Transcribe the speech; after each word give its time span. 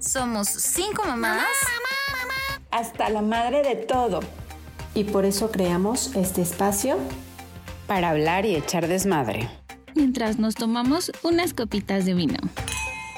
Somos 0.00 0.48
cinco 0.48 1.04
mamás. 1.04 1.44
Hasta 2.70 3.10
la 3.10 3.20
madre 3.20 3.62
de 3.62 3.76
todo. 3.76 4.20
Y 4.94 5.04
por 5.04 5.26
eso 5.26 5.50
creamos 5.50 6.16
este 6.16 6.40
espacio 6.40 6.96
para 7.86 8.08
hablar 8.08 8.46
y 8.46 8.56
echar 8.56 8.88
desmadre. 8.88 9.50
Mientras 9.94 10.38
nos 10.38 10.54
tomamos 10.54 11.12
unas 11.22 11.52
copitas 11.52 12.06
de 12.06 12.14
vino. 12.14 12.38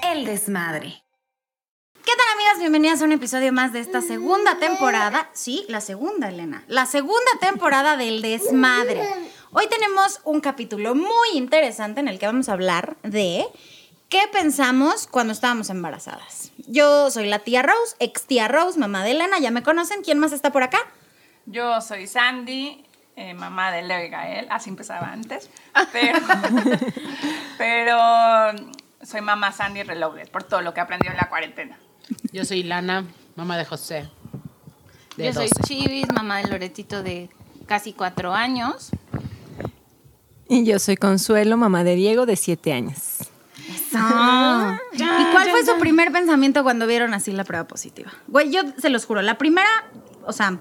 El 0.03 0.25
desmadre. 0.25 1.05
¿Qué 2.05 2.13
tal 2.17 2.27
amigas? 2.35 2.59
Bienvenidas 2.59 3.01
a 3.01 3.05
un 3.05 3.13
episodio 3.13 3.53
más 3.53 3.73
de 3.73 3.79
esta 3.79 4.03
segunda 4.03 4.59
temporada. 4.59 5.31
Sí, 5.35 5.65
la 5.69 5.81
segunda, 5.81 6.31
Elena. 6.31 6.65
La 6.67 6.87
segunda 6.87 7.31
temporada 7.41 7.97
del 7.97 8.23
desmadre. 8.23 9.03
Hoy 9.53 9.69
tenemos 9.69 10.21
un 10.25 10.41
capítulo 10.41 10.97
muy 10.97 11.29
interesante 11.35 12.01
en 12.01 12.09
el 12.09 12.19
que 12.19 12.27
vamos 12.27 12.49
a 12.49 12.55
hablar 12.55 12.97
de 13.05 13.47
qué 14.13 14.29
pensamos 14.31 15.07
cuando 15.07 15.33
estábamos 15.33 15.71
embarazadas. 15.71 16.53
Yo 16.67 17.11
soy 17.11 17.29
la 17.29 17.39
tía 17.39 17.63
Rose, 17.63 17.97
ex 17.99 18.27
tía 18.27 18.47
Rose, 18.47 18.79
mamá 18.79 19.03
de 19.03 19.13
Elena, 19.13 19.39
ya 19.39 19.51
me 19.51 19.63
conocen. 19.63 20.03
¿Quién 20.03 20.19
más 20.19 20.33
está 20.33 20.53
por 20.53 20.63
acá? 20.63 20.81
Yo 21.47 21.81
soy 21.81 22.07
Sandy, 22.07 22.85
eh, 23.17 23.33
mamá 23.33 23.73
de 23.73 23.81
Leo 23.81 24.05
y 24.05 24.11
Gael, 24.11 24.49
así 24.51 24.69
empezaba 24.69 25.11
antes, 25.11 25.49
pero, 25.93 26.19
pero 27.59 27.97
soy 29.03 29.23
mamá 29.23 29.51
Sandy 29.51 29.83
Reloaded 29.83 30.29
por 30.29 30.43
todo 30.43 30.61
lo 30.61 30.75
que 30.75 30.81
aprendió 30.81 31.11
en 31.11 31.17
la 31.17 31.31
cuarentena. 31.31 31.79
Yo 32.33 32.45
soy 32.45 32.65
Lana, 32.65 33.07
mamá 33.35 33.57
de 33.57 33.65
José. 33.65 34.11
de 35.17 35.25
Yo 35.25 35.33
soy 35.33 35.49
12. 35.49 35.63
Chivis, 35.63 36.13
mamá 36.13 36.43
de 36.43 36.49
Loretito 36.49 37.03
de 37.03 37.31
casi 37.65 37.95
cuatro 37.95 38.35
años. 38.35 38.91
Y 40.51 40.67
yo 40.67 40.79
soy 40.79 40.99
Consuelo, 40.99 41.57
mamá 41.57 41.83
de 41.83 41.95
Diego, 41.95 42.27
de 42.27 42.37
7 42.37 42.75
años. 42.75 43.32
¿Y 44.95 45.25
cuál 45.33 45.51
fue 45.51 45.65
su 45.65 45.79
primer 45.79 46.13
pensamiento 46.13 46.63
cuando 46.63 46.87
vieron 46.87 47.15
así 47.15 47.33
la 47.33 47.45
prueba 47.45 47.67
positiva? 47.67 48.13
Güey, 48.29 48.51
yo 48.51 48.63
se 48.79 48.91
los 48.91 49.05
juro, 49.05 49.23
la 49.23 49.39
primera, 49.39 49.69
o 50.25 50.33
sea, 50.33 50.59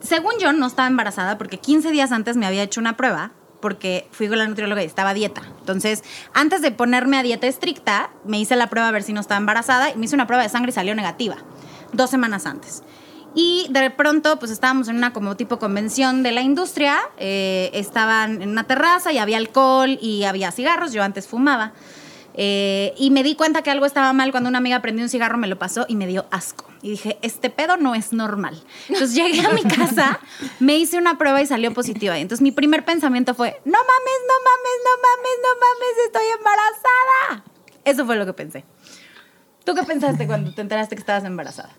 según 0.00 0.32
yo 0.40 0.52
no 0.52 0.66
estaba 0.66 0.88
embarazada 0.88 1.38
porque 1.38 1.58
15 1.58 1.90
días 1.90 2.12
antes 2.12 2.36
me 2.36 2.46
había 2.46 2.62
hecho 2.62 2.80
una 2.80 2.96
prueba 2.96 3.32
porque 3.60 4.08
fui 4.10 4.28
con 4.28 4.38
la 4.38 4.46
nutrióloga 4.46 4.82
y 4.82 4.86
estaba 4.86 5.10
a 5.10 5.14
dieta. 5.14 5.42
Entonces, 5.60 6.02
antes 6.34 6.62
de 6.62 6.72
ponerme 6.72 7.16
a 7.16 7.22
dieta 7.22 7.46
estricta, 7.46 8.10
me 8.24 8.40
hice 8.40 8.56
la 8.56 8.68
prueba 8.68 8.88
a 8.88 8.90
ver 8.90 9.04
si 9.04 9.12
no 9.12 9.20
estaba 9.20 9.38
embarazada 9.38 9.90
y 9.90 9.96
me 9.96 10.06
hice 10.06 10.16
una 10.16 10.26
prueba 10.26 10.42
de 10.42 10.48
sangre 10.48 10.70
y 10.70 10.72
salió 10.74 10.94
negativa, 10.94 11.36
dos 11.92 12.10
semanas 12.10 12.44
antes. 12.46 12.82
Y 13.34 13.66
de 13.70 13.88
pronto, 13.90 14.38
pues 14.38 14.50
estábamos 14.50 14.88
en 14.88 14.96
una 14.96 15.12
como 15.12 15.36
tipo 15.36 15.58
convención 15.58 16.22
de 16.22 16.32
la 16.32 16.42
industria, 16.42 16.98
eh, 17.16 17.70
estaban 17.72 18.42
en 18.42 18.50
una 18.50 18.64
terraza 18.64 19.12
y 19.12 19.18
había 19.18 19.38
alcohol 19.38 19.96
y 20.02 20.24
había 20.24 20.50
cigarros, 20.50 20.92
yo 20.92 21.02
antes 21.02 21.26
fumaba. 21.26 21.72
Eh, 22.34 22.94
y 22.96 23.10
me 23.10 23.22
di 23.22 23.34
cuenta 23.34 23.62
que 23.62 23.70
algo 23.70 23.86
estaba 23.86 24.12
mal 24.12 24.30
cuando 24.30 24.48
una 24.48 24.58
amiga 24.58 24.80
prendió 24.80 25.04
un 25.04 25.08
cigarro, 25.08 25.38
me 25.38 25.46
lo 25.46 25.58
pasó 25.58 25.84
y 25.88 25.96
me 25.96 26.06
dio 26.06 26.26
asco. 26.30 26.70
Y 26.82 26.90
dije, 26.90 27.18
este 27.22 27.50
pedo 27.50 27.76
no 27.76 27.94
es 27.94 28.12
normal. 28.12 28.62
Entonces 28.88 29.14
llegué 29.14 29.46
a 29.46 29.50
mi 29.50 29.62
casa, 29.62 30.20
me 30.60 30.76
hice 30.76 30.98
una 30.98 31.18
prueba 31.18 31.40
y 31.42 31.46
salió 31.46 31.72
positiva. 31.72 32.18
Entonces 32.18 32.42
mi 32.42 32.52
primer 32.52 32.84
pensamiento 32.84 33.34
fue, 33.34 33.60
no 33.64 33.78
mames, 33.78 34.20
no 34.28 34.34
mames, 34.44 34.78
no 34.84 35.02
mames, 35.02 35.38
no 35.42 35.60
mames, 35.60 36.06
estoy 36.06 36.24
embarazada. 36.38 37.44
Eso 37.84 38.06
fue 38.06 38.16
lo 38.16 38.26
que 38.26 38.32
pensé. 38.32 38.64
¿Tú 39.64 39.74
qué 39.74 39.82
pensaste 39.84 40.26
cuando 40.26 40.52
te 40.54 40.60
enteraste 40.60 40.96
que 40.96 41.00
estabas 41.00 41.24
embarazada? 41.24 41.70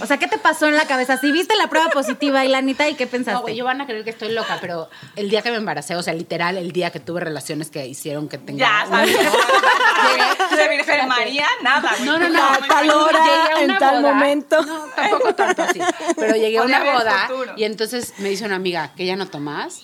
O 0.00 0.06
sea, 0.06 0.18
¿qué 0.18 0.26
te 0.28 0.38
pasó 0.38 0.66
en 0.66 0.76
la 0.76 0.86
cabeza? 0.86 1.16
Si 1.16 1.32
viste 1.32 1.56
la 1.56 1.68
prueba 1.68 1.88
positiva 1.90 2.44
y 2.44 2.48
la 2.48 2.58
Anita, 2.58 2.88
¿y 2.88 2.94
qué 2.94 3.06
pensaste? 3.06 3.32
No, 3.34 3.42
güey, 3.42 3.56
yo 3.56 3.64
van 3.64 3.80
a 3.80 3.86
creer 3.86 4.04
que 4.04 4.10
estoy 4.10 4.32
loca, 4.32 4.58
pero 4.60 4.90
el 5.14 5.30
día 5.30 5.42
que 5.42 5.50
me 5.50 5.56
embaracé, 5.56 5.96
o 5.96 6.02
sea, 6.02 6.12
literal, 6.12 6.56
el 6.58 6.72
día 6.72 6.90
que 6.90 7.00
tuve 7.00 7.20
relaciones 7.20 7.70
que 7.70 7.86
hicieron 7.86 8.28
que 8.28 8.38
tenga. 8.38 8.58
Ya, 8.58 8.86
¿sabes? 8.88 9.16
De 10.56 10.68
Virgen 10.68 11.08
María, 11.08 11.46
nada, 11.62 11.92
güey. 11.96 12.04
No, 12.08 12.18
no, 12.18 12.28
no. 12.28 12.44
A 12.44 12.58
tal 12.58 12.90
hora, 12.90 13.24
a 13.56 13.62
en 13.62 13.78
tal 13.78 14.02
boda. 14.02 14.14
momento. 14.14 14.62
No, 14.62 14.86
tampoco 14.94 15.34
tanto 15.34 15.62
así. 15.62 15.80
Pero 16.16 16.36
llegué 16.36 16.58
a 16.58 16.62
una 16.62 16.92
boda 16.92 17.28
y 17.56 17.64
entonces 17.64 18.14
me 18.18 18.28
dice 18.28 18.44
una 18.44 18.56
amiga, 18.56 18.92
¿que 18.94 19.06
ya 19.06 19.16
no 19.16 19.26
tomas? 19.28 19.82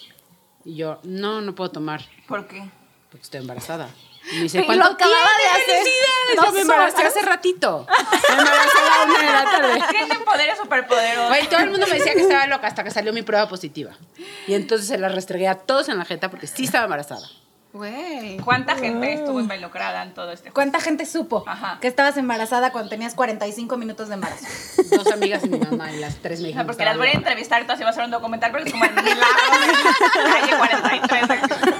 Y 0.64 0.76
yo, 0.76 1.00
no, 1.02 1.40
no 1.40 1.54
puedo 1.54 1.70
tomar 1.70 2.02
¿Por 2.28 2.46
qué? 2.46 2.62
porque 3.10 3.24
estoy 3.24 3.40
embarazada. 3.40 3.88
Y 4.30 4.36
me 4.36 4.42
dice, 4.42 4.60
Y 4.62 4.64
¿cuánto 4.66 4.84
lo 4.84 4.92
acababa 4.92 5.16
de 5.38 5.48
hacer. 5.48 5.82
¡Felicidades! 5.82 6.44
Yo 6.44 6.52
me 6.52 6.60
embaracé 6.60 7.02
hace 7.02 7.22
ratito. 7.22 7.86
Me 8.28 8.38
embaracé 8.38 8.78
a 8.78 8.98
la 8.98 9.04
una 9.04 9.18
de 9.18 9.32
la 9.32 9.44
tarde. 9.44 9.82
Tienen 9.90 10.24
poderes 10.24 10.58
superpoderosos. 10.58 11.28
Güey, 11.28 11.46
todo 11.48 11.60
el 11.60 11.70
mundo 11.70 11.86
me 11.86 11.94
decía 11.98 12.14
que 12.14 12.20
estaba 12.22 12.46
loca 12.46 12.66
hasta 12.66 12.84
que 12.84 12.90
salió 12.90 13.12
mi 13.12 13.22
prueba 13.22 13.48
positiva. 13.48 13.92
Y 14.46 14.54
entonces 14.54 14.86
se 14.88 14.98
la 14.98 15.08
restregué 15.08 15.48
a 15.48 15.56
todos 15.56 15.88
en 15.88 15.98
la 15.98 16.04
jeta 16.04 16.30
porque 16.30 16.46
sí 16.46 16.64
estaba 16.64 16.84
embarazada. 16.84 17.28
Güey. 17.72 18.36
¿Cuánta 18.38 18.76
gente 18.76 19.14
estuvo 19.14 19.40
involucrada 19.40 20.02
en 20.02 20.12
todo 20.12 20.30
este 20.30 20.44
juego? 20.50 20.54
¿Cuánta 20.54 20.78
gente 20.78 21.06
supo 21.06 21.42
Ajá. 21.46 21.78
que 21.80 21.88
estabas 21.88 22.18
embarazada 22.18 22.70
cuando 22.70 22.90
tenías 22.90 23.14
45 23.14 23.78
minutos 23.78 24.08
de 24.08 24.14
embarazo? 24.14 24.44
Dos 24.90 25.06
amigas 25.10 25.42
y 25.44 25.48
mi 25.48 25.58
mamá 25.58 25.90
y 25.90 25.98
las 25.98 26.16
tres 26.16 26.42
me 26.42 26.48
dijeron 26.48 26.66
sea, 26.66 26.66
porque 26.66 26.84
que 26.84 26.84
las 26.84 26.98
voy 26.98 27.08
a 27.08 27.12
entrevistar 27.12 27.62
y 27.62 27.64
todas 27.64 27.80
iba 27.80 27.88
a 27.88 27.92
hacer 27.92 28.04
un 28.04 28.10
documental 28.10 28.50
porque 28.50 28.68
es 28.68 28.72
como 28.72 28.84
el 28.84 28.92
milagro 28.92 29.16
de 29.16 30.30
calle 30.30 30.56
43 31.08 31.28
de 31.28 31.36
Zen. 31.38 31.74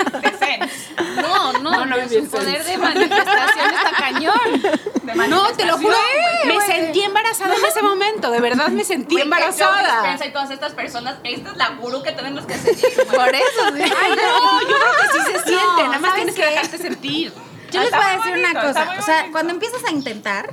No, 1.23 1.53
no, 1.55 1.71
No, 1.71 1.87
no, 1.87 2.09
su 2.09 2.29
poder 2.29 2.65
de 2.65 2.79
manifestación 2.79 3.71
está 3.75 3.91
cañón. 3.99 4.63
De 5.03 5.15
No, 5.29 5.53
te 5.53 5.65
lo 5.65 5.77
juro. 5.79 5.97
güey. 6.45 6.57
Me 6.59 6.65
sentí 6.67 7.03
embarazada 7.03 7.55
en 7.55 7.65
ese 7.65 7.83
momento. 7.83 8.31
De 8.31 8.41
verdad 8.41 8.69
me 8.69 8.85
sentí 8.85 9.15
Güey, 9.15 9.25
embarazada. 9.25 10.17
Y 10.27 10.31
todas 10.31 10.51
estas 10.51 10.73
personas, 10.73 11.17
esta 11.25 11.51
es 11.51 11.57
la 11.57 11.71
gurú 11.71 12.03
que 12.03 12.13
tenemos 12.13 12.47
que 12.47 12.55
seguir. 12.55 12.93
güey. 12.95 13.07
Por 13.09 13.35
eso. 13.35 13.65
Ay, 13.75 14.11
no, 14.17 14.61
yo 14.61 14.67
creo 14.67 14.93
que 15.01 15.09
sí 15.13 15.33
se 15.33 15.39
siente. 15.45 15.83
No, 15.83 15.87
Nada 15.89 15.99
más 15.99 16.11
¿sabes 16.11 16.15
tienes 16.17 16.35
que 16.35 16.45
dejarte 16.47 16.79
sentir. 16.79 17.33
Yo 17.71 17.81
les 17.81 17.91
voy 17.91 18.01
a 18.05 18.17
decir 18.17 18.31
bonito, 18.33 18.51
una 18.51 18.61
cosa. 18.63 18.95
O 18.99 19.03
sea, 19.03 19.27
cuando 19.33 19.53
empiezas 19.53 19.83
a 19.85 19.91
intentar, 19.91 20.53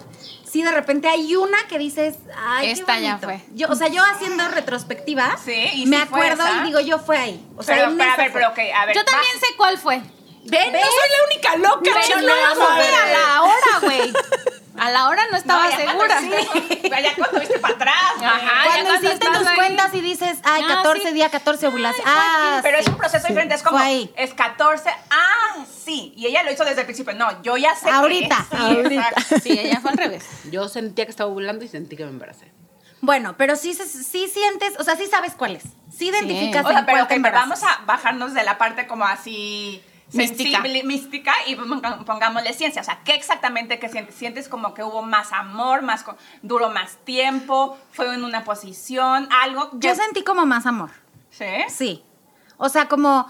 sí, 0.50 0.64
de 0.64 0.72
repente 0.72 1.10
hay 1.10 1.36
una 1.36 1.58
que 1.68 1.78
dices, 1.78 2.16
ay, 2.38 2.68
qué 2.68 2.72
Esta 2.72 2.98
ya 3.00 3.18
fue. 3.18 3.42
Yo, 3.54 3.68
o 3.70 3.76
sea, 3.76 3.90
yo 3.90 4.02
haciendo 4.06 4.48
retrospectiva, 4.48 5.38
Sí, 5.44 5.70
y 5.74 5.86
me 5.86 5.98
fue 6.06 6.22
acuerdo 6.32 6.44
esa. 6.48 6.62
y 6.62 6.68
digo, 6.68 6.80
yo 6.80 6.98
fue 6.98 7.18
ahí. 7.18 7.46
O 7.58 7.64
sea, 7.64 7.76
Pero, 7.76 7.92
pero, 7.98 8.12
a 8.12 8.16
ver, 8.16 8.32
fue. 8.32 8.40
pero 8.42 8.52
ok, 8.52 8.60
a 8.74 8.86
ver. 8.86 8.96
Yo 8.96 9.04
también 9.04 9.34
sé 9.40 9.48
cuál 9.58 9.78
fue. 9.78 10.02
Ven, 10.46 10.72
no 10.74 10.80
soy 10.80 11.10
la 11.18 11.26
única 11.34 11.56
loca. 11.58 11.82
Pero 12.08 12.22
no 12.22 12.56
fue 12.56 12.68
madre. 12.68 12.96
a 12.96 13.12
la 13.12 13.44
hora, 13.44 13.80
güey. 13.82 14.14
A 14.78 14.90
la 14.92 15.10
hora 15.10 15.24
no 15.30 15.38
estaba 15.38 15.64
No, 15.66 15.70
ya 15.72 15.78
segura. 15.78 16.08
cuando 16.08 16.36
Ya 17.02 17.16
cuando 17.16 17.40
viste 17.42 17.60
para 17.60 17.74
atrás. 17.76 17.96
Ajá, 18.24 18.64
Cuando 18.66 18.86
cuando 18.90 19.08
hiciste 19.08 19.28
tus 19.28 19.48
ahí. 19.48 19.56
cuentas 19.56 19.94
y 19.94 20.02
dices, 20.02 20.38
ay, 20.44 20.64
Ah, 20.66 20.76
14 20.84 21.08
sí. 21.10 21.14
día, 21.14 21.30
14 21.30 21.68
ovulación. 21.68 22.06
Ah, 22.08 22.60
Pero 22.64 22.78
es 22.78 22.86
sí. 22.86 22.92
un 22.92 22.98
proceso 22.98 23.28
diferente, 23.28 23.56
es 23.56 23.62
como, 23.64 23.78
es 23.84 24.34
14, 24.34 24.90
ah, 25.12 25.66
sí, 25.86 26.14
y 26.16 26.28
ella 26.28 26.44
lo 26.44 26.52
hizo 26.52 26.64
desde 26.64 26.82
el 26.82 26.86
principio, 26.86 27.14
no, 27.14 27.42
yo 27.42 27.58
ya 27.58 27.76
sé 27.76 27.86
que 27.88 27.92
Ahorita, 27.92 28.38
es, 28.40 28.48
sí, 28.50 28.56
ahorita. 28.64 29.08
exacto. 29.10 29.36
Sí, 29.44 29.52
ella 29.60 29.80
fue 29.82 29.92
al 29.92 29.98
revés. 29.98 30.24
Yo 30.50 30.70
sentía 30.70 31.06
que 31.06 31.12
estaba 31.12 31.30
ovulando 31.30 31.66
y 31.66 31.68
sentí 31.68 31.98
que 31.98 32.06
me 32.06 32.12
embaracé. 32.12 32.50
Bueno, 33.02 33.36
pero 33.38 33.56
sí, 33.58 33.74
sí 33.74 34.28
sientes, 34.30 34.80
o 34.80 34.84
sea, 34.84 34.96
sí 34.96 35.08
sabes 35.08 35.34
cuál 35.36 35.56
es. 35.58 35.64
Sí 35.96 36.08
identificas 36.08 36.66
O 36.66 36.70
sea, 36.70 36.86
pero 36.86 37.08
que 37.08 37.20
vamos 37.20 37.64
a 37.64 37.82
bajarnos 37.86 38.34
de 38.34 38.44
la 38.44 38.58
parte 38.58 38.88
como 38.88 39.06
así 39.06 39.84
Mística. 40.14 40.58
sensible, 40.62 40.84
mística 40.84 41.34
y 41.47 41.56
pongámosle 41.56 42.53
ciencia. 42.53 42.81
O 42.81 42.86
sea, 42.86 43.00
¿qué 43.03 43.14
exactamente 43.14 43.80
que 43.80 43.90
sientes? 43.90 44.16
¿Sientes 44.16 44.50
como 44.50 44.74
que 44.74 44.84
hubo 44.84 45.02
más 45.02 45.31
amor, 45.34 45.81
más 45.81 46.03
duró 46.42 46.70
más 46.70 46.97
tiempo, 47.06 47.78
fue 47.92 48.14
en 48.16 48.24
una 48.24 48.44
posición, 48.44 49.28
algo? 49.31 49.69
Yo 49.74 49.94
sentí 49.96 50.24
como 50.24 50.46
más 50.46 50.66
amor. 50.66 50.90
¿Sí? 51.30 51.46
Sí. 51.69 52.03
O 52.58 52.69
sea, 52.69 52.88
como 52.88 53.28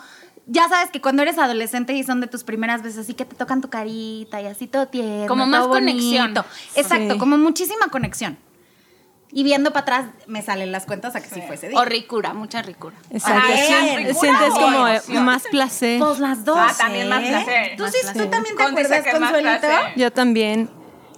ya 0.48 0.68
sabes 0.70 0.90
que 0.90 1.00
cuando 1.02 1.22
eres 1.22 1.38
adolescente 1.38 1.94
y 1.94 2.04
son 2.04 2.22
de 2.22 2.28
tus 2.28 2.44
primeras 2.44 2.82
veces 2.82 3.00
así 3.00 3.14
que 3.14 3.26
te 3.26 3.36
tocan 3.36 3.62
tu 3.62 3.70
carita 3.70 4.42
y 4.42 4.48
así 4.48 4.66
todo 4.66 4.88
tierno, 4.88 5.28
Como 5.28 5.44
todo 5.44 5.52
más 5.52 5.68
bonito. 5.68 5.92
conexión. 5.92 6.46
Exacto, 6.76 7.14
Sí. 7.14 7.20
como 7.20 7.38
muchísima 7.38 7.88
conexión. 7.90 8.38
Y 9.32 9.44
viendo 9.44 9.72
para 9.72 9.82
atrás 9.82 10.06
me 10.26 10.42
salen 10.42 10.72
las 10.72 10.86
cuentas 10.86 11.16
a 11.16 11.22
que 11.22 11.30
sí, 11.30 11.42
fue 11.46 11.56
ese 11.56 11.70
día. 11.70 11.78
O 11.78 11.86
ricura, 11.86 12.34
mucha 12.34 12.64
ricura. 12.64 12.96
Exacto. 13.12 13.44
Ah, 13.48 14.14
sientes 14.20 14.54
como 14.54 14.88
eh, 14.88 14.96
Emoción. 14.96 15.26
más 15.26 15.44
placer. 15.52 16.00
Pues 16.00 16.20
las 16.20 16.44
dos. 16.46 16.58
Ah, 16.60 16.74
también 16.76 17.06
¿eh? 17.06 17.10
más 17.10 17.24
placer. 17.24 17.78
¿Tú, 17.78 17.84
Más 17.84 17.92
sí, 17.94 18.00
placer. 18.02 18.24
¿Tú 18.24 18.30
también 18.30 18.56
te 18.56 18.64
acuerdas, 18.64 19.04
Consuelito? 19.12 19.60
placer. 19.60 19.94
Yo 19.96 20.12
también. 20.12 20.70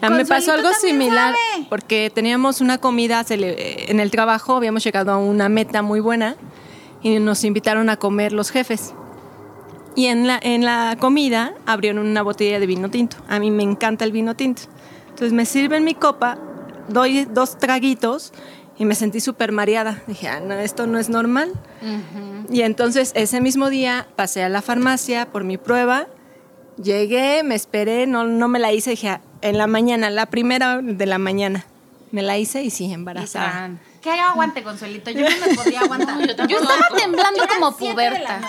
A 0.01 0.09
mí 0.09 0.17
me 0.17 0.25
pasó 0.25 0.53
algo 0.53 0.73
similar 0.73 1.35
sabe. 1.35 1.67
porque 1.69 2.11
teníamos 2.13 2.59
una 2.59 2.79
comida 2.79 3.23
en 3.29 3.99
el 3.99 4.09
trabajo, 4.09 4.55
habíamos 4.55 4.83
llegado 4.83 5.11
a 5.11 5.17
una 5.17 5.47
meta 5.47 5.83
muy 5.83 5.99
buena 5.99 6.37
y 7.03 7.19
nos 7.19 7.43
invitaron 7.43 7.87
a 7.89 7.97
comer 7.97 8.33
los 8.33 8.49
jefes. 8.49 8.95
Y 9.95 10.07
en 10.07 10.25
la, 10.25 10.39
en 10.41 10.65
la 10.65 10.95
comida 10.99 11.53
abrieron 11.67 12.05
una 12.07 12.23
botella 12.23 12.59
de 12.59 12.65
vino 12.65 12.89
tinto. 12.89 13.17
A 13.27 13.37
mí 13.39 13.51
me 13.51 13.61
encanta 13.63 14.03
el 14.03 14.11
vino 14.11 14.35
tinto. 14.35 14.63
Entonces 15.09 15.33
me 15.33 15.45
sirven 15.45 15.83
mi 15.83 15.93
copa, 15.93 16.37
doy 16.87 17.25
dos 17.25 17.57
traguitos 17.57 18.33
y 18.77 18.85
me 18.85 18.95
sentí 18.95 19.19
súper 19.19 19.51
mareada. 19.51 20.01
Dije, 20.07 20.27
ah, 20.27 20.39
no, 20.39 20.53
esto 20.55 20.87
no 20.87 20.97
es 20.99 21.09
normal. 21.09 21.51
Y 22.49 22.61
entonces 22.61 23.11
ese 23.15 23.41
mismo 23.41 23.69
día 23.69 24.07
pasé 24.15 24.43
a 24.43 24.49
la 24.49 24.61
farmacia 24.61 25.27
por 25.31 25.43
mi 25.43 25.57
prueba, 25.57 26.07
llegué, 26.81 27.43
me 27.43 27.55
esperé, 27.55 28.07
no, 28.07 28.23
no 28.25 28.47
me 28.47 28.59
la 28.59 28.71
hice, 28.71 28.91
dije, 28.91 29.09
"Ah, 29.09 29.21
en 29.41 29.57
la 29.57 29.67
mañana, 29.67 30.09
la 30.09 30.27
primera 30.27 30.81
de 30.81 31.05
la 31.05 31.17
mañana. 31.17 31.65
Me 32.11 32.21
la 32.21 32.37
hice 32.37 32.61
y 32.63 32.69
sí, 32.71 32.91
embarazada. 32.91 33.71
Que 34.01 34.09
aguante, 34.11 34.63
Consuelito. 34.63 35.11
Yo 35.11 35.21
no 35.29 35.47
me 35.47 35.55
podía 35.55 35.79
aguantar. 35.85 36.19
Yo 36.47 36.59
estaba 36.59 36.87
temblando 36.97 37.43
como 37.47 37.71
siete 37.77 38.01
de 38.01 38.09
la 38.09 38.39
puberta. 38.39 38.41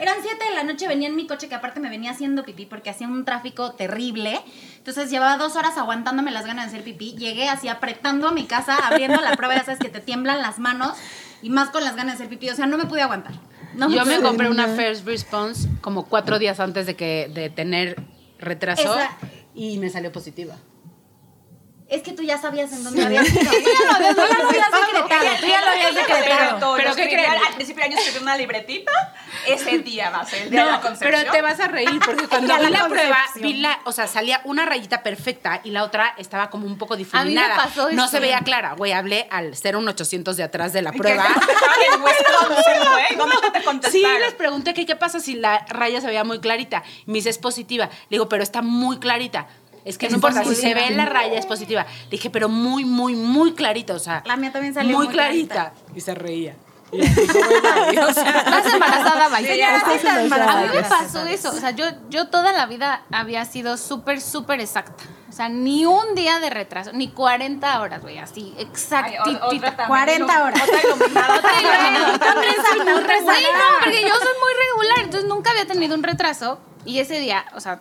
Eran 0.00 0.16
7 0.22 0.44
de 0.48 0.54
la 0.54 0.64
noche, 0.64 0.88
venía 0.88 1.08
en 1.08 1.14
mi 1.16 1.26
coche, 1.26 1.48
que 1.48 1.54
aparte 1.54 1.78
me 1.78 1.90
venía 1.90 2.10
haciendo 2.12 2.42
pipí 2.44 2.64
porque 2.66 2.88
hacía 2.90 3.06
un 3.06 3.24
tráfico 3.24 3.72
terrible. 3.72 4.40
Entonces 4.78 5.10
llevaba 5.10 5.36
dos 5.36 5.56
horas 5.56 5.76
aguantándome 5.76 6.30
las 6.30 6.46
ganas 6.46 6.64
de 6.64 6.68
hacer 6.78 6.84
pipí. 6.84 7.12
Llegué 7.18 7.48
así 7.48 7.68
apretando 7.68 8.28
a 8.28 8.32
mi 8.32 8.46
casa, 8.46 8.76
abriendo 8.76 9.20
la 9.20 9.36
prueba, 9.36 9.56
ya 9.56 9.64
sabes 9.64 9.78
que 9.80 9.90
te 9.90 10.00
tiemblan 10.00 10.40
las 10.40 10.58
manos 10.58 10.96
y 11.42 11.50
más 11.50 11.68
con 11.70 11.84
las 11.84 11.96
ganas 11.96 12.18
de 12.18 12.24
hacer 12.24 12.28
pipí. 12.28 12.48
O 12.50 12.54
sea, 12.56 12.66
no 12.66 12.78
me 12.78 12.86
pude 12.86 13.02
aguantar. 13.02 13.34
No 13.74 13.88
Yo 13.90 14.04
me 14.06 14.20
compré 14.20 14.48
una 14.48 14.66
First 14.68 15.06
Response 15.06 15.68
como 15.80 16.06
cuatro 16.06 16.38
días 16.38 16.58
antes 16.60 16.86
de 16.86 16.96
que 16.96 17.30
de 17.32 17.50
tener 17.50 18.02
retraso 18.38 18.94
Esa- 18.94 19.10
y 19.54 19.78
me 19.78 19.90
salió 19.90 20.10
positiva. 20.12 20.56
Es 21.90 22.02
que 22.04 22.12
tú 22.12 22.22
ya 22.22 22.38
sabías 22.40 22.70
en 22.72 22.84
dónde 22.84 23.04
habías 23.04 23.28
ido. 23.28 23.40
Tú 23.40 23.46
ya 23.50 23.84
lo 23.84 23.96
habías, 23.96 24.14
tú 24.14 24.22
ya 24.22 24.38
lo 24.40 24.46
habías 24.48 24.70
decretado. 24.70 25.36
Tú 25.40 25.46
ya 25.48 25.60
lo 25.60 25.70
habías 25.70 25.94
decretado. 25.96 26.74
Pero, 26.76 26.94
¿qué 26.94 27.02
¿qué 27.02 27.08
creen? 27.16 27.30
Al 27.32 27.54
principio 27.56 27.82
del 27.82 27.92
año 27.92 28.00
escribí 28.00 28.22
una 28.22 28.36
libretita. 28.36 28.92
Ese 29.46 29.78
día 29.78 30.10
va 30.10 30.20
a 30.20 30.26
ser 30.26 30.42
el 30.42 30.50
día 30.50 30.60
de 30.64 30.70
la 30.70 30.76
No, 30.76 30.82
concepción. 30.82 31.20
pero 31.20 31.32
te 31.32 31.42
vas 31.42 31.58
a 31.58 31.66
reír 31.66 32.00
porque 32.04 32.28
cuando 32.28 32.56
vi 32.56 32.62
la 32.62 32.70
la 32.70 32.88
prueba, 32.88 33.18
vi 33.36 33.54
la, 33.54 33.80
o 33.84 33.92
sea, 33.92 34.06
salía 34.06 34.40
una 34.44 34.66
rayita 34.66 35.02
perfecta 35.02 35.60
y 35.64 35.70
la 35.70 35.82
otra 35.82 36.14
estaba 36.16 36.48
como 36.48 36.66
un 36.66 36.78
poco 36.78 36.96
difuminada. 36.96 37.56
pasó 37.56 37.90
no 37.90 38.06
se 38.06 38.20
veía 38.20 38.40
clara. 38.42 38.74
Güey, 38.74 38.92
hablé 38.92 39.26
al 39.30 39.54
01800 39.56 40.36
de 40.36 40.42
atrás 40.44 40.72
de 40.72 40.82
la 40.82 40.92
¿Qué 40.92 40.98
prueba. 40.98 41.26
Sí, 43.60 43.64
contestaron? 43.64 44.20
les 44.20 44.34
pregunté 44.34 44.74
que 44.74 44.86
qué 44.86 44.96
pasa 44.96 45.20
si 45.20 45.34
la 45.34 45.64
raya 45.68 46.00
se 46.00 46.06
veía 46.06 46.24
muy 46.24 46.40
clarita. 46.40 46.82
Me 47.06 47.14
dice, 47.14 47.30
es 47.30 47.38
positiva. 47.38 47.86
Le 47.86 48.16
digo, 48.16 48.28
pero 48.28 48.42
está 48.42 48.62
muy 48.62 48.98
clarita. 48.98 49.46
Es 49.84 49.96
que 49.98 50.08
no 50.08 50.16
importa, 50.16 50.44
si 50.44 50.54
se 50.54 50.74
ve 50.74 50.90
la 50.90 51.06
raya 51.06 51.38
es 51.38 51.46
positiva. 51.46 51.86
Le 52.04 52.10
dije, 52.10 52.30
pero 52.30 52.48
muy, 52.48 52.84
muy, 52.84 53.14
muy 53.14 53.54
clarita. 53.54 53.94
O 53.94 53.98
sea, 53.98 54.22
La 54.26 54.36
mía 54.36 54.52
también 54.52 54.74
salió 54.74 54.96
muy, 54.96 55.06
muy 55.06 55.14
clarita. 55.14 55.72
Y 55.94 56.00
se 56.00 56.14
reía. 56.14 56.54
Y 56.92 57.02
así 57.02 57.24
como, 57.28 57.44
"Ay", 57.72 57.96
o 57.98 58.12
sea, 58.12 58.40
Estás 58.40 58.72
embarazada, 58.74 59.26
Sí, 59.26 59.32
Maite. 59.32 59.56
ya 59.58 59.76
estás 59.76 60.04
embarazada. 60.04 60.58
A 60.60 60.62
mí 60.64 60.68
me 60.74 60.82
pasó 60.82 61.24
eso. 61.26 61.50
O 61.50 61.52
sea, 61.54 61.70
yo, 61.70 61.84
yo 62.08 62.28
toda 62.28 62.52
la 62.52 62.66
vida 62.66 63.02
había 63.12 63.44
sido 63.44 63.76
súper, 63.76 64.20
súper 64.20 64.60
exacta. 64.60 65.04
O 65.28 65.32
sea, 65.32 65.48
ni 65.48 65.86
un 65.86 66.16
día 66.16 66.40
de 66.40 66.50
retraso, 66.50 66.90
ni 66.92 67.08
40 67.12 67.80
horas, 67.80 68.02
güey, 68.02 68.18
así, 68.18 68.52
exactitita. 68.58 69.46
o- 69.46 69.54
otra 69.54 69.76
también, 69.76 69.86
40 69.86 70.34
ilum- 70.34 70.42
horas. 70.46 70.62
Otra 70.64 70.80
iluminada, 70.82 71.34
otra 71.38 71.52
iluminada. 71.60 72.18
También 72.18 72.54
soy 72.68 72.78
muy 72.80 72.92
Güey, 73.22 73.42
no, 73.44 73.84
porque 73.84 74.02
yo 74.02 74.08
soy 74.14 74.34
muy 74.42 74.52
regular, 74.68 74.98
entonces 75.04 75.28
nunca 75.28 75.50
había 75.52 75.66
tenido 75.66 75.94
un 75.94 76.02
retraso. 76.02 76.58
Y 76.84 76.98
ese 76.98 77.20
día, 77.20 77.44
o 77.54 77.60
sea, 77.60 77.80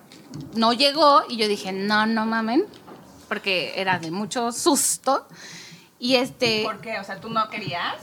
no 0.55 0.73
llegó 0.73 1.23
y 1.29 1.37
yo 1.37 1.47
dije, 1.47 1.71
no, 1.71 2.05
no 2.05 2.25
mamen, 2.25 2.65
porque 3.27 3.73
era 3.75 3.99
de 3.99 4.11
mucho 4.11 4.51
susto. 4.51 5.25
Y 5.99 6.15
este, 6.15 6.63
¿Por 6.63 6.79
qué? 6.81 6.99
O 6.99 7.03
sea, 7.03 7.19
¿tú 7.19 7.29
no 7.29 7.49
querías? 7.49 7.95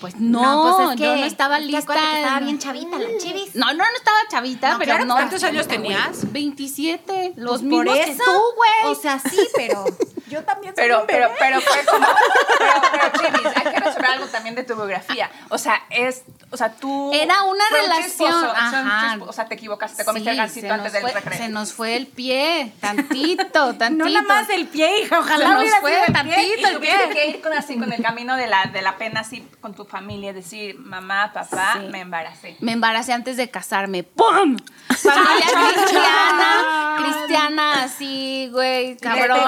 pues 0.00 0.14
no, 0.16 0.76
pues 0.76 0.90
es 0.90 0.96
que- 0.96 1.04
yo 1.06 1.16
no 1.16 1.24
estaba 1.24 1.58
lista. 1.58 1.94
que 1.94 2.16
estaba 2.18 2.40
bien 2.40 2.58
chavita 2.58 2.98
la 2.98 3.08
chivis. 3.18 3.54
No, 3.54 3.66
no, 3.68 3.78
no 3.78 3.96
estaba 3.96 4.18
chavita, 4.30 4.72
No, 4.72 4.78
pero 4.78 4.90
claro 4.90 5.04
no. 5.06 5.14
¿Cuántos 5.14 5.42
años 5.42 5.66
tenías? 5.66 6.30
27, 6.32 7.32
los 7.36 7.62
Por 7.62 7.68
mismos 7.70 7.94
que 7.94 8.02
eso. 8.12 8.22
tú, 8.22 8.32
güey. 8.56 8.92
O 8.92 8.94
sea, 8.94 9.18
sí, 9.18 9.38
pero 9.56 9.84
yo 10.28 10.42
también 10.44 10.74
soy 10.74 10.84
Pero, 10.84 11.00
un 11.02 11.06
pero, 11.06 11.26
bebé. 11.28 11.36
pero 11.38 11.60
fue 11.60 11.84
como. 11.86 12.06
Pero, 12.58 12.72
pero, 12.90 13.12
Chivis, 13.18 13.56
hay 13.56 13.72
que 13.74 13.80
resolver 13.80 14.10
algo 14.10 14.26
también 14.26 14.54
de 14.54 14.64
tu 14.64 14.74
biografía. 14.74 15.30
O 15.50 15.58
sea, 15.58 15.82
es. 15.90 16.22
O 16.50 16.56
sea, 16.56 16.72
tú. 16.72 17.12
Era 17.12 17.42
una 17.42 17.64
relación, 17.70 18.34
un 18.34 18.44
ajá. 18.50 19.18
o 19.20 19.32
sea, 19.32 19.46
te 19.46 19.54
equivocaste, 19.54 19.98
te 19.98 20.04
comiste 20.04 20.30
el 20.30 20.48
Sí, 20.50 20.60
se 20.62 20.70
antes 20.70 20.84
nos 20.84 20.92
del 20.92 21.02
fue- 21.02 21.12
recreo. 21.12 21.38
Se 21.38 21.48
nos 21.48 21.72
fue 21.72 21.96
el 21.96 22.06
pie, 22.06 22.72
tantito, 22.80 23.74
tantito. 23.74 23.86
No 24.06 24.08
nada 24.10 24.22
más 24.42 24.48
el 24.50 24.66
pie, 24.68 25.00
hija, 25.02 25.16
Se 25.16 25.22
ojalá 25.22 25.48
nos 25.48 25.60
hubiera 25.62 25.80
fue 25.80 25.98
el 25.98 26.04
pie. 26.06 26.14
tantito 26.14 26.40
Y 26.40 26.64
el 26.64 26.76
tuviste 26.76 26.96
pie. 26.98 27.10
que 27.14 27.26
ir 27.28 27.40
con, 27.42 27.52
así, 27.52 27.78
con 27.78 27.92
el 27.92 28.02
camino 28.02 28.36
de 28.36 28.46
la, 28.46 28.64
de 28.66 28.82
la 28.82 28.96
pena, 28.96 29.20
así, 29.20 29.46
con 29.60 29.74
tu 29.74 29.84
familia, 29.84 30.32
decir, 30.32 30.78
mamá, 30.78 31.32
papá, 31.32 31.74
Sí. 31.80 31.86
me 31.90 32.00
embaracé. 32.00 32.56
Me 32.60 32.72
embaracé 32.72 33.12
antes 33.12 33.36
de 33.36 33.50
casarme. 33.50 34.02
¡Pum! 34.02 34.56
Familia 34.88 35.46
cristiana, 35.74 36.96
cristiana 36.98 37.82
así, 37.84 38.48
güey, 38.52 38.96
cabrón. 38.96 39.38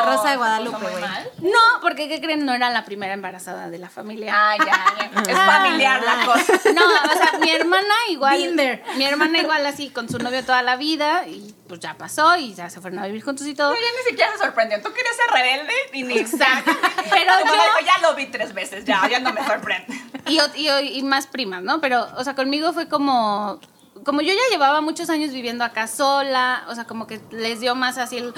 La 0.00 0.16
Rosa 0.16 0.30
de 0.30 0.36
Guadalupe, 0.36 0.78
güey. 0.90 1.04
No, 1.52 1.80
porque 1.82 2.08
¿qué 2.08 2.20
creen? 2.20 2.44
No 2.46 2.54
era 2.54 2.70
la 2.70 2.84
primera 2.84 3.14
embarazada 3.14 3.68
de 3.70 3.78
la 3.78 3.88
familia. 3.88 4.32
Ah, 4.34 4.56
ya, 4.58 4.64
ya. 4.66 5.22
Es 5.32 5.38
familiar 5.38 6.02
la 6.02 6.24
cosa. 6.26 6.52
No, 6.74 6.82
o 6.84 7.16
sea, 7.16 7.38
mi 7.40 7.50
hermana 7.50 7.94
igual. 8.10 8.56
There. 8.56 8.82
Mi 8.96 9.04
hermana 9.04 9.38
igual 9.38 9.64
así 9.66 9.90
con 9.90 10.08
su 10.08 10.18
novio 10.18 10.44
toda 10.44 10.62
la 10.62 10.76
vida 10.76 11.26
y 11.26 11.54
pues 11.68 11.80
ya 11.80 11.94
pasó 11.94 12.36
y 12.36 12.54
ya 12.54 12.70
se 12.70 12.80
fueron 12.80 12.98
a 13.00 13.06
vivir 13.06 13.22
juntos 13.22 13.46
y 13.46 13.54
todo. 13.54 13.72
Ella 13.74 13.86
ni 14.04 14.10
siquiera 14.10 14.32
se 14.32 14.38
sorprendió. 14.38 14.80
Tú 14.82 14.92
querías 14.92 15.14
ser 15.16 15.30
rebelde 15.34 15.74
y 15.92 16.02
ni. 16.04 16.18
Exacto. 16.18 16.70
Pero 17.10 17.32
Pero 17.42 17.54
yo. 17.54 17.86
ya 17.86 17.98
lo 18.08 18.14
vi 18.14 18.26
tres 18.26 18.54
veces, 18.54 18.84
ya, 18.84 19.06
ya 19.08 19.18
no 19.20 19.32
me 19.32 19.44
sorprende. 19.46 19.86
Y, 20.26 20.38
ot- 20.38 20.54
y, 20.56 20.68
y 20.98 21.02
más 21.02 21.26
primas, 21.26 21.62
¿no? 21.62 21.80
Pero, 21.80 22.06
o 22.16 22.24
sea, 22.24 22.34
conmigo 22.34 22.72
fue 22.72 22.88
como. 22.88 23.60
Como 24.04 24.20
yo 24.22 24.32
ya 24.32 24.40
llevaba 24.50 24.80
muchos 24.80 25.10
años 25.10 25.32
viviendo 25.32 25.64
acá 25.64 25.86
sola, 25.88 26.62
o 26.68 26.74
sea, 26.74 26.84
como 26.84 27.06
que 27.06 27.20
les 27.32 27.60
dio 27.60 27.74
más 27.74 27.98
así 27.98 28.18
el. 28.18 28.32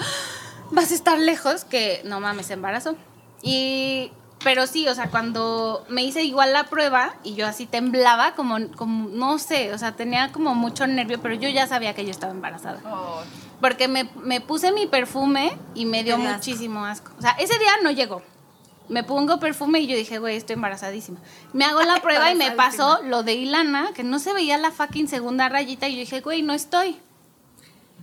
Vas 0.71 0.91
a 0.91 0.95
estar 0.95 1.19
lejos 1.19 1.65
que 1.65 2.01
no 2.05 2.19
mames, 2.19 2.47
se 2.47 2.53
embarazó. 2.53 2.95
Y. 3.41 4.11
Pero 4.43 4.65
sí, 4.65 4.87
o 4.87 4.95
sea, 4.95 5.11
cuando 5.11 5.85
me 5.87 6.03
hice 6.03 6.23
igual 6.23 6.51
la 6.51 6.63
prueba 6.63 7.13
y 7.23 7.35
yo 7.35 7.45
así 7.45 7.67
temblaba, 7.67 8.33
como, 8.33 8.71
como, 8.75 9.07
no 9.09 9.37
sé, 9.37 9.71
o 9.71 9.77
sea, 9.77 9.91
tenía 9.95 10.31
como 10.31 10.55
mucho 10.55 10.87
nervio, 10.87 11.21
pero 11.21 11.35
yo 11.35 11.47
ya 11.47 11.67
sabía 11.67 11.93
que 11.93 12.05
yo 12.05 12.09
estaba 12.09 12.33
embarazada. 12.33 12.81
Oh, 12.91 13.21
Porque 13.59 13.87
me, 13.87 14.09
me 14.23 14.41
puse 14.41 14.71
mi 14.71 14.87
perfume 14.87 15.55
y 15.75 15.85
me 15.85 16.03
dio 16.03 16.17
dio 16.17 16.25
asco. 16.25 16.37
muchísimo 16.37 16.85
asco. 16.85 17.11
O 17.19 17.21
sea, 17.21 17.31
ese 17.33 17.59
día 17.59 17.71
no 17.83 17.91
llegó. 17.91 18.23
Me 18.89 19.03
pongo 19.03 19.39
perfume 19.39 19.81
y 19.81 19.85
yo 19.85 19.95
dije, 19.95 20.17
güey, 20.17 20.37
estoy 20.37 20.55
embarazadísima. 20.55 21.19
Me 21.53 21.63
hago 21.65 21.83
la 21.83 21.97
prueba 22.01 22.31
y 22.31 22.35
me 22.35 22.49
pasó 22.53 22.99
lo 23.03 23.21
de 23.21 23.35
Ilana, 23.35 23.91
que 23.93 24.01
no 24.03 24.17
se 24.17 24.33
veía 24.33 24.57
la 24.57 24.71
fucking 24.71 25.07
segunda 25.07 25.49
rayita. 25.49 25.87
Y 25.87 25.93
yo 25.93 25.99
dije, 25.99 26.21
güey, 26.21 26.41
no 26.41 26.53
estoy. 26.53 26.99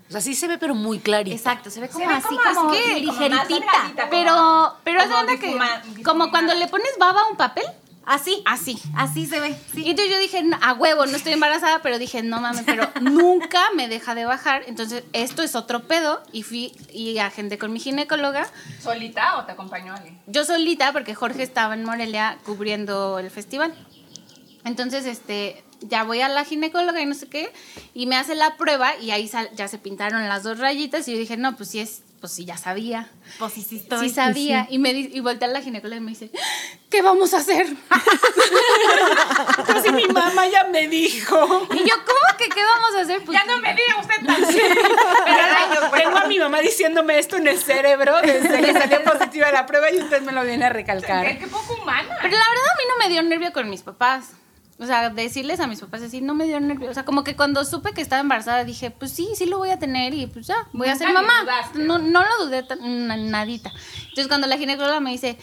O 0.08 0.12
sea, 0.12 0.20
sí 0.20 0.34
se 0.34 0.48
ve, 0.48 0.56
pero 0.58 0.74
muy 0.74 0.98
clarita. 1.00 1.36
Exacto, 1.36 1.70
se 1.70 1.80
ve 1.80 1.88
como 1.88 2.06
ve 2.06 2.14
así, 2.14 2.36
como 2.54 2.72
ligeritita. 2.72 3.44
delgadita. 3.46 4.08
Pero, 4.10 4.74
pero 4.82 5.00
Como 5.02 5.14
cuenta 5.14 5.38
que, 5.38 6.02
como 6.02 6.30
cuando 6.30 6.54
le 6.54 6.66
pones 6.68 6.90
baba 6.98 7.20
a 7.22 7.26
un 7.30 7.36
papel, 7.36 7.64
Así, 8.10 8.42
así. 8.46 8.78
así 8.96 9.26
se 9.26 9.38
ve. 9.38 9.54
Y 9.74 9.90
entonces 9.90 10.10
yo 10.10 10.18
dije, 10.18 10.42
"No, 10.42 10.56
a 10.62 10.72
huevo, 10.72 11.04
no 11.04 11.14
estoy 11.14 11.34
embarazada, 11.34 11.82
pero 11.82 11.98
dije, 11.98 12.22
no 12.22 12.40
mames, 12.40 12.62
pero 12.64 12.88
nunca 13.02 13.60
me 13.76 13.86
deja 13.86 14.14
de 14.14 14.24
bajar. 14.24 14.62
Entonces, 14.66 15.04
esto 15.12 15.42
es 15.42 15.54
otro 15.54 15.86
pedo. 15.86 16.22
Y 16.32 16.42
fui 16.42 16.72
y 16.90 17.18
agendé 17.18 17.58
con 17.58 17.70
mi 17.70 17.80
ginecóloga. 17.80 18.48
¿Solita 18.82 19.36
o 19.36 19.44
te 19.44 19.52
acompañó 19.52 19.92
alguien? 19.94 20.18
Yo 20.26 20.46
solita, 20.46 20.90
porque 20.94 21.14
Jorge 21.14 21.42
estaba 21.42 21.74
en 21.74 21.84
Morelia 21.84 22.38
cubriendo 22.46 23.18
el 23.18 23.30
festival. 23.30 23.74
Entonces, 24.64 25.04
este, 25.04 25.62
ya 25.80 26.02
voy 26.04 26.20
a 26.20 26.28
la 26.28 26.44
ginecóloga 26.44 27.00
y 27.00 27.06
no 27.06 27.14
sé 27.14 27.28
qué, 27.28 27.52
y 27.94 28.06
me 28.06 28.16
hace 28.16 28.34
la 28.34 28.56
prueba 28.56 28.96
y 28.96 29.10
ahí 29.10 29.28
sal- 29.28 29.50
ya 29.54 29.68
se 29.68 29.78
pintaron 29.78 30.28
las 30.28 30.42
dos 30.42 30.58
rayitas 30.58 31.06
y 31.08 31.12
yo 31.12 31.18
dije, 31.18 31.36
no, 31.36 31.56
pues 31.56 31.70
sí 31.70 31.80
es, 31.80 32.02
pues 32.20 32.32
sí 32.32 32.44
ya 32.44 32.56
sabía. 32.56 33.08
Pues 33.38 33.52
sí, 33.52 33.62
sí 33.62 33.76
estoy. 33.76 34.08
Sí 34.08 34.14
sabía. 34.14 34.66
Y 34.70 34.78
me 34.78 34.92
di- 34.92 35.10
y 35.12 35.20
volteé 35.20 35.48
a 35.48 35.52
la 35.52 35.60
ginecóloga 35.60 35.98
y 35.98 36.00
me 36.00 36.10
dice, 36.10 36.30
¿qué 36.90 37.00
vamos 37.02 37.32
a 37.32 37.38
hacer? 37.38 37.66
Entonces 39.58 39.92
mi 39.92 40.06
mamá 40.06 40.46
ya 40.48 40.64
me 40.64 40.88
dijo. 40.88 41.66
Y 41.72 41.78
yo, 41.88 41.94
¿cómo 42.04 42.38
que 42.38 42.48
qué 42.48 42.60
vamos 42.62 42.94
a 42.96 43.00
hacer? 43.02 43.22
Pues, 43.24 43.38
Ya 43.38 43.44
no 43.44 43.58
me 43.60 43.74
diga 43.74 44.00
usted 44.00 44.16
también. 44.26 44.78
Pero 45.24 45.90
tengo 45.90 46.16
a 46.18 46.24
mi 46.26 46.38
mamá 46.38 46.60
diciéndome 46.60 47.18
esto 47.18 47.36
en 47.36 47.48
el 47.48 47.58
cerebro 47.58 48.20
desde 48.22 48.60
que 48.62 48.72
salió 48.72 49.04
positiva 49.12 49.50
la 49.52 49.66
prueba 49.66 49.90
y 49.92 49.98
usted 49.98 50.22
me 50.22 50.32
lo 50.32 50.42
viene 50.42 50.64
a 50.64 50.68
Qué, 50.68 50.74
recalcar. 50.74 51.38
qué 51.38 51.46
poco 51.46 51.74
humana. 51.80 52.16
Pero 52.22 52.36
la 52.36 52.44
verdad 52.48 52.64
a 52.72 52.76
mí 52.78 52.82
no 52.88 52.96
me 53.04 53.08
dio 53.12 53.22
nervio 53.22 53.52
con 53.52 53.68
mis 53.70 53.82
papás. 53.82 54.30
O 54.80 54.86
sea, 54.86 55.10
decirles 55.10 55.58
a 55.58 55.66
mis 55.66 55.80
papás 55.80 56.02
así, 56.02 56.20
no 56.20 56.34
me 56.34 56.44
dio 56.44 56.60
nervio. 56.60 56.88
O 56.90 56.94
sea, 56.94 57.04
como 57.04 57.24
que 57.24 57.34
cuando 57.34 57.64
supe 57.64 57.92
que 57.92 58.00
estaba 58.00 58.20
embarazada 58.20 58.62
dije, 58.64 58.92
pues 58.92 59.10
sí, 59.10 59.28
sí 59.34 59.46
lo 59.46 59.58
voy 59.58 59.70
a 59.70 59.78
tener 59.80 60.14
y 60.14 60.26
pues 60.28 60.46
ya, 60.46 60.68
voy 60.72 60.86
a 60.88 60.92
ser 60.98 61.08
mamá. 61.14 61.32
No, 61.86 61.98
no 61.98 62.22
lo 62.22 62.44
dudé 62.44 62.62
tan- 62.62 63.08
na- 63.08 63.16
nadita. 63.16 63.72
Entonces 64.02 64.28
cuando 64.28 64.46
la 64.46 64.56
ginecóloga 64.56 65.00
me 65.00 65.10
dice, 65.10 65.36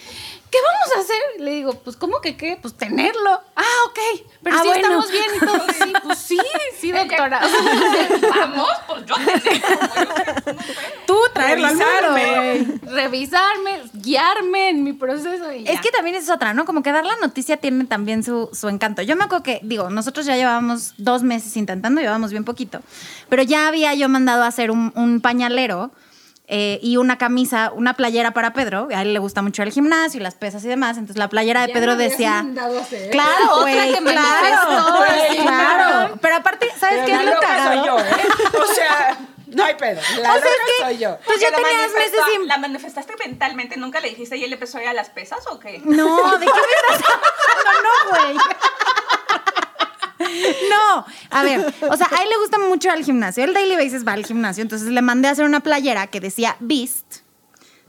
¿qué 0.51 0.57
vamos 0.61 0.97
a 0.97 0.99
hacer? 1.01 1.41
Le 1.41 1.51
digo, 1.51 1.73
pues 1.83 1.95
¿cómo 1.97 2.21
que 2.21 2.35
qué? 2.37 2.57
Pues 2.61 2.75
tenerlo. 2.75 3.41
Ah, 3.55 3.63
ok. 3.87 3.99
Pero 4.43 4.55
Ah, 4.55 4.61
sí 4.61 4.67
bueno. 4.67 4.81
estamos 4.81 5.11
bien 5.11 5.25
y 5.35 5.39
todo. 5.39 5.55
Sí, 5.85 5.93
pues 6.03 6.17
sí, 6.19 6.37
sí, 6.79 6.91
doctora. 6.91 7.41
Vamos, 8.39 8.69
pues 8.87 9.05
yo 9.05 9.15
te. 9.15 9.61
Tú 11.05 11.15
Revisarme. 11.33 12.79
Revisarme, 12.83 13.81
guiarme 13.93 14.69
en 14.69 14.83
mi 14.83 14.93
proceso 14.93 15.51
y 15.51 15.67
Es 15.67 15.81
que 15.81 15.91
también 15.91 16.15
es 16.15 16.29
otra, 16.29 16.53
¿no? 16.53 16.65
Como 16.65 16.81
que 16.83 16.91
dar 16.91 17.05
la 17.05 17.15
noticia 17.17 17.57
tiene 17.57 17.85
también 17.85 18.23
su, 18.23 18.49
su 18.53 18.69
encanto. 18.69 19.01
Yo 19.01 19.15
me 19.15 19.23
acuerdo 19.25 19.43
que, 19.43 19.59
digo, 19.63 19.89
nosotros 19.89 20.25
ya 20.25 20.35
llevábamos 20.35 20.93
dos 20.97 21.23
meses 21.23 21.55
intentando, 21.57 22.01
llevábamos 22.01 22.31
bien 22.31 22.45
poquito, 22.45 22.81
pero 23.29 23.43
ya 23.43 23.67
había 23.67 23.93
yo 23.93 24.09
mandado 24.09 24.43
a 24.43 24.47
hacer 24.47 24.71
un, 24.71 24.91
un 24.95 25.21
pañalero 25.21 25.91
eh, 26.47 26.79
y 26.81 26.97
una 26.97 27.17
camisa, 27.17 27.71
una 27.73 27.93
playera 27.95 28.31
para 28.31 28.53
Pedro. 28.53 28.87
A 28.95 29.01
él 29.01 29.13
le 29.13 29.19
gusta 29.19 29.41
mucho 29.41 29.63
el 29.63 29.71
gimnasio 29.71 30.19
y 30.19 30.23
las 30.23 30.35
pesas 30.35 30.63
y 30.63 30.67
demás. 30.67 30.97
Entonces 30.97 31.17
la 31.17 31.29
playera 31.29 31.65
de 31.65 31.73
Pedro 31.73 31.95
decía. 31.95 32.45
Claro, 33.11 33.51
Otra 33.51 33.61
güey, 33.61 33.93
que 33.93 34.01
me 34.01 34.11
claro, 34.11 34.69
manifestó, 34.69 35.43
claro. 35.43 36.17
Pero 36.21 36.35
aparte, 36.35 36.71
¿sabes 36.79 37.01
Pero 37.05 37.17
qué 37.19 37.23
es 37.25 37.33
lo 37.33 37.39
cagado? 37.39 37.73
soy 37.75 37.85
yo, 37.87 37.99
¿eh? 37.99 38.27
O 38.61 38.73
sea, 38.73 39.17
no 39.47 39.63
hay 39.63 39.75
pedo. 39.75 40.01
La 40.21 40.29
O 40.29 40.33
sea, 40.33 40.41
loca 40.41 40.47
es 40.49 40.77
que- 40.77 40.83
soy 40.83 40.97
yo. 40.99 41.17
Pues 41.25 41.39
ya 41.39 41.51
tenías 41.51 41.93
meses 41.93 42.19
sin... 42.31 42.47
¿La 42.47 42.57
manifestaste 42.57 43.13
mentalmente? 43.25 43.77
¿Nunca 43.77 43.99
le 43.99 44.09
dijiste 44.09 44.37
y 44.37 44.43
él 44.43 44.53
empezó 44.53 44.77
a 44.77 44.83
ir 44.83 44.87
a 44.89 44.93
las 44.93 45.09
pesas 45.09 45.39
o 45.49 45.59
qué? 45.59 45.81
No, 45.85 46.37
¿de 46.37 46.45
qué 46.45 46.51
me 46.51 46.95
estás 46.95 47.09
hablando? 47.57 47.89
No, 48.03 48.09
güey. 48.25 48.37
No, 50.69 51.05
a 51.29 51.43
ver, 51.43 51.73
o 51.89 51.97
sea, 51.97 52.07
a 52.11 52.23
él 52.23 52.29
le 52.29 52.37
gusta 52.37 52.57
mucho 52.59 52.89
al 52.91 53.03
gimnasio. 53.03 53.43
El 53.43 53.53
daily 53.53 53.75
basis 53.75 54.05
va 54.05 54.13
al 54.13 54.25
gimnasio, 54.25 54.61
entonces 54.61 54.89
le 54.89 55.01
mandé 55.01 55.27
a 55.27 55.31
hacer 55.31 55.45
una 55.45 55.61
playera 55.61 56.07
que 56.07 56.19
decía 56.19 56.55
Beast, 56.59 57.17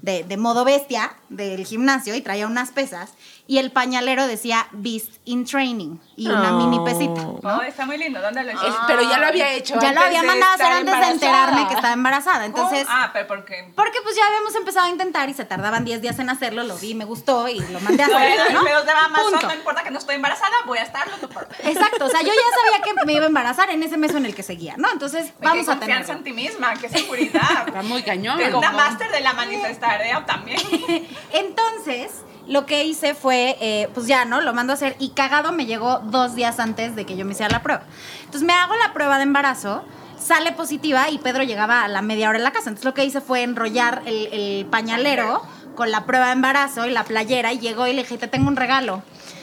de, 0.02 0.24
de 0.24 0.36
modo 0.36 0.64
bestia, 0.64 1.16
del 1.28 1.64
gimnasio, 1.66 2.14
y 2.14 2.20
traía 2.20 2.46
unas 2.46 2.70
pesas. 2.70 3.10
Y 3.48 3.58
el 3.58 3.70
pañalero 3.70 4.26
decía 4.26 4.66
Beast 4.72 5.12
in 5.24 5.44
Training, 5.44 5.98
y 6.16 6.26
una 6.26 6.52
Oh. 6.52 6.58
mini 6.58 6.84
pesita. 6.84 7.22
No, 7.42 7.62
está 7.62 7.86
muy 7.86 7.96
lindo. 7.96 8.20
¿Dónde 8.20 8.42
lo 8.42 8.50
hiciste? 8.50 8.68
Es- 8.70 8.76
pero 8.88 9.02
ya 9.02 9.18
lo 9.18 9.26
había 9.26 9.52
hecho. 9.52 9.78
Ya 9.80 9.92
lo 9.92 10.00
había 10.00 10.22
mandado 10.24 10.50
a 10.52 10.54
hacer 10.54 10.66
antes 10.72 11.00
de 11.00 11.06
enterarme 11.12 11.68
que 11.68 11.74
estaba 11.74 11.92
embarazada. 11.92 12.44
Entonces, 12.44 12.84
¿Cómo? 12.86 12.98
Ah, 12.98 13.10
pero 13.12 13.26
porque... 13.28 13.72
porque 13.76 13.98
pues 14.02 14.16
ya 14.16 14.26
habíamos 14.26 14.54
empezado 14.56 14.86
a 14.86 14.88
intentar 14.90 15.28
y 15.28 15.34
se 15.34 15.44
tardaban 15.44 15.84
10 15.84 16.02
días 16.02 16.18
en 16.18 16.28
hacerlo, 16.30 16.64
lo 16.64 16.76
vi, 16.76 16.94
me 16.94 17.04
gustó 17.04 17.46
y 17.48 17.60
lo 17.60 17.78
mandé 17.80 18.02
a 18.02 18.06
hacer. 18.06 18.52
¿no? 18.52 18.64
pero 18.64 18.82
de 18.82 18.90
Amazon, 18.90 19.30
Punto. 19.30 19.46
no 19.46 19.54
importa 19.54 19.82
que 19.84 19.90
no 19.92 19.98
estoy 20.00 20.16
embarazada, 20.16 20.52
voy 20.66 20.78
a 20.78 20.82
estarlo. 20.82 21.14
Exacto, 21.62 22.04
o 22.06 22.08
sea, 22.08 22.22
yo 22.22 22.32
ya 22.32 22.56
sabía 22.72 22.84
que 22.84 23.04
me 23.06 23.12
iba 23.12 23.24
a 23.24 23.28
embarazar 23.28 23.70
en 23.70 23.82
ese 23.82 23.96
mes 23.96 24.12
en 24.14 24.26
el 24.26 24.34
que 24.34 24.42
seguía, 24.42 24.74
¿no? 24.76 24.90
Entonces, 24.90 25.32
vamos 25.40 25.66
qué 25.66 25.70
a 25.70 25.74
confianza 25.76 26.14
tenerlo. 26.14 26.14
en 26.14 26.24
ti 26.24 26.32
misma, 26.32 26.74
qué 26.80 26.88
seguridad. 26.88 27.68
Está 27.68 27.82
muy 27.82 28.02
cañón. 28.02 28.38
Una 28.40 28.50
¿Cómo? 28.50 28.72
máster 28.72 29.10
de 29.12 29.20
la 29.20 29.34
manifestación 29.34 30.26
también. 30.26 30.58
Entonces, 31.32 32.10
lo 32.48 32.66
que 32.66 32.84
hice 32.84 33.14
fue, 33.14 33.56
eh, 33.60 33.88
pues 33.94 34.06
ya, 34.06 34.24
¿no? 34.24 34.40
Lo 34.40 34.54
mando 34.54 34.72
a 34.72 34.74
hacer 34.74 34.96
y 34.98 35.10
cagado 35.10 35.52
me 35.52 35.66
llegó 35.66 36.00
dos 36.04 36.34
días 36.34 36.58
antes 36.60 36.94
de 36.96 37.04
que 37.04 37.16
yo 37.16 37.24
me 37.24 37.32
hiciera 37.32 37.50
la 37.50 37.62
prueba. 37.62 37.82
Entonces 38.20 38.42
me 38.42 38.52
hago 38.52 38.74
la 38.76 38.92
prueba 38.92 39.16
de 39.16 39.24
embarazo, 39.24 39.84
sale 40.18 40.52
positiva 40.52 41.10
y 41.10 41.18
Pedro 41.18 41.42
llegaba 41.42 41.82
a 41.82 41.88
la 41.88 42.02
media 42.02 42.28
hora 42.28 42.38
en 42.38 42.44
la 42.44 42.52
casa. 42.52 42.68
Entonces 42.68 42.84
lo 42.84 42.94
que 42.94 43.04
hice 43.04 43.20
fue 43.20 43.42
enrollar 43.42 44.02
el, 44.06 44.28
el 44.32 44.66
pañalero 44.66 45.42
con 45.74 45.90
la 45.90 46.06
prueba 46.06 46.26
de 46.26 46.32
embarazo 46.32 46.86
y 46.86 46.90
la 46.90 47.04
playera 47.04 47.52
y 47.52 47.58
llegó 47.58 47.86
y 47.86 47.92
le 47.92 48.02
dije, 48.02 48.18
te 48.18 48.28
tengo 48.28 48.48
un 48.48 48.56
regalo. 48.56 49.02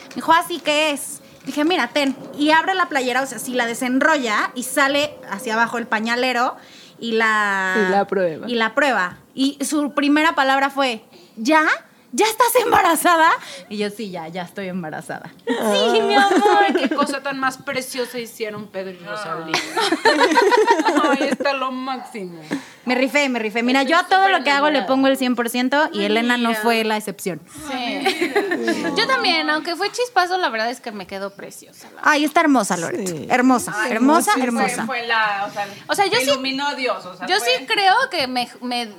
Me 0.10 0.15
dijo, 0.15 0.33
así 0.33 0.60
que 0.60 0.91
es. 0.91 1.22
Dije, 1.45 1.65
mira, 1.65 1.89
ten. 1.89 2.15
Y 2.38 2.51
abre 2.51 2.74
la 2.74 2.88
playera, 2.88 3.22
o 3.22 3.25
sea, 3.25 3.39
si 3.39 3.53
la 3.53 3.65
desenrolla 3.65 4.51
y 4.55 4.63
sale 4.63 5.15
hacia 5.29 5.55
abajo 5.55 5.77
el 5.77 5.88
pañalero 5.88 6.55
y 7.00 7.13
la... 7.13 7.75
Y 7.88 7.91
la 7.91 8.07
prueba. 8.07 8.50
Y 8.50 8.55
la 8.55 8.75
prueba. 8.75 9.17
Y 9.33 9.57
su 9.65 9.93
primera 9.93 10.36
palabra 10.36 10.69
fue, 10.69 11.03
¿ya? 11.36 11.65
¿Ya 12.15 12.27
estás 12.27 12.55
embarazada? 12.63 13.32
Y 13.70 13.77
yo, 13.77 13.89
sí, 13.89 14.12
ya, 14.12 14.27
ya 14.27 14.43
estoy 14.43 14.67
embarazada. 14.67 15.34
Sí, 15.48 16.01
mi 16.01 16.13
amor, 16.13 16.79
qué 16.79 16.88
cosa 16.96 17.24
tan 17.24 17.39
más 17.39 17.58
preciosa 17.58 18.20
hicieron 18.20 18.67
Pedro 18.67 18.91
y 18.91 19.03
Rosalía. 19.03 19.60
Ay, 21.10 21.29
está 21.32 21.53
lo 21.53 21.72
máximo. 21.72 22.39
Me 22.86 22.96
rifé, 22.96 23.30
me 23.30 23.40
rifé. 23.40 23.63
Mira, 23.63 23.84
yo 23.84 23.98
a 23.98 24.08
todo 24.08 24.28
lo 24.28 24.44
que 24.44 24.52
hago 24.52 24.70
le 24.70 24.82
pongo 24.84 25.08
el 25.08 25.18
100% 25.18 25.90
y 25.94 26.04
Elena 26.04 26.36
no 26.38 26.54
fue 26.54 26.84
la 26.84 26.98
excepción. 26.98 27.40
Sí. 27.72 28.02
Yo 28.98 29.08
también, 29.08 29.50
aunque 29.50 29.75
fue 29.75 29.92
chispazo, 29.92 30.38
la 30.38 30.50
verdad 30.50 30.70
es 30.70 30.80
que 30.82 30.92
me 30.92 31.08
quedó 31.08 31.32
preciosa. 31.32 31.90
la 31.96 32.02
Ay, 32.04 32.25
está 32.25 32.42
hermosa, 32.42 32.75
Loret. 32.78 33.08
Sí. 33.08 33.28
Hermosa, 33.30 33.74
hermosa, 33.90 34.34
Fue- 34.34 34.44
hermosa. 34.44 34.86
Fue, 34.86 35.08
la, 35.08 35.46
o 35.50 35.54
sea, 35.54 35.68
O 35.88 35.96
sea, 35.96 36.06
yo 36.08 36.18
sí- 36.20 36.30
iluminó 36.30 36.75
Dios. 36.75 37.06
O 37.06 37.16
sea, 37.18 37.25
Yo 37.28 37.38
fue- 37.40 37.48
sí 37.60 37.66
creo 37.66 37.96
que 38.12 38.28
me, 38.28 38.50
me- 38.62 38.90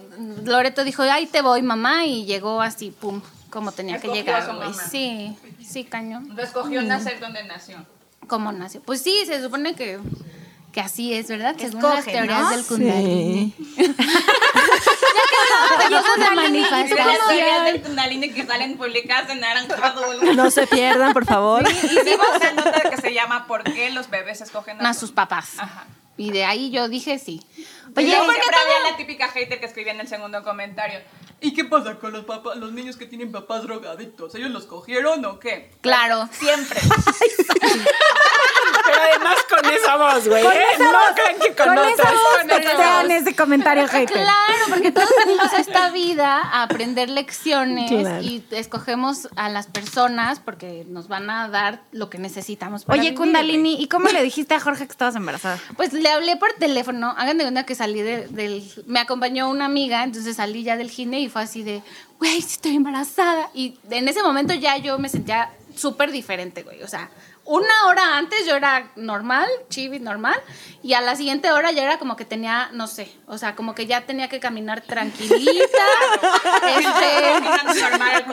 Loreto 0.44 0.82
dijo, 0.84 1.02
ay, 1.02 1.26
te 1.26 1.42
voy, 1.42 1.62
mamá, 1.62 2.04
y 2.06 2.24
llegó 2.24 2.62
así, 2.62 2.90
pum, 2.90 3.20
como 3.50 3.72
tenía 3.72 3.98
que 4.00 4.06
Escogió 4.08 4.24
llegar, 4.24 4.42
a 4.42 4.46
su 4.46 4.56
güey. 4.56 4.68
mamá. 4.70 4.82
Sí, 4.90 5.36
sí, 5.64 5.84
cañón. 5.84 6.34
Lo 6.34 6.42
escogió 6.42 6.82
nacer 6.82 7.20
donde 7.20 7.44
nació. 7.44 7.84
¿Cómo 8.26 8.50
nació? 8.52 8.80
Pues 8.82 9.02
sí, 9.02 9.14
se 9.26 9.42
supone 9.42 9.74
que, 9.74 9.98
que 10.74 10.80
así 10.80 11.14
es, 11.14 11.28
¿verdad? 11.28 11.54
Que 11.54 11.68
Según 11.68 11.82
las 11.84 12.00
escoge, 12.00 12.12
teorías 12.12 12.40
¿no? 12.42 12.50
del 12.50 12.64
Kundalini. 12.66 13.54
Sí. 13.56 13.94
Cosas 15.88 16.16
de 16.18 16.26
Y 16.32 16.36
manifestación. 16.36 17.06
las 17.06 17.26
teorías 17.28 17.64
del 17.64 17.82
Kundalini 17.82 18.30
que 18.32 18.44
salen 18.44 18.76
publicadas 18.76 19.30
en 19.30 19.44
anaranjado. 19.44 20.02
No 20.34 20.50
se 20.50 20.66
pierdan, 20.66 21.12
por 21.12 21.24
favor. 21.26 21.62
Hicimos 21.70 22.26
una 22.36 22.52
nota 22.52 22.90
que 22.90 22.96
se 22.96 23.14
llama 23.14 23.46
¿Por 23.46 23.62
qué 23.62 23.90
los 23.90 24.10
bebés 24.10 24.40
escogen 24.40 24.84
A 24.84 24.94
sus 24.94 25.12
papás. 25.12 25.52
Ajá. 25.58 25.86
Y 26.16 26.30
de 26.32 26.44
ahí 26.44 26.70
yo 26.70 26.88
dije 26.88 27.18
sí. 27.20 27.40
Oye, 27.96 28.06
Oye, 28.16 28.16
¿por 28.26 28.34
qué 28.34 28.40
siempre 28.40 28.60
había 28.60 28.90
la 28.90 28.96
típica 28.96 29.28
hater 29.28 29.60
que 29.60 29.66
escribía 29.66 29.92
en 29.92 30.00
el 30.00 30.08
segundo 30.08 30.42
comentario. 30.42 31.00
¿Y 31.40 31.54
qué 31.54 31.64
pasa 31.64 31.96
con 31.98 32.12
los 32.12 32.24
papás, 32.24 32.56
los 32.56 32.72
niños 32.72 32.96
que 32.96 33.06
tienen 33.06 33.30
papás 33.30 33.62
drogadictos? 33.62 34.34
¿Ellos 34.34 34.50
los 34.50 34.64
cogieron 34.66 35.24
o 35.24 35.38
qué? 35.38 35.70
Claro. 35.82 36.28
Siempre. 36.32 36.80
Pero 38.94 39.02
además 39.10 39.36
con 39.48 39.72
esa 39.72 39.96
voz, 39.96 40.28
güey. 40.28 40.42
Con 40.42 40.52
¿eh? 40.52 40.62
esa 40.74 40.84
no 40.84 40.90
voz, 40.92 41.00
crean 41.14 41.40
que 41.40 41.54
con, 41.54 41.66
Con 41.66 41.78
esa 41.78 41.92
otras. 41.92 42.12
voz 42.12 42.40
Con 42.42 42.50
esa 42.50 43.02
ese 43.16 43.36
comentario 43.36 43.88
hater. 43.88 44.16
Claro, 44.16 44.64
porque 44.68 44.92
todos 44.92 45.08
venimos 45.24 45.52
a 45.52 45.58
esta 45.58 45.90
vida 45.90 46.40
a 46.40 46.62
aprender 46.64 47.08
lecciones 47.10 47.90
Claro. 47.90 48.22
y 48.22 48.44
escogemos 48.50 49.28
a 49.36 49.48
las 49.48 49.66
personas 49.66 50.40
porque 50.40 50.84
nos 50.88 51.08
van 51.08 51.28
a 51.30 51.48
dar 51.48 51.82
lo 51.92 52.10
que 52.10 52.18
necesitamos 52.18 52.84
para 52.84 52.98
Oye, 53.00 53.10
vivir, 53.10 53.18
Kundalini, 53.18 53.80
¿y 53.82 53.88
cómo 53.88 54.08
le 54.08 54.22
dijiste 54.22 54.54
a 54.54 54.60
Jorge 54.60 54.86
que 54.86 54.92
estabas 54.92 55.16
embarazada? 55.16 55.58
Pues 55.76 55.92
le 55.92 56.08
hablé 56.08 56.36
por 56.36 56.52
teléfono. 56.54 57.14
Hagan 57.16 57.38
de 57.38 57.44
cuenta 57.44 57.64
que 57.64 57.74
salí 57.74 58.02
de- 58.02 58.26
del. 58.28 58.62
Me 58.86 59.00
acompañó 59.00 59.48
una 59.50 59.64
amiga, 59.66 60.02
entonces 60.04 60.36
salí 60.36 60.62
ya 60.64 60.76
del 60.76 60.90
gine 60.90 61.20
y 61.20 61.28
fue 61.28 61.42
así 61.42 61.62
de, 61.62 61.82
güey, 62.18 62.38
estoy 62.38 62.76
embarazada. 62.76 63.50
Y 63.54 63.78
en 63.90 64.08
ese 64.08 64.22
momento 64.22 64.54
ya 64.54 64.76
yo 64.78 64.98
me 64.98 65.08
sentía 65.08 65.50
súper 65.76 66.10
diferente, 66.12 66.62
güey. 66.62 66.82
O 66.82 66.88
sea, 66.88 67.10
una 67.44 67.86
hora 67.86 68.16
antes 68.16 68.46
yo 68.46 68.56
era 68.56 68.90
normal, 68.96 69.48
chivis 69.68 70.00
normal, 70.00 70.40
y 70.82 70.94
a 70.94 71.00
la 71.00 71.16
siguiente 71.16 71.52
hora 71.52 71.72
ya 71.72 71.82
era 71.82 71.98
como 71.98 72.16
que 72.16 72.24
tenía, 72.24 72.70
no 72.72 72.86
sé, 72.86 73.12
o 73.26 73.38
sea, 73.38 73.54
como 73.54 73.74
que 73.74 73.86
ya 73.86 74.02
tenía 74.02 74.28
que 74.28 74.40
caminar 74.40 74.80
tranquilita. 74.80 75.84
este, 76.78 77.80
normal 77.80 78.24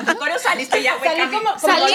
saliste 0.41 0.83
ya, 0.83 0.95
güey. 0.97 1.09
Salí 1.09 1.35
como- 1.35 1.59
Salí, 1.59 1.93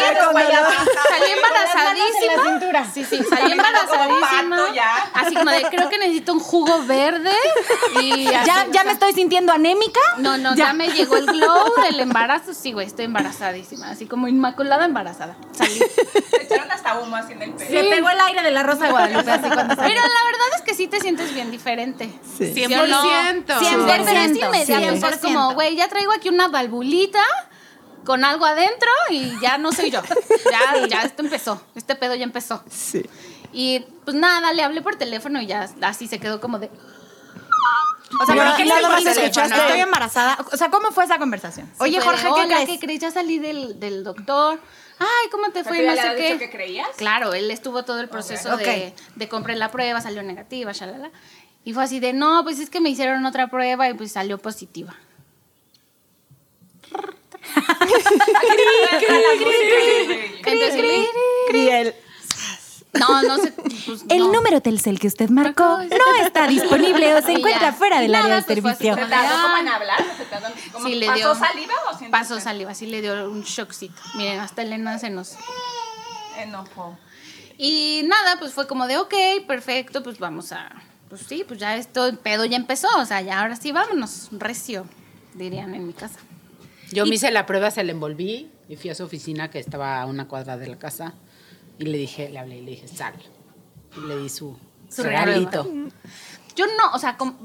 embarazadísima. 1.32 2.90
Sí, 2.92 3.04
sí, 3.04 3.22
salí 3.28 3.52
embarazadísima. 3.52 4.58
Así 5.14 5.34
como 5.34 5.50
de, 5.50 5.62
creo 5.62 5.88
que 5.88 5.98
necesito 5.98 6.32
un 6.32 6.40
jugo 6.40 6.84
verde. 6.84 7.32
Y 8.00 8.26
así, 8.34 8.46
¿Ya, 8.46 8.66
ya 8.70 8.84
me 8.84 8.92
estoy 8.92 9.12
sintiendo 9.12 9.52
anémica? 9.52 10.00
No, 10.18 10.38
no, 10.38 10.54
ya. 10.54 10.72
me 10.72 10.88
llegó 10.88 11.16
el 11.16 11.26
glow 11.26 11.74
del 11.82 12.00
embarazo. 12.00 12.54
Sí, 12.54 12.72
güey, 12.72 12.86
estoy 12.86 13.06
embarazadísima. 13.06 13.90
Así 13.90 14.06
como 14.06 14.28
inmaculada 14.28 14.84
embarazada. 14.84 15.36
Salí. 15.52 15.78
Te 16.30 16.42
echaron 16.42 16.70
hasta 16.70 16.94
humo 17.06 17.16
así 17.16 17.32
en 17.32 17.42
el 17.42 17.52
pelo. 17.54 17.70
Le 17.82 17.90
pegó 17.96 18.10
el 18.10 18.20
aire 18.20 18.42
de 18.42 18.50
la 18.50 18.62
Rosa 18.62 18.84
de 18.86 18.90
Guadalupe 18.90 19.30
así 19.30 19.48
cuando. 19.48 19.76
Pero 19.76 20.00
la 20.00 20.24
verdad 20.24 20.46
es 20.56 20.62
que 20.62 20.74
sí 20.74 20.88
te 20.88 21.00
sientes 21.00 21.32
bien 21.34 21.50
diferente. 21.50 22.10
Sí. 22.36 22.52
100%. 22.54 22.68
Pero 22.68 22.84
es 22.84 24.32
100%, 24.32 24.46
inmediato. 24.46 25.06
Es 25.06 25.16
como, 25.18 25.50
100%. 25.50 25.54
güey, 25.54 25.76
ya 25.76 25.88
traigo 25.88 26.12
aquí 26.12 26.28
una 26.28 26.48
valvulita 26.48 27.22
con 28.04 28.24
algo 28.24 28.44
adentro 28.46 28.88
y 29.10 29.38
ya 29.40 29.58
no 29.58 29.72
soy 29.72 29.90
yo. 29.90 30.00
Ya, 30.50 30.86
ya 30.86 31.02
esto 31.02 31.22
empezó. 31.22 31.60
Este 31.74 31.94
pedo 31.96 32.14
ya 32.14 32.24
empezó. 32.24 32.62
Sí. 32.70 33.04
Y 33.52 33.80
pues 34.04 34.16
nada, 34.16 34.52
le 34.52 34.62
hablé 34.62 34.82
por 34.82 34.96
teléfono 34.96 35.40
y 35.40 35.46
ya 35.46 35.68
así 35.82 36.06
se 36.06 36.20
quedó 36.20 36.40
como 36.40 36.58
de. 36.58 36.70
O 38.20 38.24
sea, 38.24 38.34
Pero 38.34 38.40
¿pero 38.44 38.56
qué 38.56 38.62
¿qué 38.62 39.02
le? 39.04 39.10
Escuchaste, 39.10 39.56
Estoy 39.56 39.80
embarazada. 39.80 40.38
O 40.52 40.56
sea, 40.56 40.70
¿cómo 40.70 40.92
fue 40.92 41.04
esa 41.04 41.18
conversación? 41.18 41.70
Oye, 41.78 42.00
Sí, 42.00 42.06
Jorge, 42.06 42.22
¿qué 42.22 42.28
"Hola, 42.30 42.46
crees? 42.46 42.68
¿qué 42.68 42.78
crees? 42.78 43.00
Ya 43.00 43.10
salí 43.10 43.38
del, 43.38 43.80
del 43.80 44.04
doctor. 44.04 44.60
Ay, 44.98 45.28
¿cómo 45.30 45.46
te 45.46 45.62
¿Pero 45.62 45.68
fue? 45.68 45.82
No 45.82 45.94
sé 45.94 46.14
qué. 46.16 46.26
dicho 46.26 46.38
que 46.38 46.50
creías? 46.50 46.88
Claro, 46.96 47.34
él 47.34 47.50
estuvo 47.50 47.84
todo 47.84 48.00
el 48.00 48.08
proceso 48.08 48.56
de, 48.56 48.94
de 49.14 49.28
compré 49.28 49.54
la 49.56 49.70
prueba, 49.70 50.00
salió 50.00 50.22
negativa, 50.22 50.72
shalala. 50.72 51.10
Y 51.64 51.72
fue 51.72 51.82
así 51.84 52.00
de, 52.00 52.12
no, 52.12 52.44
pues 52.44 52.60
es 52.60 52.70
que 52.70 52.80
me 52.80 52.90
hicieron 52.90 53.26
otra 53.26 53.48
prueba 53.48 53.88
y 53.88 53.94
pues 53.94 54.12
salió 54.12 54.38
positiva. 54.38 54.94
Entonces. 60.46 61.94
No, 62.98 63.22
no 63.22 63.38
sé. 63.38 63.52
pues, 63.52 64.04
El 64.08 64.18
no. 64.18 64.32
número 64.32 64.60
Telcel 64.60 64.98
que 64.98 65.06
usted 65.06 65.28
marcó 65.30 65.78
no 65.78 66.24
está 66.24 66.46
disponible 66.46 67.14
o 67.14 67.22
se 67.22 67.32
encuentra 67.38 67.72
fuera 67.72 68.00
del 68.00 68.14
área 68.14 68.36
de 68.36 68.42
pues, 68.42 68.54
servicio. 68.62 68.94
¿Te 68.94 69.06
tardó 69.06 69.56
en 69.58 69.68
hablar? 69.68 70.04
¿Te 70.16 70.24
tardó 70.24 70.46
como- 70.72 70.86
Sí, 70.88 70.94
le 70.96 71.06
¿Pasó 71.06 71.34
saliva 71.34 71.74
o 71.90 71.98
sientes 71.98 72.10
Pasó 72.10 72.40
saliva, 72.40 72.74
sí 72.74 72.86
le 72.86 73.00
dio 73.02 73.30
un 73.30 73.42
shockcito. 73.42 74.00
Miren, 74.16 74.40
hasta 74.40 74.62
Elena 74.62 74.98
se 74.98 75.10
nos. 75.10 75.36
Enojó. 76.38 76.98
Y 77.58 78.02
nada, 78.04 78.38
pues 78.38 78.52
fue 78.52 78.66
como 78.66 78.86
de, 78.86 78.98
ok, 78.98 79.14
perfecto, 79.46 80.02
pues 80.02 80.18
vamos 80.18 80.52
a. 80.52 80.70
Pues 81.08 81.22
sí, 81.22 81.44
pues 81.46 81.58
ya 81.60 81.76
esto, 81.76 82.06
el 82.06 82.18
pedo 82.18 82.44
ya 82.44 82.56
empezó. 82.56 82.88
O 82.98 83.04
sea, 83.06 83.20
ya 83.22 83.40
ahora 83.40 83.56
sí 83.56 83.72
vámonos, 83.72 84.28
recio, 84.32 84.86
dirían 85.34 85.74
en 85.74 85.86
mi 85.86 85.92
casa. 85.92 86.18
Yo 86.92 87.06
me 87.06 87.14
hice 87.14 87.30
la 87.30 87.46
prueba, 87.46 87.70
se 87.70 87.82
la 87.84 87.92
envolví 87.92 88.50
y 88.68 88.76
fui 88.76 88.90
a 88.90 88.94
su 88.94 89.04
oficina 89.04 89.50
que 89.50 89.58
estaba 89.58 90.00
a 90.02 90.06
una 90.06 90.28
cuadra 90.28 90.56
de 90.56 90.68
la 90.68 90.78
casa 90.78 91.14
y 91.78 91.84
le 91.84 91.98
dije, 91.98 92.28
le 92.30 92.38
hablé 92.38 92.58
y 92.58 92.62
le 92.62 92.70
dije, 92.72 92.88
sal. 92.88 93.14
Y 93.96 94.06
le 94.06 94.18
di 94.18 94.28
su, 94.28 94.56
Su 94.88 95.02
regalito. 95.02 95.64
Yo 96.54 96.66
no, 96.66 96.92
o 96.94 96.98
sea, 96.98 97.16
com- 97.16 97.36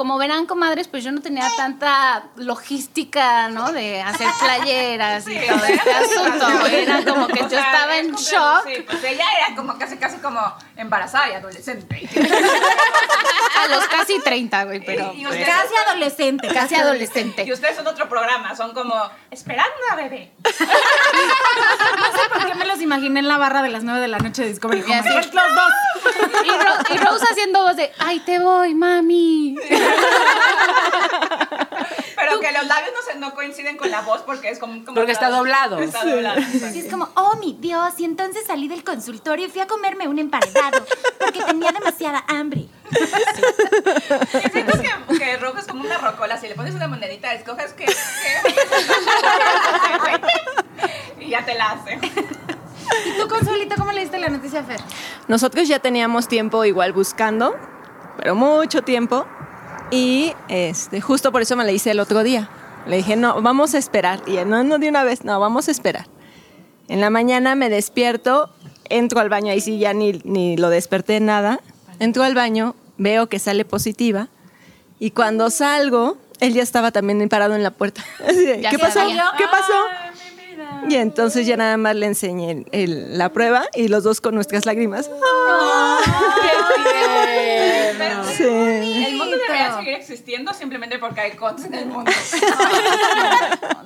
como 0.00 0.16
verán, 0.16 0.46
comadres, 0.46 0.88
pues 0.88 1.04
yo 1.04 1.12
no 1.12 1.20
tenía 1.20 1.46
tanta 1.58 2.22
logística, 2.36 3.50
¿no? 3.50 3.70
De 3.70 4.00
hacer 4.00 4.28
playeras 4.40 5.28
y 5.28 5.38
todo 5.46 5.62
este 5.62 5.90
asunto. 5.92 6.66
Era 6.68 7.04
como 7.04 7.26
que 7.28 7.40
yo 7.40 7.58
estaba 7.58 7.96
es 7.98 8.06
en 8.06 8.14
shock. 8.14 8.64
Sí, 8.66 8.82
pues 8.86 9.04
ella 9.04 9.26
era 9.46 9.54
como 9.54 9.76
casi, 9.76 9.98
casi 9.98 10.16
como 10.16 10.40
embarazada 10.78 11.28
y 11.28 11.32
adolescente. 11.34 12.08
A 13.62 13.68
los 13.68 13.84
casi 13.88 14.18
30, 14.20 14.64
güey, 14.64 14.80
pero. 14.82 15.12
Y- 15.14 15.20
y 15.20 15.26
ustedes- 15.26 15.46
Casi 15.48 15.74
adolescente, 15.88 16.48
Casi 16.48 16.74
adolescente. 16.76 17.44
Y 17.44 17.52
ustedes 17.52 17.76
son 17.76 17.86
otro 17.86 18.08
programa, 18.08 18.56
son 18.56 18.72
como 18.72 18.94
esperando 19.30 19.74
a 19.92 19.96
bebé. 19.96 20.32
No 20.42 20.50
sé 20.50 22.28
por 22.32 22.46
qué 22.46 22.54
me 22.54 22.64
los 22.64 22.80
imaginé 22.80 23.20
en 23.20 23.28
la 23.28 23.36
barra 23.36 23.60
de 23.62 23.68
las 23.68 23.84
9 23.84 24.00
de 24.00 24.08
la 24.08 24.16
noche 24.18 24.40
de 24.44 24.48
Discovery 24.48 24.80
Home. 24.82 24.94
así. 24.94 25.08
Los 25.10 25.54
dos. 25.54 25.72
Y, 26.44 26.48
Ro- 26.48 26.94
y 26.94 26.98
Rose 26.98 27.26
haciendo 27.30 27.62
voz 27.64 27.76
de, 27.76 27.92
ay, 27.98 28.20
te 28.20 28.38
voy, 28.38 28.74
mami. 28.74 29.56
Pero 32.16 32.40
que 32.40 32.52
los 32.52 32.66
labios 32.66 32.92
no, 32.94 33.12
se, 33.12 33.18
no 33.18 33.34
coinciden 33.34 33.76
con 33.76 33.90
la 33.90 34.02
voz 34.02 34.22
porque 34.22 34.50
es 34.50 34.58
como. 34.58 34.84
como 34.84 34.94
Porque 34.94 35.12
está 35.12 35.30
doblado. 35.30 35.78
Está 35.78 36.04
doblado. 36.04 36.40
Sí, 36.42 36.80
es 36.80 36.90
como, 36.90 37.08
oh 37.14 37.36
mi 37.36 37.56
Dios, 37.58 37.94
y 37.98 38.04
entonces 38.04 38.44
salí 38.46 38.68
del 38.68 38.84
consultorio 38.84 39.46
y 39.46 39.48
fui 39.48 39.60
a 39.60 39.66
comerme 39.66 40.08
un 40.08 40.18
emparedado 40.18 40.84
porque 41.18 41.42
tenía 41.44 41.72
demasiada 41.72 42.24
hambre. 42.28 42.66
Siento 44.52 44.78
que, 44.80 45.18
que 45.18 45.36
rojo 45.36 45.58
es 45.58 45.66
como 45.66 45.84
una 45.84 45.98
rocola. 45.98 46.38
Si 46.38 46.48
le 46.48 46.54
pones 46.54 46.74
una 46.74 46.88
monedita, 46.88 47.32
escoges 47.34 47.72
que. 47.72 47.86
y 51.20 51.30
ya 51.30 51.44
te 51.44 51.54
la 51.54 51.70
hace. 51.70 51.98
¿Y 53.06 53.20
tú, 53.20 53.28
Consuelito, 53.28 53.76
cómo 53.76 53.92
le 53.92 54.00
diste 54.00 54.18
la 54.18 54.28
noticia 54.28 54.60
a 54.60 54.64
Fer? 54.64 54.80
Nosotros 55.28 55.68
ya 55.68 55.78
teníamos 55.78 56.28
tiempo 56.28 56.64
igual 56.64 56.92
buscando, 56.92 57.56
pero 58.16 58.34
mucho 58.34 58.82
tiempo. 58.82 59.26
Y 59.90 60.32
este, 60.48 61.00
justo 61.00 61.32
por 61.32 61.42
eso 61.42 61.56
me 61.56 61.64
la 61.64 61.72
hice 61.72 61.90
el 61.90 62.00
otro 62.00 62.22
día. 62.22 62.48
Le 62.86 62.96
dije, 62.98 63.16
no, 63.16 63.40
vamos 63.42 63.74
a 63.74 63.78
esperar. 63.78 64.22
Y 64.26 64.36
él, 64.36 64.48
no, 64.48 64.62
no 64.64 64.78
de 64.78 64.88
una 64.88 65.04
vez, 65.04 65.24
no, 65.24 65.38
vamos 65.40 65.68
a 65.68 65.70
esperar. 65.70 66.06
En 66.88 67.00
la 67.00 67.10
mañana 67.10 67.54
me 67.54 67.68
despierto, 67.68 68.50
entro 68.88 69.20
al 69.20 69.28
baño, 69.28 69.52
ahí 69.52 69.60
sí 69.60 69.78
ya 69.78 69.92
ni, 69.92 70.20
ni 70.24 70.56
lo 70.56 70.70
desperté 70.70 71.20
nada. 71.20 71.60
Entro 71.98 72.22
al 72.22 72.34
baño, 72.34 72.74
veo 72.98 73.28
que 73.28 73.38
sale 73.38 73.64
positiva. 73.64 74.28
Y 74.98 75.10
cuando 75.12 75.50
salgo, 75.50 76.16
él 76.40 76.54
ya 76.54 76.62
estaba 76.62 76.90
también 76.90 77.28
parado 77.28 77.54
en 77.54 77.62
la 77.62 77.70
puerta. 77.70 78.04
Así 78.26 78.44
de, 78.44 78.60
Ya 78.60 78.70
¿Qué 78.70 78.78
pasó? 78.78 79.00
¿Qué 79.36 79.44
pasó? 79.50 79.72
Y 80.88 80.96
entonces 80.96 81.46
ya 81.46 81.56
nada 81.56 81.76
más 81.76 81.94
le 81.94 82.06
enseñé 82.06 82.50
el- 82.50 82.66
el- 82.72 83.18
la 83.18 83.32
prueba 83.32 83.64
y 83.74 83.88
los 83.88 84.02
dos 84.02 84.20
con 84.20 84.34
nuestras 84.34 84.66
lágrimas. 84.66 85.10
Sí. 88.36 89.09
Debería 89.62 89.78
seguir 89.78 89.94
existiendo 89.94 90.52
simplemente 90.54 90.98
porque 90.98 91.20
hay 91.20 91.32
cons 91.32 91.64
en 91.64 91.74
el 91.74 91.86
mundo. 91.86 92.10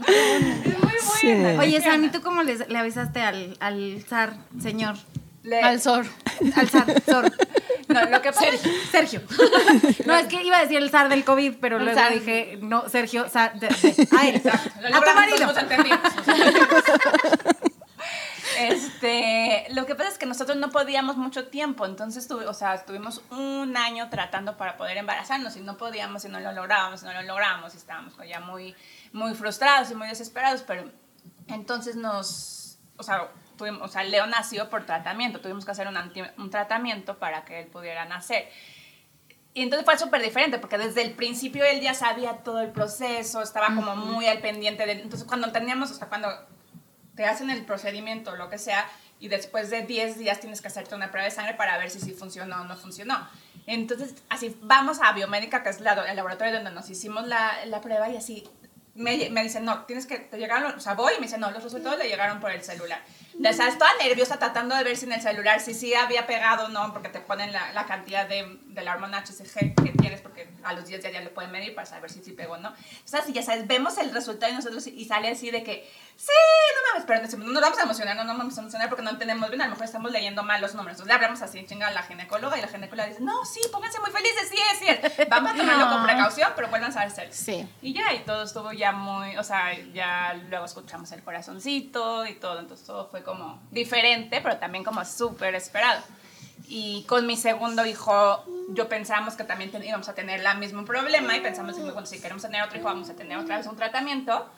es 0.06 0.78
muy 0.78 1.34
bueno. 1.34 1.60
Oye, 1.60 1.80
San, 1.80 2.04
¿y 2.04 2.08
tú 2.08 2.20
cómo 2.22 2.42
le 2.42 2.78
avisaste 2.78 3.20
al, 3.20 3.56
al 3.60 4.04
zar, 4.08 4.34
señor? 4.60 4.96
Le- 5.42 5.60
Al 5.60 5.80
sol. 5.80 6.06
Al 6.56 6.68
zar, 6.70 6.86
zar. 7.02 7.30
No, 7.88 8.04
lo 8.08 8.22
que 8.22 8.32
Sergio. 8.32 8.70
Sergio. 8.90 9.20
No, 10.06 10.16
es 10.16 10.26
que 10.26 10.42
iba 10.42 10.56
a 10.56 10.62
decir 10.62 10.78
el 10.78 10.88
zar 10.88 11.10
del 11.10 11.22
COVID, 11.22 11.56
pero 11.60 11.76
El 11.76 11.84
luego 11.84 12.00
zar. 12.00 12.14
dije, 12.14 12.58
no, 12.62 12.88
Sergio, 12.88 13.28
zar, 13.28 13.52
de- 13.60 13.68
de- 13.68 14.08
a 14.16 14.26
él. 14.28 14.40
Lo 14.88 14.96
A 14.96 15.00
tu 15.02 15.14
marido. 15.14 15.46
nos 15.46 15.58
entendimos. 15.58 15.98
Este, 18.58 19.66
lo 19.70 19.86
que 19.86 19.94
pasa 19.94 20.10
es 20.10 20.18
que 20.18 20.26
nosotros 20.26 20.56
no 20.56 20.70
podíamos 20.70 21.16
mucho 21.16 21.48
tiempo, 21.48 21.86
entonces 21.86 22.28
tuve, 22.28 22.46
o 22.46 22.54
sea, 22.54 22.74
estuvimos 22.74 23.22
un 23.30 23.76
año 23.76 24.08
tratando 24.10 24.56
para 24.56 24.76
poder 24.76 24.96
embarazarnos 24.96 25.56
y 25.56 25.60
no 25.60 25.76
podíamos 25.76 26.24
y 26.24 26.28
no 26.28 26.40
lo 26.40 26.52
lográbamos, 26.52 27.02
y 27.02 27.06
no 27.06 27.12
lo 27.12 27.22
lográbamos 27.22 27.74
y 27.74 27.78
estábamos 27.78 28.14
ya 28.28 28.40
muy, 28.40 28.74
muy 29.12 29.34
frustrados 29.34 29.90
y 29.90 29.94
muy 29.94 30.08
desesperados, 30.08 30.62
pero 30.62 30.90
entonces 31.48 31.96
nos, 31.96 32.78
o 32.96 33.02
sea, 33.02 33.28
tuvimos, 33.56 33.82
o 33.82 33.88
sea, 33.88 34.04
Leo 34.04 34.26
nació 34.26 34.70
por 34.70 34.84
tratamiento, 34.86 35.40
tuvimos 35.40 35.64
que 35.64 35.70
hacer 35.70 35.88
un, 35.88 35.96
anti- 35.96 36.22
un 36.38 36.50
tratamiento 36.50 37.18
para 37.18 37.44
que 37.44 37.60
él 37.60 37.66
pudiera 37.66 38.04
nacer. 38.04 38.48
Y 39.56 39.62
entonces 39.62 39.84
fue 39.84 39.96
súper 39.96 40.20
diferente, 40.20 40.58
porque 40.58 40.78
desde 40.78 41.02
el 41.02 41.12
principio 41.12 41.64
él 41.64 41.80
ya 41.80 41.94
sabía 41.94 42.38
todo 42.38 42.60
el 42.60 42.70
proceso, 42.72 43.40
estaba 43.40 43.66
como 43.66 43.94
muy 43.94 44.26
al 44.26 44.38
pendiente 44.40 44.84
de... 44.84 44.92
Entonces 44.92 45.28
cuando 45.28 45.52
teníamos, 45.52 45.92
o 45.92 45.94
sea, 45.94 46.08
cuando 46.08 46.28
te 47.16 47.24
hacen 47.26 47.50
el 47.50 47.64
procedimiento 47.64 48.34
lo 48.36 48.48
que 48.50 48.58
sea, 48.58 48.86
y 49.20 49.28
después 49.28 49.70
de 49.70 49.82
10 49.82 50.18
días 50.18 50.40
tienes 50.40 50.60
que 50.60 50.68
hacerte 50.68 50.94
una 50.94 51.10
prueba 51.10 51.24
de 51.28 51.30
sangre 51.34 51.54
para 51.54 51.78
ver 51.78 51.90
si 51.90 52.00
sí 52.00 52.12
funcionó 52.12 52.60
o 52.60 52.64
no 52.64 52.76
funcionó. 52.76 53.26
Entonces, 53.66 54.14
así, 54.28 54.56
vamos 54.62 54.98
a 55.02 55.12
Biomédica, 55.12 55.62
que 55.62 55.70
es 55.70 55.80
la- 55.80 56.04
el 56.10 56.16
laboratorio 56.16 56.52
donde 56.54 56.70
nos 56.72 56.90
hicimos 56.90 57.26
la, 57.26 57.64
la 57.66 57.80
prueba, 57.80 58.08
y 58.10 58.16
así 58.16 58.48
me, 58.94 59.30
me 59.30 59.42
dicen, 59.42 59.64
no, 59.64 59.84
tienes 59.84 60.06
que, 60.06 60.18
te 60.18 60.36
llegaron, 60.38 60.74
o 60.74 60.80
sea, 60.80 60.94
voy 60.94 61.12
y 61.16 61.20
me 61.20 61.26
dicen, 61.26 61.40
no, 61.40 61.50
los 61.50 61.62
resultados 61.64 61.98
le 61.98 62.08
llegaron 62.08 62.40
por 62.40 62.50
el 62.50 62.62
celular. 62.62 63.00
O 63.38 63.52
sea, 63.52 63.68
estaba 63.68 63.90
nerviosa 64.02 64.38
tratando 64.38 64.76
de 64.76 64.84
ver 64.84 64.96
si 64.96 65.06
en 65.06 65.12
el 65.12 65.20
celular, 65.20 65.60
si 65.60 65.74
sí 65.74 65.92
había 65.94 66.26
pegado 66.26 66.66
o 66.66 66.68
no, 66.68 66.92
porque 66.92 67.08
te 67.08 67.20
ponen 67.20 67.52
la, 67.52 67.72
la 67.72 67.84
cantidad 67.86 68.28
de, 68.28 68.58
de 68.66 68.82
la 68.82 68.92
hormona 68.94 69.18
HCG 69.24 69.74
que 69.74 69.92
tienes, 70.00 70.20
porque 70.20 70.48
a 70.62 70.72
los 70.72 70.86
10 70.86 71.00
días 71.02 71.12
ya 71.12 71.20
le 71.20 71.30
pueden 71.30 71.50
medir 71.50 71.74
para 71.74 71.86
saber 71.86 72.10
si 72.10 72.22
sí 72.22 72.32
pegó 72.32 72.54
o 72.54 72.58
no. 72.58 72.70
O 72.70 72.74
sea, 73.08 73.22
si 73.22 73.32
ya 73.32 73.42
sabes, 73.42 73.66
vemos 73.66 73.98
el 73.98 74.12
resultado 74.12 74.52
y 74.52 74.54
nosotros, 74.54 74.86
y 74.86 75.04
sale 75.04 75.28
así 75.28 75.50
de 75.50 75.64
que, 75.64 75.90
sí, 76.16 76.32
no 76.76 76.92
mames, 76.92 77.04
pero 77.06 77.44
no 77.44 77.52
nos 77.52 77.60
vamos 77.62 77.78
a 77.78 77.82
emocionar, 77.82 78.16
no 78.16 78.24
nos 78.24 78.38
vamos 78.38 78.56
a 78.56 78.60
emocionar 78.60 78.88
porque 78.88 79.02
no 79.02 79.10
entendemos 79.10 79.48
bien, 79.50 79.62
a 79.62 79.64
lo 79.66 79.70
mejor 79.72 79.84
estamos 79.86 80.12
leyendo 80.12 80.42
mal 80.44 80.60
los 80.60 80.74
números. 80.74 80.92
Entonces 81.00 81.08
le 81.08 81.14
hablamos 81.14 81.42
así, 81.42 81.66
chinga 81.66 81.88
a 81.88 81.90
la 81.90 82.02
ginecóloga, 82.04 82.56
y 82.56 82.60
la 82.62 82.68
ginecóloga 82.68 83.08
dice, 83.08 83.20
no, 83.20 83.44
sí, 83.44 83.60
pónganse 83.72 83.98
muy 84.00 84.10
felices, 84.12 84.48
sí, 84.48 84.56
es 84.72 84.78
cierto. 84.78 85.08
Vamos 85.28 85.52
a 85.52 85.56
tomarlo 85.56 85.88
con 85.88 86.04
precaución, 86.04 86.52
pero 86.54 86.68
vuelvan 86.68 86.96
a 86.96 87.10
ser 87.10 87.32
Sí. 87.32 87.68
y 87.82 87.92
ya, 87.94 88.12
y 88.12 88.20
todo 88.20 88.44
estuvo 88.44 88.72
ya 88.72 88.92
muy, 88.92 89.36
o 89.36 89.42
sea, 89.42 89.76
ya 89.92 90.34
luego 90.48 90.64
escuchamos 90.66 91.10
el 91.12 91.22
corazoncito 91.24 92.24
y 92.26 92.34
todo, 92.34 92.60
entonces 92.60 92.86
todo 92.86 93.08
fue 93.08 93.23
como 93.24 93.60
diferente, 93.70 94.40
pero 94.42 94.56
también 94.58 94.84
como 94.84 95.04
súper 95.04 95.54
esperado. 95.54 96.02
Y 96.68 97.04
con 97.08 97.26
mi 97.26 97.36
segundo 97.36 97.84
hijo, 97.84 98.44
yo 98.70 98.88
pensamos 98.88 99.34
que 99.34 99.44
también 99.44 99.70
íbamos 99.84 100.08
a 100.08 100.14
tener 100.14 100.40
el 100.40 100.58
mismo 100.58 100.84
problema 100.84 101.36
y 101.36 101.40
pensamos 101.40 101.76
que 101.76 101.82
bueno, 101.82 102.06
si 102.06 102.20
queremos 102.20 102.42
tener 102.42 102.62
otro 102.62 102.78
hijo 102.78 102.86
vamos 102.86 103.10
a 103.10 103.14
tener 103.14 103.36
otra 103.36 103.58
vez 103.58 103.66
un 103.66 103.76
tratamiento. 103.76 104.48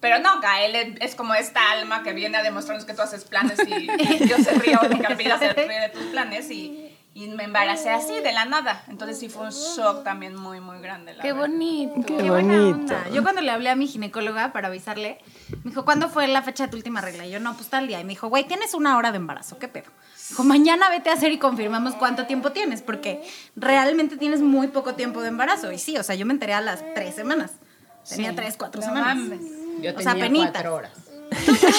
Pero 0.00 0.20
no, 0.20 0.40
Gael 0.40 0.96
es, 1.00 1.16
como 1.16 1.34
esta 1.34 1.72
alma 1.72 2.04
que 2.04 2.12
viene 2.12 2.38
a 2.38 2.42
demostrarnos 2.44 2.84
que 2.84 2.94
tú 2.94 3.02
haces 3.02 3.24
planes 3.24 3.58
y 3.66 3.88
Dios 4.24 4.42
se 4.42 4.52
ríe 4.52 4.76
o 4.76 5.16
vida 5.16 5.38
se 5.38 5.52
ríe 5.52 5.80
de 5.80 5.88
tus 5.88 6.04
planes 6.04 6.48
y, 6.52 6.87
y 7.24 7.26
me 7.28 7.44
embaracé 7.44 7.90
así 7.90 8.20
de 8.20 8.32
la 8.32 8.44
nada. 8.44 8.82
Entonces 8.88 9.18
sí 9.18 9.28
fue 9.28 9.44
un 9.46 9.50
shock 9.50 10.04
también 10.04 10.36
muy, 10.36 10.60
muy 10.60 10.78
grande. 10.80 11.14
La 11.14 11.22
Qué 11.22 11.32
verdad. 11.32 11.48
bonito. 11.48 12.06
Qué 12.06 12.30
buena 12.30 12.54
onda. 12.68 13.08
Yo 13.12 13.22
cuando 13.24 13.40
le 13.40 13.50
hablé 13.50 13.70
a 13.70 13.74
mi 13.74 13.88
ginecóloga 13.88 14.52
para 14.52 14.68
avisarle, 14.68 15.18
me 15.64 15.70
dijo, 15.70 15.84
¿cuándo 15.84 16.08
fue 16.08 16.28
la 16.28 16.42
fecha 16.42 16.66
de 16.66 16.70
tu 16.70 16.76
última 16.76 17.00
regla? 17.00 17.26
Y 17.26 17.30
yo, 17.30 17.40
no, 17.40 17.54
pues 17.54 17.68
tal 17.68 17.88
día. 17.88 17.98
Y 18.00 18.04
me 18.04 18.10
dijo, 18.10 18.28
güey, 18.28 18.44
tienes 18.44 18.72
una 18.74 18.96
hora 18.96 19.10
de 19.10 19.16
embarazo, 19.16 19.58
¿qué 19.58 19.66
pedo? 19.66 19.90
Dijo, 20.28 20.44
mañana 20.44 20.90
vete 20.90 21.10
a 21.10 21.14
hacer 21.14 21.32
y 21.32 21.38
confirmamos 21.38 21.94
cuánto 21.94 22.26
tiempo 22.26 22.52
tienes, 22.52 22.82
porque 22.82 23.22
realmente 23.56 24.16
tienes 24.16 24.40
muy 24.40 24.68
poco 24.68 24.94
tiempo 24.94 25.20
de 25.22 25.28
embarazo. 25.28 25.72
Y 25.72 25.78
sí, 25.78 25.96
o 25.96 26.04
sea, 26.04 26.14
yo 26.14 26.24
me 26.24 26.34
enteré 26.34 26.52
a 26.54 26.60
las 26.60 26.84
tres 26.94 27.14
semanas. 27.16 27.52
Tenía 28.08 28.34
tres, 28.34 28.56
cuatro 28.56 28.80
No 28.80 28.86
semanas. 28.86 29.16
mames. 29.16 29.40
Yo 29.82 29.90
O 29.96 30.00
sea, 30.00 30.12
tenía 30.12 30.24
penitas. 30.26 30.50
cuatro 30.52 30.74
horas. 30.76 30.92
15 31.30 31.76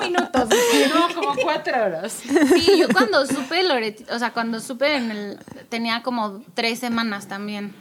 minutos. 0.00 0.48
No, 0.94 1.14
como 1.14 1.34
cuatro 1.42 1.84
horas. 1.84 2.12
Sí, 2.12 2.78
yo 2.78 2.88
cuando 2.88 3.26
supe 3.26 3.62
Loretti, 3.62 4.04
o 4.10 4.18
sea, 4.18 4.32
cuando 4.32 4.60
supe 4.60 4.96
en 4.96 5.10
el, 5.10 5.38
tenía 5.68 6.02
como 6.02 6.42
tres 6.54 6.78
semanas 6.78 7.28
también. 7.28 7.74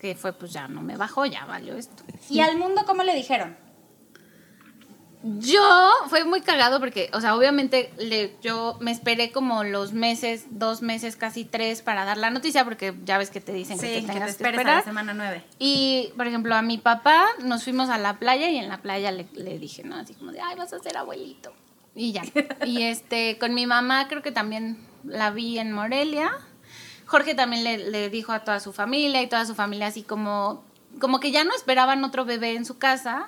Que 0.00 0.14
fue, 0.14 0.32
pues 0.34 0.52
ya 0.52 0.68
no 0.68 0.82
me 0.82 0.96
bajó, 0.96 1.24
ya 1.24 1.46
valió 1.46 1.74
esto. 1.74 2.02
¿Y 2.28 2.40
al 2.40 2.58
mundo 2.58 2.82
cómo 2.86 3.02
le 3.02 3.14
dijeron? 3.14 3.56
Yo 5.38 5.90
fue 6.08 6.24
muy 6.24 6.40
cagado 6.40 6.78
porque, 6.78 7.10
o 7.12 7.20
sea, 7.20 7.34
obviamente 7.34 7.92
le, 7.98 8.36
yo 8.42 8.76
me 8.80 8.92
esperé 8.92 9.32
como 9.32 9.64
los 9.64 9.92
meses, 9.92 10.46
dos 10.50 10.82
meses, 10.82 11.16
casi 11.16 11.44
tres 11.44 11.82
para 11.82 12.04
dar 12.04 12.16
la 12.16 12.30
noticia 12.30 12.64
porque 12.64 12.94
ya 13.04 13.18
ves 13.18 13.30
que 13.30 13.40
te 13.40 13.52
dicen 13.52 13.76
que 13.76 13.86
te 13.86 13.94
que 13.94 14.00
te 14.02 14.06
tengas 14.06 14.24
que, 14.24 14.30
esperes 14.30 14.58
a 14.58 14.60
esperar. 14.60 14.76
la 14.76 14.84
semana 14.84 15.14
9. 15.14 15.44
Y, 15.58 16.12
por 16.16 16.28
ejemplo, 16.28 16.54
a 16.54 16.62
mi 16.62 16.78
papá 16.78 17.26
nos 17.40 17.64
fuimos 17.64 17.90
a 17.90 17.98
la 17.98 18.20
playa 18.20 18.48
y 18.50 18.58
en 18.58 18.68
la 18.68 18.78
playa 18.82 19.10
le, 19.10 19.26
le 19.32 19.58
dije, 19.58 19.82
¿no? 19.82 19.96
Así 19.96 20.14
como 20.14 20.30
de, 20.30 20.40
ay, 20.40 20.54
vas 20.54 20.72
a 20.72 20.78
ser 20.78 20.96
abuelito. 20.96 21.52
Y 21.96 22.12
ya. 22.12 22.22
Y 22.64 22.82
este, 22.82 23.36
con 23.38 23.52
mi 23.52 23.66
mamá 23.66 24.06
creo 24.06 24.22
que 24.22 24.30
también 24.30 24.78
la 25.02 25.32
vi 25.32 25.58
en 25.58 25.72
Morelia. 25.72 26.30
Jorge 27.06 27.34
también 27.34 27.64
le, 27.64 27.78
le 27.78 28.10
dijo 28.10 28.32
a 28.32 28.44
toda 28.44 28.60
su 28.60 28.72
familia 28.72 29.22
y 29.22 29.28
toda 29.28 29.44
su 29.44 29.56
familia 29.56 29.88
así 29.88 30.02
como, 30.02 30.62
como 31.00 31.20
que 31.20 31.30
ya 31.30 31.44
no 31.44 31.54
esperaban 31.54 32.02
otro 32.04 32.24
bebé 32.24 32.54
en 32.54 32.64
su 32.64 32.78
casa. 32.78 33.26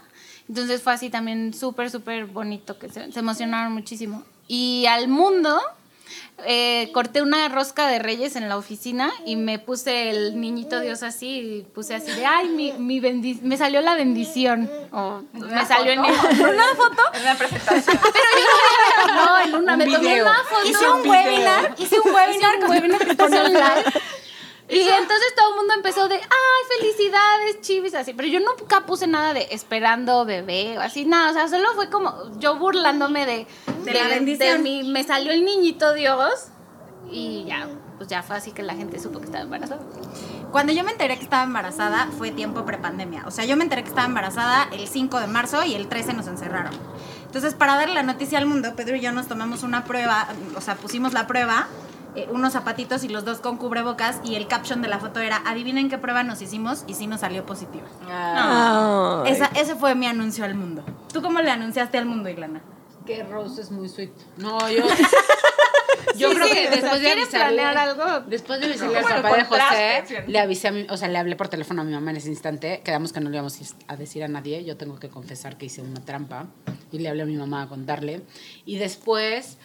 Entonces 0.48 0.82
fue 0.82 0.92
así 0.94 1.10
también 1.10 1.52
súper, 1.52 1.90
súper 1.90 2.24
bonito, 2.26 2.78
que 2.78 2.88
se, 2.88 3.12
se 3.12 3.18
emocionaron 3.18 3.72
muchísimo. 3.72 4.22
Y 4.46 4.86
al 4.86 5.08
mundo, 5.08 5.60
eh, 6.46 6.90
corté 6.94 7.20
una 7.20 7.48
rosca 7.50 7.86
de 7.88 7.98
reyes 7.98 8.34
en 8.34 8.48
la 8.48 8.56
oficina 8.56 9.12
y 9.26 9.36
me 9.36 9.58
puse 9.58 10.08
el 10.08 10.40
niñito 10.40 10.80
Dios 10.80 11.02
así 11.02 11.40
y 11.40 11.62
puse 11.74 11.94
así 11.94 12.10
de, 12.12 12.24
ay, 12.24 12.48
mi, 12.48 12.72
mi 12.72 12.98
bendi- 13.00 13.40
me 13.42 13.58
salió 13.58 13.82
la 13.82 13.94
bendición. 13.94 14.70
O 14.92 15.20
me 15.34 15.66
salió 15.66 15.92
en, 15.92 16.04
el- 16.06 16.14
en 16.14 16.46
una 16.54 16.64
foto. 16.76 17.02
Es 17.12 17.20
una 17.22 17.34
presentación. 17.34 17.98
Pero 18.00 19.06
yo 19.06 19.14
no, 19.14 19.38
en 19.40 19.54
una, 19.54 19.72
Un 19.74 19.78
me 19.78 19.84
tomé 19.84 19.98
video. 19.98 20.24
una 20.24 20.44
foto. 20.44 20.66
Hice 20.66 20.88
un 20.88 21.08
webinar, 21.10 21.74
hice 21.78 22.00
un 22.00 22.14
webinar 22.14 22.54
Hice 22.54 22.54
un 22.54 22.60
con- 22.62 22.70
webinar 22.70 23.06
con 23.06 23.16
con 23.16 23.34
el 23.34 23.46
el 23.46 23.52
live. 23.52 23.84
Y 24.70 24.80
entonces 24.80 25.34
todo 25.36 25.50
el 25.50 25.56
mundo 25.56 25.74
empezó 25.74 26.08
de, 26.08 26.16
ay, 26.16 26.78
felicidades, 26.78 27.60
chivis, 27.62 27.94
así. 27.94 28.12
Pero 28.12 28.28
yo 28.28 28.40
nunca 28.40 28.84
puse 28.84 29.06
nada 29.06 29.32
de 29.32 29.48
esperando 29.50 30.24
bebé 30.26 30.76
o 30.78 30.82
así, 30.82 31.04
nada. 31.06 31.30
O 31.30 31.32
sea, 31.34 31.48
solo 31.48 31.72
fue 31.74 31.88
como 31.90 32.12
yo 32.38 32.56
burlándome 32.58 33.24
de, 33.24 33.46
De 33.84 33.92
la 33.94 34.08
bendición. 34.08 34.58
de 34.58 34.62
mi- 34.62 34.82
me 34.84 35.04
salió 35.04 35.32
el 35.32 35.44
niñito 35.44 35.94
Dios 35.94 36.48
y 37.10 37.44
ya, 37.46 37.66
pues 37.96 38.08
ya 38.10 38.22
fue 38.22 38.36
así 38.36 38.52
que 38.52 38.62
la 38.62 38.74
gente 38.74 38.98
supo 39.00 39.20
que 39.20 39.24
estaba 39.26 39.44
embarazada. 39.44 39.80
Cuando 40.52 40.72
yo 40.72 40.84
me 40.84 40.92
enteré 40.92 41.16
que 41.16 41.24
estaba 41.24 41.44
embarazada 41.44 42.08
fue 42.18 42.30
tiempo 42.30 42.64
prepandemia. 42.66 43.24
O 43.26 43.30
sea, 43.30 43.44
yo 43.46 43.56
me 43.56 43.64
enteré 43.64 43.82
que 43.82 43.88
estaba 43.88 44.06
embarazada 44.06 44.68
el 44.72 44.86
5 44.88 45.20
de 45.20 45.26
marzo 45.26 45.64
y 45.64 45.74
el 45.74 45.88
13 45.88 46.12
nos 46.14 46.26
encerraron. 46.26 46.72
Entonces, 47.24 47.54
para 47.54 47.76
darle 47.76 47.94
la 47.94 48.02
noticia 48.02 48.38
al 48.38 48.46
mundo, 48.46 48.74
Pedro 48.74 48.96
y 48.96 49.00
yo 49.00 49.12
nos 49.12 49.28
tomamos 49.28 49.62
una 49.62 49.84
prueba, 49.84 50.28
o 50.56 50.60
sea, 50.62 50.76
pusimos 50.76 51.12
la 51.12 51.26
prueba, 51.26 51.68
eh, 52.22 52.28
unos 52.30 52.52
zapatitos 52.52 53.04
y 53.04 53.08
los 53.08 53.24
dos 53.24 53.38
con 53.40 53.56
cubrebocas 53.56 54.20
y 54.24 54.34
el 54.36 54.46
caption 54.46 54.82
de 54.82 54.88
la 54.88 54.98
foto 54.98 55.20
era, 55.20 55.42
adivinen 55.46 55.88
qué 55.88 55.98
prueba 55.98 56.22
nos 56.22 56.40
hicimos 56.42 56.84
y 56.86 56.94
sí 56.94 57.06
nos 57.06 57.20
salió 57.20 57.44
positiva. 57.46 57.86
Ay. 58.08 59.32
Esa- 59.32 59.50
ese 59.54 59.74
fue 59.74 59.94
mi 59.94 60.06
anuncio 60.06 60.44
al 60.44 60.54
mundo. 60.54 60.84
¿Tú 61.12 61.22
cómo 61.22 61.40
le 61.40 61.50
anunciaste 61.50 61.98
al 61.98 62.06
mundo, 62.06 62.28
Ilana? 62.28 62.62
Que 63.06 63.22
Rose 63.24 63.60
es 63.62 63.70
muy 63.70 63.88
sweet. 63.88 64.10
No, 64.36 64.58
yo. 64.70 64.84
Yo 66.16 66.30
Sí, 66.30 66.34
creo 66.36 66.46
sí, 66.48 66.52
que 66.54 66.60
o 66.60 66.62
sea, 66.62 66.70
después 66.70 66.92
de 66.94 67.00
¿quieren 67.00 67.22
avisarle. 67.24 67.56
planear 67.62 67.76
algo? 67.78 68.20
Después 68.28 68.60
de 68.60 68.66
avisarle 68.66 68.98
al 68.98 69.04
papá 69.22 69.36
de 69.36 69.44
José, 69.44 70.24
le 70.26 70.38
avisé 70.40 70.68
a 70.68 70.72
mi, 70.72 70.86
o 70.88 70.96
sea, 70.96 71.08
le 71.08 71.18
hablé 71.18 71.36
por 71.36 71.48
teléfono 71.48 71.82
a 71.82 71.84
mi 71.84 71.92
mamá 71.92 72.10
en 72.10 72.16
ese 72.16 72.28
instante. 72.28 72.80
Quedamos 72.84 73.12
que 73.12 73.20
no 73.20 73.30
le 73.30 73.36
íbamos 73.36 73.58
a 73.86 73.96
decir 73.96 74.24
a 74.24 74.28
nadie. 74.28 74.64
Yo 74.64 74.76
tengo 74.76 74.98
que 74.98 75.08
confesar 75.10 75.58
que 75.58 75.66
hice 75.66 75.82
una 75.82 76.00
trampa. 76.04 76.46
Y 76.92 76.98
le 76.98 77.08
hablé 77.08 77.22
a 77.22 77.26
mi 77.26 77.36
mamá 77.36 77.62
a 77.62 77.68
contarle. 77.68 78.22
Y 78.64 78.78
después. 78.78 79.58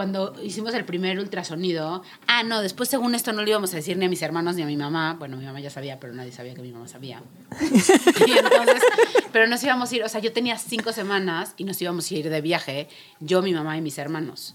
Cuando 0.00 0.34
hicimos 0.42 0.72
el 0.72 0.86
primer 0.86 1.18
ultrasonido, 1.18 2.02
ah, 2.26 2.42
no, 2.42 2.62
después 2.62 2.88
según 2.88 3.14
esto 3.14 3.34
no 3.34 3.42
le 3.42 3.50
íbamos 3.50 3.74
a 3.74 3.76
decir 3.76 3.98
ni 3.98 4.06
a 4.06 4.08
mis 4.08 4.22
hermanos 4.22 4.56
ni 4.56 4.62
a 4.62 4.64
mi 4.64 4.78
mamá. 4.78 5.14
Bueno, 5.18 5.36
mi 5.36 5.44
mamá 5.44 5.60
ya 5.60 5.68
sabía, 5.68 6.00
pero 6.00 6.14
nadie 6.14 6.32
sabía 6.32 6.54
que 6.54 6.62
mi 6.62 6.72
mamá 6.72 6.88
sabía. 6.88 7.22
Y 8.26 8.32
entonces, 8.32 8.82
pero 9.30 9.46
nos 9.46 9.62
íbamos 9.62 9.92
a 9.92 9.96
ir, 9.96 10.02
o 10.02 10.08
sea, 10.08 10.22
yo 10.22 10.32
tenía 10.32 10.56
cinco 10.56 10.92
semanas 10.92 11.52
y 11.58 11.64
nos 11.64 11.82
íbamos 11.82 12.10
a 12.10 12.14
ir 12.14 12.30
de 12.30 12.40
viaje, 12.40 12.88
yo, 13.18 13.42
mi 13.42 13.52
mamá 13.52 13.76
y 13.76 13.82
mis 13.82 13.98
hermanos. 13.98 14.54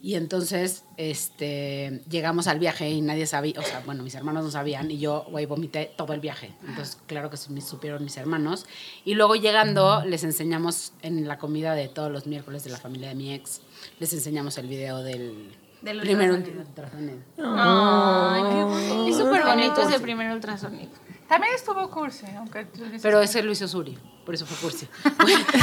Y 0.00 0.14
entonces, 0.14 0.84
este, 0.96 2.02
llegamos 2.08 2.46
al 2.46 2.58
viaje 2.60 2.88
y 2.90 3.00
nadie 3.00 3.26
sabía, 3.26 3.58
o 3.58 3.62
sea, 3.62 3.80
bueno, 3.86 4.04
mis 4.04 4.14
hermanos 4.14 4.44
no 4.44 4.50
sabían 4.50 4.90
y 4.90 4.98
yo, 4.98 5.26
güey, 5.30 5.46
vomité 5.46 5.90
todo 5.96 6.12
el 6.12 6.20
viaje. 6.20 6.52
Entonces, 6.60 6.98
claro 7.06 7.30
que 7.30 7.36
supieron 7.36 8.04
mis 8.04 8.16
hermanos. 8.16 8.66
Y 9.04 9.14
luego 9.14 9.34
llegando, 9.34 10.04
les 10.04 10.22
enseñamos 10.22 10.92
en 11.02 11.26
la 11.26 11.38
comida 11.38 11.74
de 11.74 11.88
todos 11.88 12.12
los 12.12 12.26
miércoles 12.26 12.62
de 12.62 12.70
la 12.70 12.78
familia 12.78 13.08
de 13.08 13.16
mi 13.16 13.32
ex, 13.32 13.60
les 13.98 14.12
enseñamos 14.12 14.56
el 14.58 14.66
video 14.66 15.02
del, 15.02 15.56
Del 15.82 16.00
primer 16.00 16.30
ultrasonido. 16.32 17.18
Ay, 17.38 18.42
qué 18.42 18.62
bonito. 18.64 19.06
Es 19.08 19.16
súper 19.16 19.44
bonito 19.44 19.82
ese 19.82 20.00
primer 20.00 20.30
ultrasonido. 20.32 20.90
También 21.28 21.54
estuvo 21.54 21.90
cursi, 21.90 22.24
aunque 22.38 22.64
tú 22.64 22.84
dices 22.84 23.02
Pero 23.02 23.20
ese 23.20 23.42
lo 23.42 23.52
hizo 23.52 23.68
Suri, 23.68 23.98
por 24.24 24.34
eso 24.34 24.46
fue 24.46 24.56
cursi. 24.56 24.88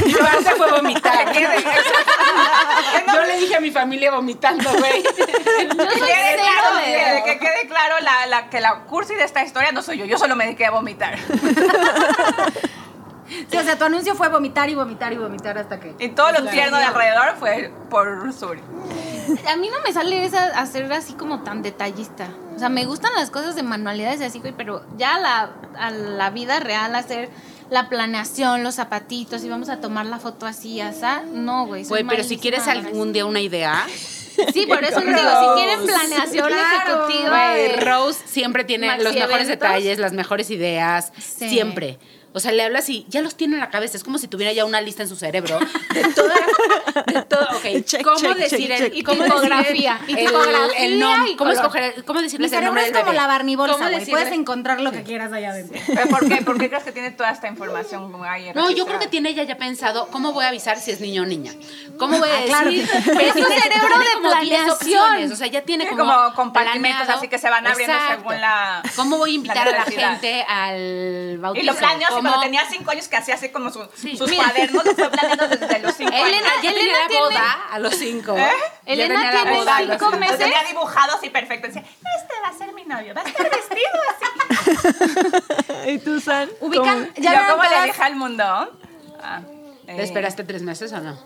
Y 0.06 0.12
lo 0.12 0.24
hace 0.24 0.52
fue 0.58 0.70
vomitar. 0.70 1.34
Yo 3.14 3.22
le 3.26 3.38
dije 3.40 3.56
a 3.56 3.60
mi 3.60 3.72
familia 3.72 4.12
vomitando, 4.12 4.70
güey. 4.78 5.02
Yo 5.04 5.10
Que 5.12 5.76
soy 5.76 6.08
quede 6.08 6.36
claro, 6.36 6.78
que, 6.86 7.24
que 7.34 7.40
quede 7.40 7.68
claro 7.68 7.96
la, 8.02 8.28
la- 8.28 8.50
que 8.52 8.62
la 8.62 8.84
cursi 8.84 9.16
de 9.16 9.24
esta 9.24 9.44
historia 9.44 9.72
no 9.72 9.82
soy 9.82 9.98
yo, 9.98 10.06
yo 10.06 10.18
solo 10.20 10.36
me 10.36 10.44
dediqué 10.46 10.66
a 10.68 10.72
vomitar. 10.72 11.18
Sí, 13.50 13.58
o 13.58 13.64
sea, 13.64 13.78
tu 13.78 13.86
anuncio 13.86 14.16
fue 14.16 14.30
vomitar 14.30 14.70
y 14.70 14.76
vomitar 14.76 15.12
y 15.14 15.18
vomitar 15.18 15.58
hasta 15.58 15.80
que... 15.80 15.96
Y 16.00 16.10
todo 16.10 16.32
lo 16.32 16.44
tierno 16.50 16.78
de 16.78 16.84
alrededor 16.84 17.36
fue 17.40 17.72
por 17.90 18.32
Suri. 18.34 18.62
A 19.52 19.56
mí 19.56 19.70
no 19.70 19.82
me 19.84 19.92
sale 19.92 20.26
esa 20.26 20.46
hacer 20.60 20.92
así 20.94 21.14
como 21.14 21.42
tan 21.44 21.62
detallista. 21.64 22.28
O 22.56 22.60
sea, 22.60 22.70
me 22.70 22.86
gustan 22.86 23.12
las 23.16 23.32
cosas 23.32 23.56
de 23.56 23.64
manualidades 23.64 24.22
y 24.22 24.26
así, 24.26 24.40
güey, 24.40 24.54
pero 24.56 24.86
ya 24.98 25.16
a 25.16 25.20
la, 25.20 25.50
a 25.78 25.90
la 25.92 26.30
vida 26.30 26.60
real 26.60 26.94
hacer 26.96 27.30
la 27.72 27.90
planeación, 27.90 28.64
los 28.64 28.76
zapatitos 28.76 29.44
y 29.44 29.50
vamos 29.50 29.70
a 29.70 29.80
tomar 29.82 30.06
la 30.06 30.20
foto 30.20 30.46
así, 30.46 30.80
asá, 30.82 31.24
no, 31.34 31.66
güey. 31.66 31.84
Güey, 31.86 32.04
pero 32.04 32.24
si 32.24 32.38
quieres 32.38 32.68
algún 32.68 33.12
día 33.12 33.26
una 33.26 33.42
idea. 33.42 33.86
Sí, 34.54 34.66
por 34.68 34.84
eso 34.84 35.00
les 35.00 35.16
digo, 35.16 35.30
si 35.30 35.62
quieren 35.64 35.86
planeación 35.86 36.48
Claro. 36.50 37.06
ejecutiva. 37.08 37.30
güey, 37.52 37.76
Rose 37.80 38.20
siempre 38.26 38.64
tiene 38.66 38.88
Maxi 38.88 39.04
los 39.06 39.16
mejores 39.16 39.48
detalles, 39.48 39.98
las 39.98 40.12
mejores 40.14 40.50
ideas, 40.52 41.12
Sí. 41.18 41.50
siempre. 41.50 41.98
O 42.36 42.40
sea, 42.42 42.52
le 42.52 42.62
hablas 42.64 42.90
y 42.90 43.06
ya 43.08 43.22
los 43.22 43.36
tiene 43.36 43.54
en 43.56 43.62
la 43.62 43.70
cabeza. 43.70 43.96
Es 43.98 44.04
como 44.04 44.18
si 44.18 44.28
tuviera 44.28 44.52
ya 44.52 44.66
una 44.66 44.82
lista 44.82 45.02
en 45.04 45.10
su 45.10 45.16
cerebro 45.16 45.58
de 45.94 46.04
toda, 46.14 46.36
de 47.08 47.22
todo. 47.24 47.48
Ok, 47.56 47.86
Check, 47.86 48.04
¿cómo 48.04 48.18
check, 48.18 48.36
decir 48.36 48.68
check, 48.68 48.80
el, 48.82 48.92
check. 48.92 49.06
cómo 49.06 49.24
Tipografía, 49.24 49.94
decir 50.02 50.18
y 50.18 50.20
el, 50.20 50.28
tipografía 50.28 50.86
el 50.86 51.02
nom- 51.02 51.30
y 51.32 51.36
cómo 51.38 51.52
escoger, 51.52 52.04
cómo 52.06 52.20
Mi 52.20 52.26
decirles 52.26 52.52
el 52.52 52.58
cerebro 52.58 52.68
nombre 52.68 52.84
es 52.84 52.88
del 52.90 52.96
como 53.02 53.06
bebé? 53.12 53.22
la 53.22 53.28
Barney 53.28 53.56
bolsa, 53.56 53.74
¿Cómo 53.76 53.86
güey. 53.88 54.00
decirle- 54.00 54.12
Puedes 54.22 54.34
encontrar 54.34 54.82
lo 54.82 54.92
que 54.92 55.04
quieras 55.04 55.32
allá 55.32 55.52
adentro. 55.52 55.80
¿Pero 55.88 56.08
¿Por 56.10 56.28
qué? 56.28 56.36
¿Por 56.42 56.58
qué 56.60 56.68
crees 56.70 56.84
que 56.84 56.92
tiene 56.92 57.12
toda 57.12 57.32
esta 57.32 57.48
información 57.48 58.12
ahí 58.28 58.52
No, 58.54 58.70
yo 58.70 58.86
creo 58.86 59.00
que 59.00 59.08
tiene 59.08 59.30
ella 59.30 59.44
ya 59.44 59.58
pensado 59.58 60.08
cómo 60.12 60.34
voy 60.34 60.44
a 60.46 60.50
avisar 60.50 60.78
si 60.78 60.92
es 60.92 61.00
niño 61.00 61.24
o 61.24 61.26
niña. 61.26 61.54
¿Cómo 61.98 62.20
voy 62.20 62.30
a 62.30 62.34
Ah, 62.34 62.66
decir? 62.66 62.86
claro. 62.86 63.04
Pero 63.06 63.20
Es 63.22 63.36
un 63.36 63.62
cerebro 63.62 63.98
de 64.00 64.06
como 64.22 64.42
10 64.42 64.60
planeación. 64.60 64.70
opciones, 64.72 65.32
O 65.32 65.36
sea, 65.38 65.48
ya 65.48 65.62
tiene 65.62 65.88
como, 65.88 66.04
como 66.04 66.34
compartimentos 66.34 66.98
planeado. 66.98 67.18
así 67.20 67.28
que 67.30 67.38
se 67.38 67.50
van 67.50 67.66
abriendo 67.66 67.96
según 68.10 68.42
la- 68.42 68.84
¿Cómo 68.98 69.18
voy 69.18 69.32
a 69.32 69.34
invitar 69.36 69.68
a 69.70 69.72
la 69.72 69.84
gente 69.86 70.44
al 70.48 71.38
bautizo? 71.40 71.64
Y 71.64 71.66
lo 71.68 71.76
planeó 71.76 72.08
así 72.08 72.16
¿Cómo- 72.16 72.25
cuando 72.30 72.42
tenía 72.42 72.66
cinco 72.70 72.92
años 72.92 73.08
que 73.08 73.16
hacía 73.18 73.36
así 73.36 73.50
como 73.50 73.70
su- 73.72 73.88
Sí. 73.96 74.18
sus 74.18 74.30
Mira. 74.30 74.44
cuadernos, 74.46 74.86
lo 74.86 74.94
fue 74.96 75.10
planeando 75.10 75.48
desde 75.48 75.80
los 75.80 75.96
cinco 75.96 76.12
Elena, 76.14 76.26
años. 76.52 76.64
Elena 76.64 76.76
tenía 76.76 77.00
la 77.02 77.08
tiene- 77.08 77.24
boda 77.24 77.54
a 77.72 77.80
los 77.80 77.96
cinco. 77.96 78.38
¿Eh? 78.38 78.50
Elena 78.86 79.32
tiene 79.32 79.58
boda 79.58 79.78
a 79.78 79.82
los 79.82 79.90
cinco 79.92 80.06
cinco. 80.06 80.12
Lo 80.12 80.18
meses. 80.20 80.38
tenía 80.38 80.64
dibujado 80.64 81.16
así 81.18 81.30
perfecto. 81.30 81.68
Decía, 81.68 81.82
este 81.84 82.34
va 82.44 82.48
a 82.50 82.54
ser 82.58 82.74
mi 82.74 82.86
novio, 82.86 83.14
va 83.16 83.22
a 83.22 83.26
estar 83.26 83.50
vestido 83.50 83.90
así. 84.10 84.26
¿Y 85.92 85.98
tú, 86.00 86.20
San? 86.20 86.50
Ubican, 86.62 87.14
¿Ya 87.16 87.22
ya 87.22 87.24
¿Yo 87.24 87.30
vieron 87.30 87.58
cómo 87.58 87.64
le 87.70 87.86
dije 87.88 88.04
al 88.04 88.16
mundo? 88.16 88.44
Ah, 89.22 89.42
eh, 89.88 89.96
¿Le 89.98 90.04
esperaste 90.04 90.44
tres 90.44 90.62
meses 90.62 90.92
o 90.94 91.00
no? 91.00 91.18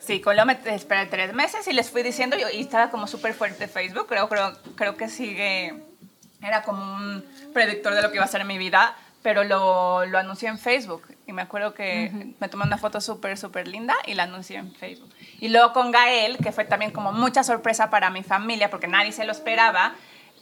Sí, 0.00 0.20
con 0.20 0.36
lo 0.36 0.46
me 0.46 0.56
esperé 0.66 1.06
tres 1.06 1.32
meses 1.34 1.66
y 1.66 1.72
les 1.72 1.90
fui 1.90 2.02
diciendo, 2.02 2.36
yo, 2.36 2.48
y 2.48 2.60
estaba 2.60 2.90
como 2.90 3.06
súper 3.08 3.34
fuerte 3.34 3.66
Facebook, 3.66 4.06
creo, 4.06 4.28
creo, 4.28 4.52
creo 4.76 4.96
que 4.96 5.08
sigue, 5.08 5.82
era 6.40 6.62
como 6.62 6.80
un 6.94 7.24
predictor 7.52 7.92
de 7.94 8.02
lo 8.02 8.10
que 8.10 8.16
iba 8.16 8.24
a 8.24 8.28
ser 8.28 8.44
mi 8.44 8.56
vida, 8.58 8.96
pero 9.26 9.42
lo, 9.42 10.06
lo 10.06 10.18
anuncié 10.18 10.48
en 10.48 10.56
Facebook 10.56 11.02
y 11.26 11.32
me 11.32 11.42
acuerdo 11.42 11.74
que 11.74 12.32
me 12.38 12.48
tomé 12.48 12.62
una 12.62 12.78
foto 12.78 13.00
súper, 13.00 13.36
súper 13.36 13.66
linda 13.66 13.92
y 14.06 14.14
la 14.14 14.22
anuncié 14.22 14.56
en 14.58 14.72
Facebook. 14.72 15.10
Y 15.40 15.48
luego 15.48 15.72
con 15.72 15.90
Gael, 15.90 16.36
que 16.38 16.52
fue 16.52 16.64
también 16.64 16.92
como 16.92 17.10
mucha 17.10 17.42
sorpresa 17.42 17.90
para 17.90 18.08
mi 18.10 18.22
familia, 18.22 18.70
porque 18.70 18.86
nadie 18.86 19.10
se 19.10 19.24
lo 19.24 19.32
esperaba, 19.32 19.94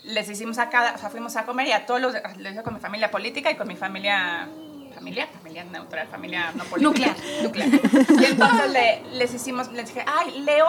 les 0.03 0.29
hicimos 0.29 0.59
a 0.59 0.69
cada, 0.69 0.93
o 0.97 0.99
sea, 0.99 1.09
fuimos 1.09 1.35
a 1.37 1.47
comer 1.47 1.67
y 1.69 1.73
a 1.73 1.87
todos 1.87 1.99
los, 1.99 2.13
les 2.37 2.53
hice 2.53 2.63
con 2.63 2.75
mi 2.75 2.81
familia 2.81 3.11
política 3.11 3.51
y 3.51 3.55
con 3.57 3.67
mi 3.69 3.75
familia 3.77 4.49
familiar, 4.95 5.29
familia 5.33 5.65
neutral, 5.65 6.07
familia 6.09 6.53
no 6.55 6.65
política. 6.65 7.15
Nuclear. 7.43 7.69
Y 8.21 8.25
entonces 8.27 8.71
le- 8.71 9.03
les 9.15 9.33
hicimos, 9.33 9.73
les 9.73 9.87
dije, 9.87 10.05
ay, 10.07 10.43
Leo, 10.43 10.67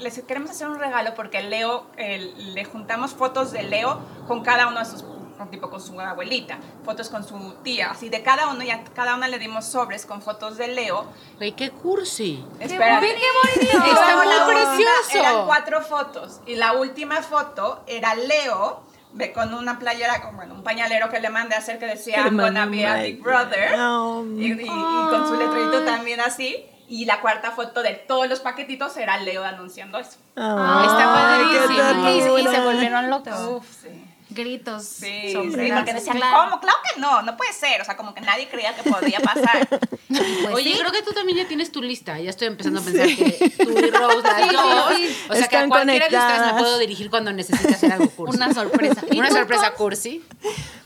les 0.00 0.20
queremos 0.24 0.50
hacer 0.50 0.68
un 0.68 0.78
regalo 0.78 1.14
porque 1.14 1.42
Leo, 1.42 1.86
eh, 1.96 2.18
le 2.36 2.64
juntamos 2.66 3.14
fotos 3.14 3.52
de 3.52 3.62
Leo 3.62 3.98
con 4.28 4.42
cada 4.42 4.68
uno 4.68 4.80
de 4.80 4.84
sus, 4.84 5.02
tipo 5.50 5.68
con 5.70 5.80
su 5.80 6.00
abuelita, 6.00 6.58
fotos 6.84 7.08
con 7.10 7.26
su 7.26 7.54
tía, 7.62 7.90
así 7.90 8.08
de 8.08 8.22
cada 8.22 8.48
uno, 8.48 8.62
y 8.62 8.70
a 8.70 8.82
cada 8.94 9.14
una 9.14 9.28
le 9.28 9.38
dimos 9.38 9.64
sobres 9.66 10.06
con 10.06 10.22
fotos 10.22 10.56
de 10.56 10.68
Leo. 10.68 11.04
Güey, 11.36 11.52
qué 11.52 11.70
cursi. 11.70 12.44
Espérate. 12.60 13.06
¡Qué 13.06 13.60
bonito! 13.62 13.84
Está 13.86 14.16
muy 14.16 14.54
precioso. 14.54 15.18
Eran 15.18 15.46
cuatro 15.46 15.82
fotos. 15.82 16.40
Y 16.46 16.56
la 16.56 16.72
última 16.72 17.22
foto 17.22 17.82
era 17.86 18.14
Leo 18.14 18.82
ve 19.12 19.32
con 19.32 19.54
una 19.54 19.78
playera, 19.78 20.20
con, 20.22 20.34
bueno, 20.36 20.54
un 20.54 20.64
pañalero 20.64 21.08
que 21.08 21.20
le 21.20 21.30
mandé 21.30 21.54
a 21.54 21.58
hacer 21.58 21.78
que 21.78 21.86
decía 21.86 22.24
gonna 22.30 22.66
be 22.66 22.84
a 22.86 22.94
big 23.02 23.22
brother. 23.22 23.76
No. 23.78 24.24
Y, 24.36 24.52
y- 24.52 24.62
y 24.62 24.66
con 24.66 25.28
su 25.28 25.34
letrerito 25.36 25.84
también 25.84 26.20
así. 26.20 26.66
Y 26.86 27.06
la 27.06 27.20
cuarta 27.22 27.50
foto 27.52 27.82
de 27.82 27.94
todos 27.94 28.28
los 28.28 28.40
paquetitos 28.40 28.94
era 28.98 29.16
Leo 29.18 29.42
anunciando 29.44 29.98
eso. 29.98 30.18
Ay, 30.36 30.86
Está 30.86 31.14
padrísimo. 31.14 32.38
Y, 32.38 32.42
y 32.42 32.44
se 32.46 32.60
volvieron 32.60 33.08
locos. 33.08 33.40
Uf, 33.48 33.66
sí. 33.82 34.03
Gritos, 34.30 34.84
Sí, 34.84 35.28
sí, 35.28 35.34
porque 35.74 35.92
decían, 35.92 36.16
claro. 36.16 36.50
¿cómo? 36.50 36.60
Claro 36.60 36.78
que 36.92 37.00
no, 37.00 37.22
no 37.22 37.36
puede 37.36 37.52
ser. 37.52 37.80
O 37.82 37.84
sea, 37.84 37.96
como 37.96 38.14
que 38.14 38.20
nadie 38.22 38.48
creía 38.48 38.74
que 38.74 38.88
podía 38.88 39.20
pasar. 39.20 39.68
Pues 40.06 40.54
Oye, 40.54 40.74
sí. 40.74 40.78
creo 40.78 40.92
que 40.92 41.02
tú 41.02 41.12
también 41.12 41.38
ya 41.38 41.48
tienes 41.48 41.72
tu 41.72 41.82
lista. 41.82 42.20
Ya 42.20 42.30
estoy 42.30 42.46
empezando 42.46 42.78
a 42.80 42.84
pensar 42.84 43.06
que 43.08 43.50
tú 43.58 43.70
y 43.70 43.90
Rose, 43.90 44.16
dos. 44.52 45.00
O 45.30 45.34
sea, 45.34 45.48
que 45.48 45.56
a 45.56 45.66
cualquiera 45.66 46.08
de 46.08 46.16
ustedes 46.16 46.52
me 46.52 46.58
puedo 46.60 46.78
dirigir 46.78 47.10
cuando 47.10 47.32
necesite 47.32 47.74
hacer 47.74 47.92
algo 47.92 48.08
cursi. 48.10 48.36
Una 48.36 48.54
sorpresa. 48.54 49.02
¿Y 49.10 49.18
Una 49.18 49.30
sorpresa 49.30 49.68
Pons? 49.70 49.76
cursi. 49.76 50.22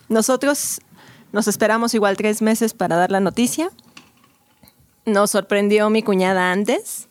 Nosotros 0.08 0.80
nos 1.32 1.46
esperamos 1.46 1.92
igual 1.92 2.16
tres 2.16 2.40
meses 2.40 2.72
para 2.72 2.96
dar 2.96 3.10
la 3.10 3.20
noticia. 3.20 3.70
Nos 5.04 5.32
sorprendió 5.32 5.90
mi 5.90 6.02
cuñada 6.02 6.50
antes 6.52 7.08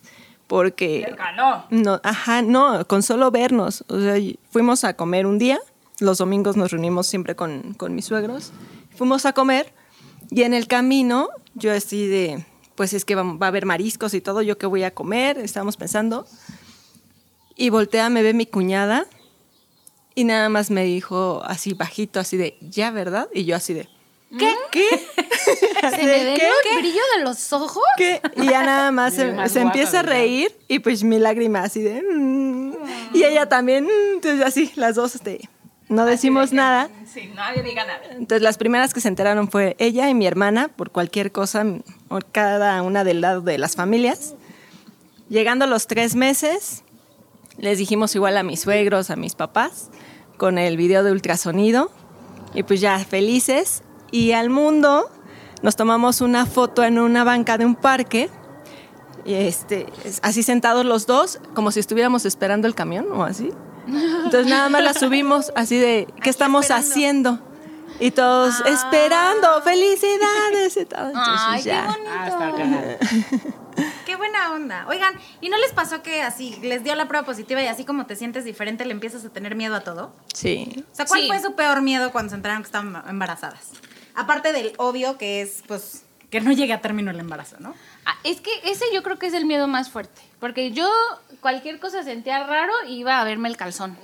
porque 0.48 1.16
no. 1.36 1.66
no, 1.70 2.02
ajá, 2.04 2.42
no, 2.42 2.88
con 2.88 3.04
solo 3.04 3.30
vernos. 3.32 3.84
O 3.90 4.00
sea, 4.00 4.16
fuimos 4.50 4.84
a 4.84 4.96
comer 4.96 5.28
un 5.28 5.38
día. 5.38 5.60
Los 6.00 6.20
domingos 6.20 6.56
nos 6.58 6.72
reunimos 6.72 7.08
siempre 7.08 7.36
con, 7.36 7.74
con 7.74 7.96
mis 7.96 8.06
suegros. 8.06 8.52
Fuimos 8.96 9.26
a 9.26 9.34
comer 9.34 9.74
y 10.30 10.44
en 10.44 10.54
el 10.54 10.68
camino 10.68 11.30
yo 11.56 11.72
así 11.74 12.08
de, 12.08 12.46
pues 12.76 12.94
es 12.94 13.04
que 13.06 13.16
va, 13.16 13.24
va 13.24 13.48
a 13.48 13.50
haber 13.50 13.66
mariscos 13.66 14.14
y 14.14 14.22
todo, 14.22 14.42
yo 14.42 14.58
qué 14.58 14.68
voy 14.68 14.84
a 14.84 14.94
comer, 14.94 15.38
estábamos 15.40 15.78
pensando. 15.78 16.28
Y 17.56 17.70
voltea, 17.70 18.10
me 18.10 18.22
ve 18.22 18.34
mi 18.34 18.46
cuñada 18.46 19.08
y 20.14 20.24
nada 20.24 20.50
más 20.50 20.70
me 20.70 20.84
dijo 20.84 21.42
así 21.46 21.74
bajito, 21.74 22.20
así 22.20 22.38
de, 22.38 22.58
ya, 22.62 22.92
¿verdad? 22.92 23.28
Y 23.34 23.46
yo 23.46 23.56
así 23.56 23.74
de, 23.74 23.90
¿qué? 24.38 24.54
¿Qué? 24.72 24.86
¿Se 25.90 25.98
me 25.98 26.06
ve 26.06 26.34
el 26.36 26.80
brillo 26.80 27.02
de 27.18 27.24
los 27.24 27.52
ojos? 27.54 27.84
¿Qué? 27.98 28.22
Y 28.36 28.46
ya 28.48 28.64
nada 28.64 28.92
más 28.92 29.16
se, 29.16 29.32
más 29.32 29.52
se 29.52 29.62
guapa, 29.62 29.76
empieza 29.76 30.00
a 30.00 30.04
¿verdad? 30.04 30.18
reír 30.18 30.56
y 30.68 30.80
pues 30.80 31.04
mi 31.04 31.18
lágrima 31.18 31.64
así 31.64 31.82
de... 31.82 32.04
"Mm". 32.04 32.74
Y 33.14 33.24
ella 33.24 33.48
también, 33.50 33.86
"Mm". 33.86 34.14
entonces 34.16 34.46
así, 34.46 34.72
las 34.76 34.96
dos, 34.96 35.16
este, 35.16 35.50
no 35.90 36.06
decimos 36.06 36.52
nada. 36.52 36.90
Sí, 37.06 37.32
nadie 37.36 37.64
diga 37.64 37.86
nada. 37.86 38.02
Entonces 38.12 38.42
las 38.42 38.58
primeras 38.58 38.94
que 38.94 39.02
se 39.02 39.08
enteraron 39.08 39.50
fue 39.50 39.76
ella 39.80 40.10
y 40.10 40.14
mi 40.14 40.28
hermana 40.28 40.68
por 40.68 40.92
cualquier 40.92 41.32
cosa, 41.32 41.66
o 42.10 42.20
cada 42.32 42.82
una 42.82 43.04
del 43.04 43.22
lado 43.22 43.42
de 43.42 43.58
las 43.58 43.76
familias. 43.76 44.36
Llegando 45.30 45.66
a 45.66 45.68
los 45.68 45.88
tres 45.88 46.16
meses, 46.16 46.84
les 47.58 47.78
dijimos 47.78 48.16
igual 48.16 48.38
a 48.38 48.44
mis 48.44 48.62
suegros, 48.62 49.10
a 49.10 49.16
mis 49.16 49.36
papás, 49.36 49.90
con 50.38 50.58
el 50.58 50.78
video 50.78 51.04
de 51.04 51.12
ultrasonido. 51.12 51.92
Y 52.54 52.64
pues 52.64 52.82
ya 52.82 52.98
felices. 53.00 53.84
Y 54.12 54.32
al 54.32 54.50
mundo 54.50 55.10
nos 55.62 55.76
tomamos 55.76 56.22
una 56.22 56.46
foto 56.46 56.84
en 56.84 57.00
una 57.00 57.24
banca 57.24 57.58
de 57.58 57.66
un 57.66 57.76
parque. 57.76 58.30
Y 59.28 59.34
este, 59.36 59.86
es- 60.04 60.20
así 60.24 60.42
sentados 60.42 60.86
los 60.86 61.06
dos, 61.06 61.40
como 61.54 61.70
si 61.72 61.80
estuviéramos 61.80 62.26
esperando 62.26 62.68
el 62.68 62.74
camión 62.74 63.12
o 63.12 63.24
así. 63.24 63.52
Entonces 63.88 64.48
nada 64.48 64.70
más 64.70 64.82
la 64.84 64.94
subimos 64.96 65.52
así 65.56 65.78
de, 65.78 66.08
¿qué 66.24 66.30
estamos 66.30 66.64
esperando. 66.70 66.90
haciendo? 66.90 67.40
Y 68.00 68.12
todos 68.12 68.56
esperando, 68.66 69.62
felicidades 69.64 70.78
y 70.78 70.86
todo. 70.86 71.08
Entonces 71.08 71.42
Ay, 71.46 71.64
qué 71.64 71.70
ya. 71.70 71.86
bonito. 71.88 72.10
Ah. 72.12 72.98
Qué 74.08 74.16
buena 74.16 74.52
onda. 74.54 74.86
Oigan, 74.90 75.14
¿y 75.42 75.50
no 75.50 75.58
les 75.58 75.72
pasó 75.72 76.02
que 76.02 76.22
así 76.24 76.58
les 76.64 76.84
dio 76.84 76.96
la 76.96 77.08
prueba 77.08 77.26
positiva 77.26 77.62
y 77.62 77.68
así 77.68 77.86
como 77.86 78.06
te 78.08 78.16
sientes 78.16 78.44
diferente 78.46 78.86
le 78.86 78.92
empiezas 78.92 79.24
a 79.26 79.30
tener 79.30 79.56
miedo 79.56 79.76
a 79.76 79.82
todo? 79.82 80.14
Sí. 80.34 80.84
O 80.92 80.96
sea, 80.96 81.06
¿cuál 81.06 81.22
Sí. 81.22 81.28
fue 81.28 81.40
su 81.42 81.54
peor 81.56 81.82
miedo 81.82 82.12
cuando 82.12 82.30
se 82.32 82.36
enteraron 82.38 82.64
que 82.64 82.68
estaban 82.68 83.04
embarazadas? 83.08 83.70
Aparte 84.16 84.52
del 84.54 84.74
obvio 84.78 85.18
que 85.20 85.42
es, 85.42 85.62
pues, 85.68 86.04
que 86.30 86.42
no 86.42 86.52
llegue 86.52 86.74
a 86.74 86.82
término 86.82 87.12
el 87.12 87.20
embarazo, 87.20 87.56
¿no? 87.60 87.74
Ah, 88.06 88.18
Es 88.24 88.42
que 88.42 88.52
ese 88.66 88.86
yo 88.94 89.02
creo 89.04 89.18
que 89.18 89.28
es 89.28 89.34
el 89.34 89.46
miedo 89.46 89.68
más 89.68 89.90
fuerte. 89.90 90.22
Porque 90.40 90.72
yo 90.72 90.90
cualquier 91.42 91.80
cosa 91.80 92.04
sentía 92.04 92.44
raro 92.46 92.74
y 92.88 92.96
iba 93.00 93.20
a 93.20 93.24
verme 93.24 93.48
el 93.50 93.58
calzón. 93.58 93.98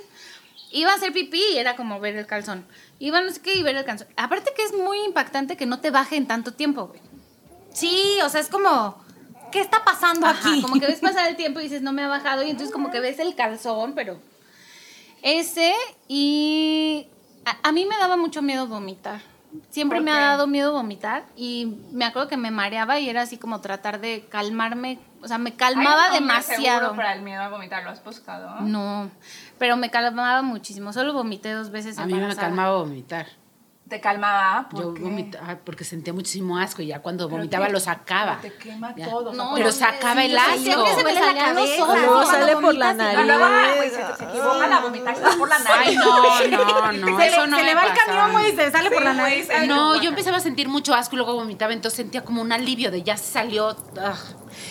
Iba 0.72 0.92
a 0.92 0.96
hacer 0.96 1.12
pipí 1.14 1.42
y 1.54 1.58
era 1.58 1.76
como 1.76 2.00
ver 2.00 2.16
el 2.16 2.26
calzón. 2.26 2.66
Iba 3.00 3.22
no 3.22 3.30
sé 3.32 3.42
qué 3.42 3.56
y 3.56 3.62
ver 3.64 3.76
el 3.76 3.86
calzón. 3.86 4.08
Aparte 4.18 4.52
que 4.56 4.64
es 4.64 4.74
muy 4.74 5.00
impactante 5.06 5.58
que 5.58 5.66
no 5.66 5.80
te 5.82 5.92
baje 5.92 6.16
en 6.16 6.26
tanto 6.26 6.54
tiempo, 6.54 6.88
güey. 6.88 7.02
Sí, 7.74 8.18
o 8.24 8.30
sea, 8.30 8.40
es 8.42 8.48
como, 8.48 9.04
¿qué 9.52 9.60
está 9.60 9.84
pasando 9.84 10.26
Ajá, 10.26 10.50
aquí? 10.50 10.62
como 10.62 10.80
que 10.80 10.88
ves 10.88 11.00
pasar 11.00 11.28
el 11.30 11.36
tiempo 11.36 11.60
y 11.60 11.64
dices, 11.64 11.82
no 11.82 11.92
me 11.92 12.04
ha 12.04 12.08
bajado. 12.08 12.44
Y 12.44 12.50
entonces 12.50 12.74
como 12.74 12.90
que 12.90 13.00
ves 13.02 13.20
el 13.20 13.36
calzón, 13.36 13.94
pero... 13.96 14.20
Ese 15.22 15.74
y... 16.08 17.08
A, 17.46 17.70
a 17.70 17.72
mí 17.74 17.86
me 17.86 17.98
daba 17.98 18.16
mucho 18.16 18.42
miedo 18.42 18.68
vomitar. 18.68 19.22
Siempre 19.70 20.00
¿Por 20.00 20.06
me 20.06 20.12
ha 20.12 20.20
dado 20.20 20.48
miedo 20.48 20.72
vomitar 20.72 21.24
y 21.36 21.78
me 21.92 22.06
acuerdo 22.06 22.28
que 22.28 22.38
me 22.38 22.52
mareaba 22.52 23.00
y 23.00 23.10
era 23.10 23.22
así 23.22 23.38
como 23.38 23.62
tratar 23.62 24.00
de 24.00 24.26
calmarme. 24.30 25.00
O 25.22 25.28
sea, 25.28 25.38
me 25.38 25.54
calmaba 25.56 26.06
¿Hay 26.12 26.20
un 26.22 26.28
nombre 26.28 26.44
demasiado. 26.46 26.96
para 26.96 27.14
el 27.14 27.22
miedo 27.22 27.42
a 27.42 27.50
vomitar? 27.50 27.84
¿Lo 27.84 27.90
has 27.90 28.04
buscado? 28.04 28.62
No, 28.62 29.10
pero 29.58 29.78
me 29.78 29.90
calmaba 29.90 30.42
muchísimo. 30.42 30.94
Solo 30.94 31.14
vomité 31.14 31.52
dos 31.52 31.70
veces 31.72 31.98
A 31.98 32.06
mí 32.06 32.14
me 32.14 32.36
calmaba 32.36 32.78
vomitar. 32.78 33.28
¿Te 33.94 34.02
calmaba? 34.02 34.70
¿Por 34.70 34.82
Yo 34.82 35.04
vomitaba 35.04 35.56
porque 35.64 35.84
sentía 35.84 36.14
muchísimo 36.14 36.58
asco 36.58 36.82
y 36.82 36.88
ya 36.88 37.00
cuando 37.04 37.30
vomitaba 37.30 37.68
te- 37.68 37.74
lo 37.74 37.80
sacaba. 37.80 38.40
Te 38.42 38.52
quema 38.56 38.96
Ya. 38.96 39.08
todo. 39.08 39.32
No, 39.34 39.52
Pero 39.54 39.68
no, 39.68 39.72
sacaba 39.72 40.22
sí, 40.22 40.32
el 40.32 40.38
asco. 40.40 40.88
se 40.98 41.04
me 41.04 41.14
la 41.14 41.22
cabeza. 41.36 41.84
ojos. 41.84 42.00
Luego 42.00 42.26
sale 42.26 42.56
por 42.58 42.74
la 42.74 42.94
nariz. 42.96 43.92
se, 43.94 44.18
se 44.18 44.24
equivoca 44.24 44.66
la 44.68 44.80
vomitar, 44.80 45.14
está 45.14 45.30
por 45.38 45.48
la 45.48 45.60
nariz. 45.60 45.88
Ay, 45.90 45.96
no, 45.96 46.06
no, 46.92 46.92
no. 46.92 47.18
se 47.20 47.28
eso 47.28 47.46
no 47.46 47.58
se 47.58 47.62
me 47.64 47.70
le 47.70 47.76
va 47.76 47.84
el 47.84 47.94
camión, 47.94 48.32
güey, 48.32 48.52
y 48.52 48.56
se 48.56 48.72
sale 48.72 48.90
por 48.90 49.04
la 49.04 49.14
nariz. 49.14 49.48
Ay, 49.52 49.68
No, 49.68 50.02
yo 50.02 50.10
empezaba 50.10 50.38
a 50.38 50.40
sentir 50.40 50.68
mucho 50.70 50.96
asco 50.96 51.16
y 51.16 51.18
luego 51.18 51.36
vomitaba, 51.36 51.72
entonces 51.72 51.96
sentía 51.98 52.24
como 52.26 52.42
un 52.42 52.52
alivio 52.52 52.90
de 52.90 53.04
ya 53.04 53.16
se 53.16 53.32
salió. 53.32 53.76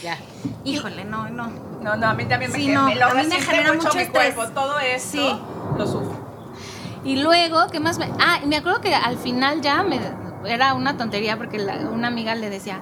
ya. 0.03 0.19
Híjole, 0.65 1.05
no, 1.05 1.29
no. 1.29 1.47
No, 1.81 1.95
no, 1.97 2.09
a 2.09 2.15
mí 2.15 2.25
también 2.27 2.51
me, 2.51 2.59
Sí, 2.59 2.67
no, 2.67 2.87
me 2.87 2.97
lo 2.97 3.07
a 3.07 3.15
mí 3.15 3.25
me 3.27 3.41
genera 3.41 3.73
mucho 3.73 3.85
mucho 3.85 3.97
mi 3.99 4.03
estrés. 4.03 4.35
cuerpo. 4.35 4.53
Todo 4.53 4.81
esto 4.81 5.09
Sí. 5.13 5.37
lo 5.79 5.87
sufro. 5.87 6.22
Y 7.05 7.17
luego, 7.23 7.67
¿qué 7.71 7.81
más 7.81 7.99
me.? 7.99 8.09
Ah, 8.21 8.39
y 8.43 8.47
me 8.47 8.57
acuerdo 8.57 8.81
que 8.81 8.95
al 8.95 9.17
final 9.19 9.61
ya 9.61 9.83
me, 9.83 10.01
era 10.47 10.75
una 10.75 10.97
tontería 10.97 11.37
porque 11.37 11.59
la- 11.59 11.77
una 11.91 12.09
amiga 12.09 12.35
le 12.35 12.49
decía 12.51 12.81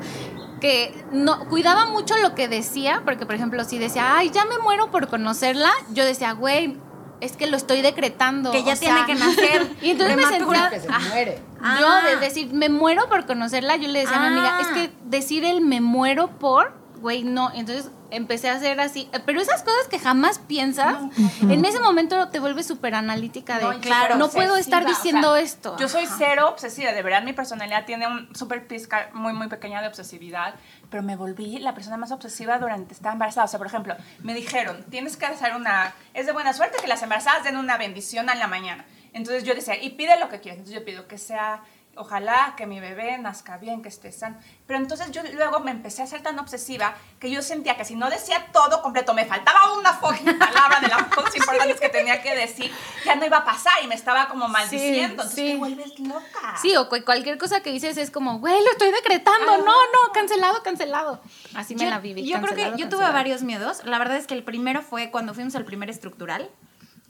que 0.61 1.05
no 1.11 1.47
cuidaba 1.49 1.87
mucho 1.87 2.17
lo 2.19 2.35
que 2.35 2.47
decía, 2.49 3.01
porque 3.05 3.25
por 3.25 3.35
ejemplo, 3.35 3.65
si 3.65 3.79
decía, 3.79 4.17
ay, 4.19 4.31
ya 4.31 4.45
me 4.45 4.59
muero 4.59 4.91
por 4.91 5.09
conocerla, 5.09 5.71
yo 5.93 6.05
decía, 6.05 6.33
güey, 6.33 6.77
es 7.23 7.37
que 7.37 7.47
lo 7.47 7.57
estoy 7.57 7.81
decretando. 7.81 8.51
Que 8.51 8.63
ya 8.63 8.75
o 8.75 8.77
tiene 8.77 8.97
sea, 8.99 9.07
que 9.07 9.15
nacer. 9.15 9.71
Y 9.83 9.91
entonces 9.91 10.17
me 10.17 10.25
sentía. 10.27 10.69
Que 10.71 10.81
se 10.81 10.89
ah. 10.91 11.77
Yo 11.81 11.87
Ah. 11.89 12.03
de 12.05 12.17
decir, 12.17 12.53
me 12.53 12.69
muero 12.69 13.09
por 13.09 13.25
conocerla, 13.27 13.77
yo 13.77 13.89
le 13.89 14.01
decía 14.01 14.17
a 14.19 14.21
mi 14.21 14.27
amiga, 14.29 14.57
Ah. 14.59 14.61
es 14.63 14.67
que 14.69 14.93
decir 15.05 15.45
el 15.45 15.61
me 15.63 15.81
muero 15.81 16.29
por, 16.39 16.75
güey, 17.01 17.23
no. 17.25 17.51
Entonces 17.55 17.91
empecé 18.11 18.49
a 18.49 18.55
hacer 18.55 18.81
así. 18.81 19.09
Pero 19.27 19.41
esas 19.41 19.63
cosas 19.63 19.89
que 19.89 19.99
jamás 19.99 20.39
piensas, 20.39 20.97
en 21.43 21.65
ese 21.65 21.81
momento 21.81 22.29
te 22.29 22.39
vuelves 22.39 22.67
súper 22.67 22.95
analítica 22.95 23.59
de, 23.59 23.65
No, 23.65 23.81
claro, 23.81 24.17
no 24.17 24.29
puedo 24.29 24.57
estar 24.57 24.87
diciendo 24.87 25.33
o 25.33 25.35
sea, 25.35 25.43
esto. 25.43 25.77
Yo 25.79 25.89
soy 25.89 26.07
cero 26.19 26.49
obsesiva, 26.49 26.93
de 26.93 27.03
verdad 27.03 27.23
mi 27.23 27.33
personalidad 27.33 27.85
tiene 27.85 28.07
un 28.07 28.35
súper 28.35 28.67
pizca 28.67 29.11
muy, 29.13 29.33
muy 29.33 29.49
pequeña 29.49 29.81
de 29.81 29.89
obsesividad, 29.89 30.55
pero 30.91 31.03
me 31.03 31.17
volví 31.17 31.59
la 31.59 31.75
persona 31.75 31.97
más 31.97 32.13
obsesiva 32.13 32.59
durante 32.59 32.95
estar 32.95 33.13
embarazada. 33.13 33.47
O 33.47 33.49
sea, 33.49 33.59
por 33.59 33.67
ejemplo, 33.67 33.95
me 34.23 34.35
dijeron, 34.35 34.85
tienes 34.91 35.17
que 35.17 35.27
hacer 35.27 35.55
una, 35.55 35.95
es 36.15 36.27
de 36.27 36.33
buena 36.33 36.53
suerte 36.53 36.79
que 36.81 36.89
las 36.89 37.03
embarazadas 37.03 37.45
den 37.45 37.57
una 37.57 37.77
bendición 37.77 38.29
en 38.29 38.39
la 38.39 38.47
mañana. 38.47 38.85
Entonces 39.13 39.45
yo 39.45 39.55
decía, 39.55 39.83
y 39.83 39.91
pide 39.91 40.19
lo 40.19 40.29
que 40.29 40.41
quieres. 40.41 40.59
Entonces 40.59 40.81
yo 40.81 40.85
pido 40.85 41.09
que 41.09 41.19
sea, 41.19 41.63
ojalá 41.97 42.55
que 42.57 42.67
mi 42.67 42.81
bebé 42.81 43.19
nazca 43.19 43.59
bien, 43.59 43.83
que 43.83 43.89
esté 43.89 44.11
sano. 44.13 44.39
Pero 44.67 44.79
entonces 44.79 45.11
yo 45.11 45.23
luego 45.35 45.61
me 45.61 45.71
empecé 45.71 46.03
a 46.03 46.07
ser 46.07 46.23
tan 46.23 46.39
obsesiva 46.39 46.95
que 47.19 47.31
yo 47.31 47.43
sentía 47.43 47.77
que 47.77 47.85
si 47.85 47.95
no 47.95 48.09
decía 48.09 48.47
todo 48.53 48.81
completo, 48.83 49.13
me 49.13 49.27
faltaba 49.27 49.75
una 49.79 50.01
palabra 50.01 50.81
de 50.81 50.89
las 50.89 51.05
cosas 51.15 51.37
importantes 51.37 51.81
que 51.81 51.89
tenía 51.89 52.23
que 52.23 52.35
decir, 52.35 52.73
ya 53.05 53.17
no 53.17 53.27
iba 53.27 53.39
a 53.39 53.45
pasar 53.45 53.75
y 53.83 53.87
me 53.87 53.95
estaba 53.95 54.29
como 54.29 54.49
maldiciendo. 54.49 55.23
Entonces 55.23 55.35
sí. 55.35 55.47
te 55.53 55.57
vuelves 55.57 55.99
loca. 56.01 56.57
Sí, 56.63 56.77
o 56.77 56.89
cu- 56.89 57.05
cualquier 57.05 57.39
cosa 57.39 57.61
que 57.61 57.71
dices 57.71 57.97
es 57.99 58.11
como, 58.11 58.39
güey, 58.39 58.63
lo 58.65 58.71
estoy 58.71 58.91
decretando. 58.93 59.59
No, 59.59 59.65
no, 59.67 60.13
cancelado, 60.15 60.63
cancelado. 60.63 61.21
Así 61.55 61.75
me 61.75 61.85
yo, 61.85 61.91
la 61.91 61.99
viví. 61.99 62.23
Yo 62.27 62.37
creo 62.41 62.55
que 62.55 62.63
cancelado, 62.63 62.77
yo 62.79 62.89
tuve 62.89 63.11
varios 63.11 63.43
miedos. 63.43 63.85
La 63.85 63.99
verdad 63.99 64.17
es 64.17 64.27
que 64.27 64.35
el 64.35 64.45
primero 64.45 64.81
fue 64.83 65.11
cuando 65.11 65.35
fuimos 65.35 65.55
al 65.57 65.65
primer 65.65 65.91
estructural, 65.91 66.51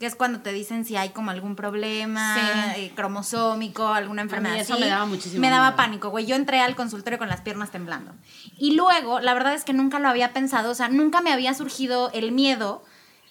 que 0.01 0.07
es 0.07 0.17
cuando 0.17 0.41
te 0.41 0.51
dicen 0.53 0.85
si 0.85 0.97
hay 0.97 1.11
como 1.11 1.31
algún 1.31 1.55
problema 1.55 2.35
Sí. 2.75 2.81
eh, 2.81 2.93
cromosómico, 2.97 3.87
alguna 3.89 4.23
enfermedad. 4.23 4.57
eso 4.57 4.73
así. 4.75 4.83
me 4.83 4.89
daba 4.89 5.05
muchísimo 5.07 5.41
Me 5.43 5.51
daba 5.51 5.67
miedo. 5.67 5.77
pánico, 5.77 6.09
güey. 6.09 6.27
Yo 6.27 6.35
entré 6.37 6.61
al 6.61 6.75
consultorio 6.75 7.19
con 7.19 7.29
las 7.29 7.43
piernas 7.43 7.71
temblando. 7.71 8.13
Y 8.59 8.75
luego, 8.75 9.21
la 9.21 9.35
verdad 9.35 9.55
es 9.55 9.63
que 9.65 9.75
nunca 9.75 9.99
lo 9.99 10.09
había 10.09 10.33
pensado, 10.33 10.71
o 10.71 10.75
sea, 10.75 10.89
nunca 10.89 11.21
me 11.21 11.33
había 11.33 11.53
surgido 11.55 12.11
el 12.13 12.33
miedo 12.33 12.83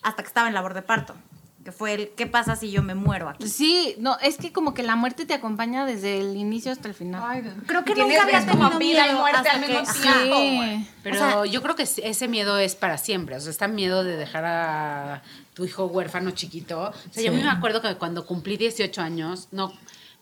hasta 0.03 0.21
que 0.23 0.27
estaba 0.27 0.47
en 0.47 0.53
labor 0.53 0.75
de 0.75 0.81
parto, 0.83 1.15
que 1.63 1.71
fue 1.71 1.93
el 1.93 2.09
¿qué 2.15 2.25
pasa 2.25 2.55
si 2.55 2.71
yo 2.71 2.81
me 2.81 2.95
muero 2.95 3.27
aquí? 3.29 3.47
Sí, 3.47 3.95
no, 3.99 4.17
es 4.19 4.37
que 4.37 4.51
como 4.53 4.73
que 4.73 4.81
la 4.83 4.95
muerte 4.95 5.25
te 5.25 5.33
acompaña 5.33 5.85
desde 5.85 6.19
el 6.19 6.37
inicio 6.37 6.71
hasta 6.71 6.87
el 6.87 6.93
final. 6.93 7.53
Creo 7.67 7.83
que 7.83 7.95
nunca 7.95 8.23
había 8.23 8.39
ves 8.39 8.45
como 8.49 8.69
tenido 8.69 8.79
vida 8.79 9.05
y 9.05 9.09
miedo 9.09 9.19
muerte 9.19 9.49
al 9.49 9.59
mismo 9.61 9.79
que- 9.93 9.99
tiempo. 10.01 10.87
Pero 11.03 11.15
O 11.15 11.19
sea- 11.19 11.45
yo 11.45 11.61
creo 11.61 11.75
que 11.75 11.83
ese 11.83 12.27
miedo 12.27 12.57
es 12.57 12.75
para 12.75 12.97
siempre. 12.97 13.35
O 13.35 13.39
sea, 13.39 13.51
está 13.51 13.67
miedo 13.67 14.03
de 14.03 14.15
dejar 14.15 14.45
a 14.45 15.21
tu 15.53 15.65
hijo 15.65 15.85
huérfano 15.87 16.31
chiquito. 16.31 16.79
O 16.91 17.13
sea, 17.13 17.23
yo 17.23 17.33
me 17.33 17.47
acuerdo 17.49 17.81
que 17.81 17.93
cuando 17.95 18.25
cumplí 18.25 18.55
18 18.57 19.01
años, 19.01 19.49
no 19.51 19.73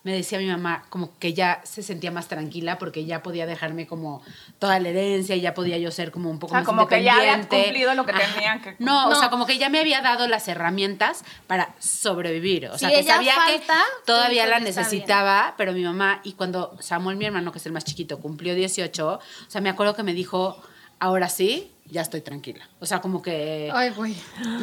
me 0.08 0.14
decía 0.16 0.38
mi 0.38 0.46
mamá 0.46 0.84
como 0.88 1.16
que 1.18 1.34
ya 1.34 1.60
se 1.64 1.82
sentía 1.82 2.10
más 2.10 2.28
tranquila 2.28 2.78
porque 2.78 3.04
ya 3.04 3.22
podía 3.22 3.46
dejarme 3.46 3.86
como 3.86 4.22
toda 4.58 4.80
la 4.80 4.88
herencia 4.88 5.36
y 5.36 5.40
ya 5.40 5.54
podía 5.54 5.78
yo 5.78 5.90
ser 5.90 6.10
como 6.10 6.30
un 6.30 6.38
poco 6.38 6.52
O 6.52 6.54
sea, 6.54 6.60
más 6.60 6.66
como 6.66 6.88
que 6.88 7.02
ya 7.04 7.16
habían 7.18 7.46
cumplido 7.46 7.94
lo 7.94 8.04
que 8.04 8.12
Ajá. 8.12 8.22
tenían 8.34 8.60
que 8.62 8.74
No, 8.78 9.06
o 9.06 9.10
No. 9.10 9.20
sea, 9.20 9.30
como 9.30 9.46
que 9.46 9.58
ya 9.58 9.68
me 9.68 9.78
había 9.80 10.00
dado 10.00 10.26
las 10.26 10.48
herramientas 10.48 11.24
para 11.46 11.74
sobrevivir. 11.78 12.66
O 12.66 12.72
Si 12.74 12.80
sea, 12.80 12.90
que 12.90 13.02
sabía 13.02 13.34
que 13.46 13.58
falta, 13.58 13.84
todavía 14.04 14.44
tu 14.44 14.50
la 14.50 14.60
necesitaba, 14.60 15.54
pero 15.58 15.72
mi 15.72 15.82
mamá, 15.84 16.20
y 16.24 16.32
cuando 16.32 16.76
Samuel, 16.80 17.16
mi 17.16 17.26
hermano, 17.26 17.52
que 17.52 17.58
es 17.58 17.66
el 17.66 17.72
más 17.72 17.84
chiquito, 17.84 18.18
cumplió 18.18 18.54
18, 18.54 19.06
o 19.08 19.20
sea, 19.50 19.60
me 19.60 19.68
acuerdo 19.68 19.94
que 19.94 20.02
me 20.02 20.14
dijo, 20.14 20.60
ahora 20.98 21.28
sí, 21.28 21.70
ya 21.90 22.02
estoy 22.02 22.20
tranquila. 22.20 22.68
O 22.80 22.86
sea, 22.86 23.00
como 23.00 23.22
que... 23.22 23.70
Ay, 23.72 23.90
güey. 23.90 24.14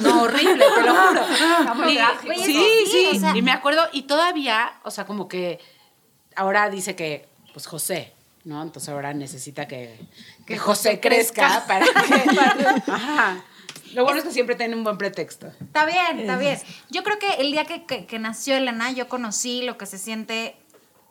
No, 0.01 0.23
horrible, 0.23 0.63
te 0.75 0.81
lo 0.83 0.95
juro. 0.95 1.21
Y- 2.35 2.43
sí, 2.43 2.53
sí, 2.53 2.85
sí. 3.11 3.17
o 3.17 3.19
sea- 3.19 3.35
y 3.35 3.41
me 3.41 3.51
acuerdo, 3.51 3.87
y 3.91 4.03
todavía, 4.03 4.73
o 4.83 4.91
sea, 4.91 5.05
como 5.05 5.27
que 5.27 5.59
ahora 6.35 6.69
dice 6.69 6.95
que, 6.95 7.27
pues 7.53 7.65
José, 7.67 8.13
¿no? 8.43 8.61
Entonces 8.61 8.89
ahora 8.89 9.13
necesita 9.13 9.67
que, 9.67 9.99
que 10.45 10.57
José 10.57 10.99
crezca 10.99 11.65
para 11.67 11.85
que... 11.85 11.91
para- 12.35 12.83
Ajá. 12.87 13.43
Lo 13.93 14.03
bueno 14.03 14.19
es 14.19 14.25
que 14.25 14.31
siempre 14.31 14.55
tiene 14.55 14.75
un 14.75 14.83
buen 14.83 14.97
pretexto. 14.97 15.47
Está 15.61 15.85
bien, 15.85 16.19
está 16.19 16.37
bien. 16.37 16.59
Yo 16.89 17.03
creo 17.03 17.17
que 17.17 17.27
el 17.41 17.51
día 17.51 17.65
que, 17.65 17.85
que- 17.85 18.05
que 18.05 18.19
nació 18.19 18.55
Elena, 18.55 18.91
yo 18.91 19.07
conocí 19.07 19.61
lo 19.63 19.77
que 19.77 19.85
se 19.85 19.97
siente 19.97 20.55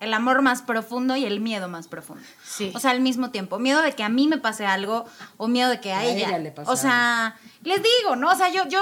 el 0.04 0.14
amor 0.14 0.42
más 0.42 0.62
profundo 0.62 1.16
y 1.16 1.24
el 1.24 1.40
miedo 1.40 1.68
más 1.68 1.88
profundo. 1.88 2.22
Sí. 2.44 2.72
O 2.74 2.78
sea, 2.78 2.92
al 2.92 3.00
mismo 3.00 3.30
tiempo. 3.30 3.58
Miedo 3.58 3.82
de 3.82 3.92
que 3.92 4.04
a 4.04 4.08
mí 4.08 4.28
me 4.28 4.38
pase 4.38 4.66
algo 4.66 5.06
o 5.36 5.48
miedo 5.48 5.70
de 5.70 5.80
que 5.80 5.92
a, 5.92 5.98
A 5.98 6.04
ella. 6.04 6.28
ella 6.28 6.38
le 6.38 6.50
pase 6.52 6.70
o 6.70 6.76
sea, 6.76 7.36
les 7.62 7.82
digo, 7.82 8.14
¿no? 8.16 8.30
O 8.30 8.34
sea, 8.34 8.48
yo, 8.50 8.68
yo 8.68 8.80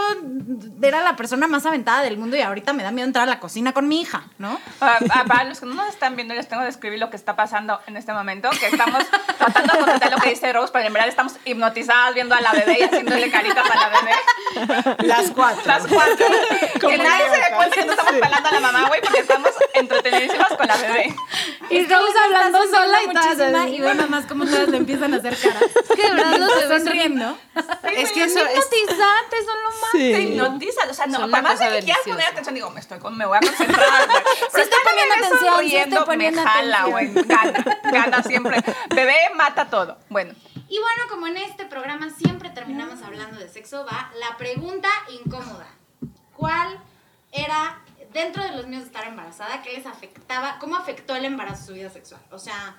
era 0.82 1.02
la 1.02 1.16
persona 1.16 1.46
más 1.46 1.64
aventada 1.66 2.02
del 2.02 2.18
mundo 2.18 2.36
y 2.36 2.40
ahorita 2.42 2.72
me 2.72 2.82
da 2.82 2.90
miedo 2.90 3.06
entrar 3.06 3.28
a 3.28 3.30
la 3.30 3.40
cocina 3.40 3.72
con 3.72 3.88
mi 3.88 4.00
hija, 4.00 4.24
¿no? 4.38 4.60
Ah, 4.80 4.98
ah, 5.10 5.24
Para 5.26 5.44
los 5.44 5.60
que 5.60 5.66
no 5.66 5.74
nos 5.74 5.88
están 5.88 6.16
viendo, 6.16 6.34
les 6.34 6.48
tengo 6.48 6.62
que 6.62 6.66
describir 6.66 6.98
lo 6.98 7.08
que 7.08 7.16
está 7.16 7.36
pasando 7.36 7.80
en 7.86 7.96
este 7.96 8.12
momento, 8.12 8.50
que 8.50 8.66
estamos 8.66 9.04
tratando 9.38 9.72
de 9.74 9.78
contestar 9.80 10.10
lo 10.12 10.18
que 10.18 10.30
dice 10.30 10.52
Rose, 10.52 10.72
pero 10.72 10.86
en 10.86 10.92
verdad 10.92 11.08
estamos 11.08 11.34
hipnotizadas 11.44 12.14
viendo 12.14 12.34
a 12.34 12.40
la 12.40 12.52
bebé 12.52 12.78
y 12.80 12.82
haciéndole 12.82 13.30
caritas 13.30 13.64
a 13.70 13.74
la 13.76 14.00
bebé. 14.00 15.06
Las 15.06 15.30
cuatro. 15.30 15.62
Las 15.64 15.86
cuatro. 15.86 16.26
que 16.80 16.98
nadie 16.98 17.30
se 17.30 17.36
dé 17.36 17.56
cuenta 17.56 17.76
que 17.76 17.84
no 17.86 17.92
estamos 17.92 18.12
pelando 18.20 18.48
a 18.48 18.52
la 18.52 18.60
mamá, 18.60 18.88
güey, 18.88 19.00
porque 19.00 19.20
estamos 19.20 19.51
entretenidísimas 19.74 20.48
con 20.48 20.66
la 20.66 20.76
bebé. 20.76 21.14
Y 21.70 21.78
estamos 21.78 22.10
hablando 22.24 22.58
sola 22.70 23.02
y 23.02 23.12
todas 23.12 23.68
y 23.68 23.80
veo 23.80 23.94
nada 23.94 24.08
más 24.08 24.26
cómo 24.26 24.44
todas 24.44 24.68
le 24.68 24.76
empiezan 24.76 25.14
a 25.14 25.16
hacer 25.18 25.36
caras. 25.38 25.62
que 25.96 26.02
de 26.02 26.14
verdad 26.14 26.38
los 26.38 26.54
bebés 26.54 26.84
sonriendo. 26.84 27.38
Es 27.96 28.12
que 28.12 28.24
eso 28.24 28.40
es... 28.40 28.66
hipnotizantes 28.66 29.44
son 29.44 29.62
lo 29.62 29.70
más. 29.70 29.92
Te 29.92 30.16
Sí. 30.16 30.22
hipnotizan, 30.22 30.90
o 30.90 30.94
sea, 30.94 31.06
no, 31.06 31.12
Son 31.12 31.30
por 31.30 31.40
una 31.40 31.42
más 31.48 31.58
de 31.58 31.66
que 31.66 31.84
quieras 31.84 32.02
poner 32.06 32.26
atención, 32.26 32.54
digo, 32.54 32.70
me, 32.70 32.80
estoy 32.80 32.98
con, 32.98 33.16
me 33.16 33.26
voy 33.26 33.36
a 33.36 33.40
concentrar. 33.40 34.08
Pero 34.52 34.64
estoy 34.64 34.78
poniendo 34.84 35.14
atención, 35.14 36.04
poniendo 36.04 36.42
me 36.42 36.48
jala, 36.48 36.84
güey, 36.86 37.12
gana, 37.12 37.80
gana 37.84 38.22
siempre. 38.22 38.62
Bebé 38.94 39.16
mata 39.34 39.68
todo. 39.68 39.98
Bueno, 40.08 40.34
Y 40.68 40.78
bueno, 40.78 41.02
como 41.08 41.26
en 41.26 41.36
este 41.38 41.66
programa 41.66 42.10
siempre 42.10 42.50
terminamos 42.50 43.02
hablando 43.02 43.38
de 43.38 43.48
sexo, 43.48 43.84
va 43.84 44.10
la 44.18 44.36
pregunta 44.36 44.88
incómoda. 45.10 45.66
¿Cuál 46.36 46.78
era, 47.32 47.80
dentro 48.12 48.42
de 48.42 48.52
los 48.52 48.66
míos 48.66 48.82
de 48.82 48.86
estar 48.88 49.04
embarazada, 49.06 49.62
qué 49.62 49.72
les 49.74 49.86
afectaba, 49.86 50.58
cómo 50.58 50.76
afectó 50.76 51.14
el 51.16 51.24
embarazo 51.24 51.62
a 51.62 51.66
su 51.66 51.72
vida 51.74 51.90
sexual? 51.90 52.20
O 52.30 52.38
sea, 52.38 52.76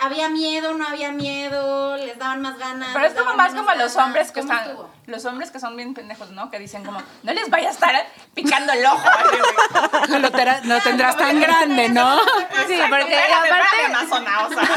¿había 0.00 0.28
miedo, 0.28 0.74
no 0.74 0.86
había 0.86 1.12
miedo, 1.12 1.96
les 1.96 2.18
daban 2.18 2.40
más 2.42 2.58
ganas? 2.58 2.90
Pero 2.92 3.06
es 3.06 3.12
como 3.14 3.34
más 3.34 3.54
como 3.54 3.72
los 3.74 3.94
hombres 3.96 4.32
que 4.32 4.40
¿Cómo 4.40 4.52
están. 4.52 4.70
estuvo? 4.70 4.90
Los 5.06 5.24
hombres 5.24 5.50
que 5.50 5.60
son 5.60 5.76
bien 5.76 5.94
pendejos, 5.94 6.30
¿no? 6.30 6.50
Que 6.50 6.58
dicen 6.58 6.84
como, 6.84 7.00
no 7.22 7.32
les 7.32 7.48
vaya 7.50 7.68
a 7.68 7.72
estar 7.72 7.94
picando 8.34 8.72
el 8.72 8.84
ojo. 8.86 9.04
No 10.08 10.18
lo, 10.20 10.30
tera- 10.30 10.60
no 10.64 10.80
tendrás 10.80 11.16
tan 11.16 11.38
grande, 11.40 11.88
¿no? 11.88 12.18
Sí, 12.68 12.78
porque 12.88 13.16
aparte- 13.16 14.46
o 14.46 14.50
sea. 14.50 14.68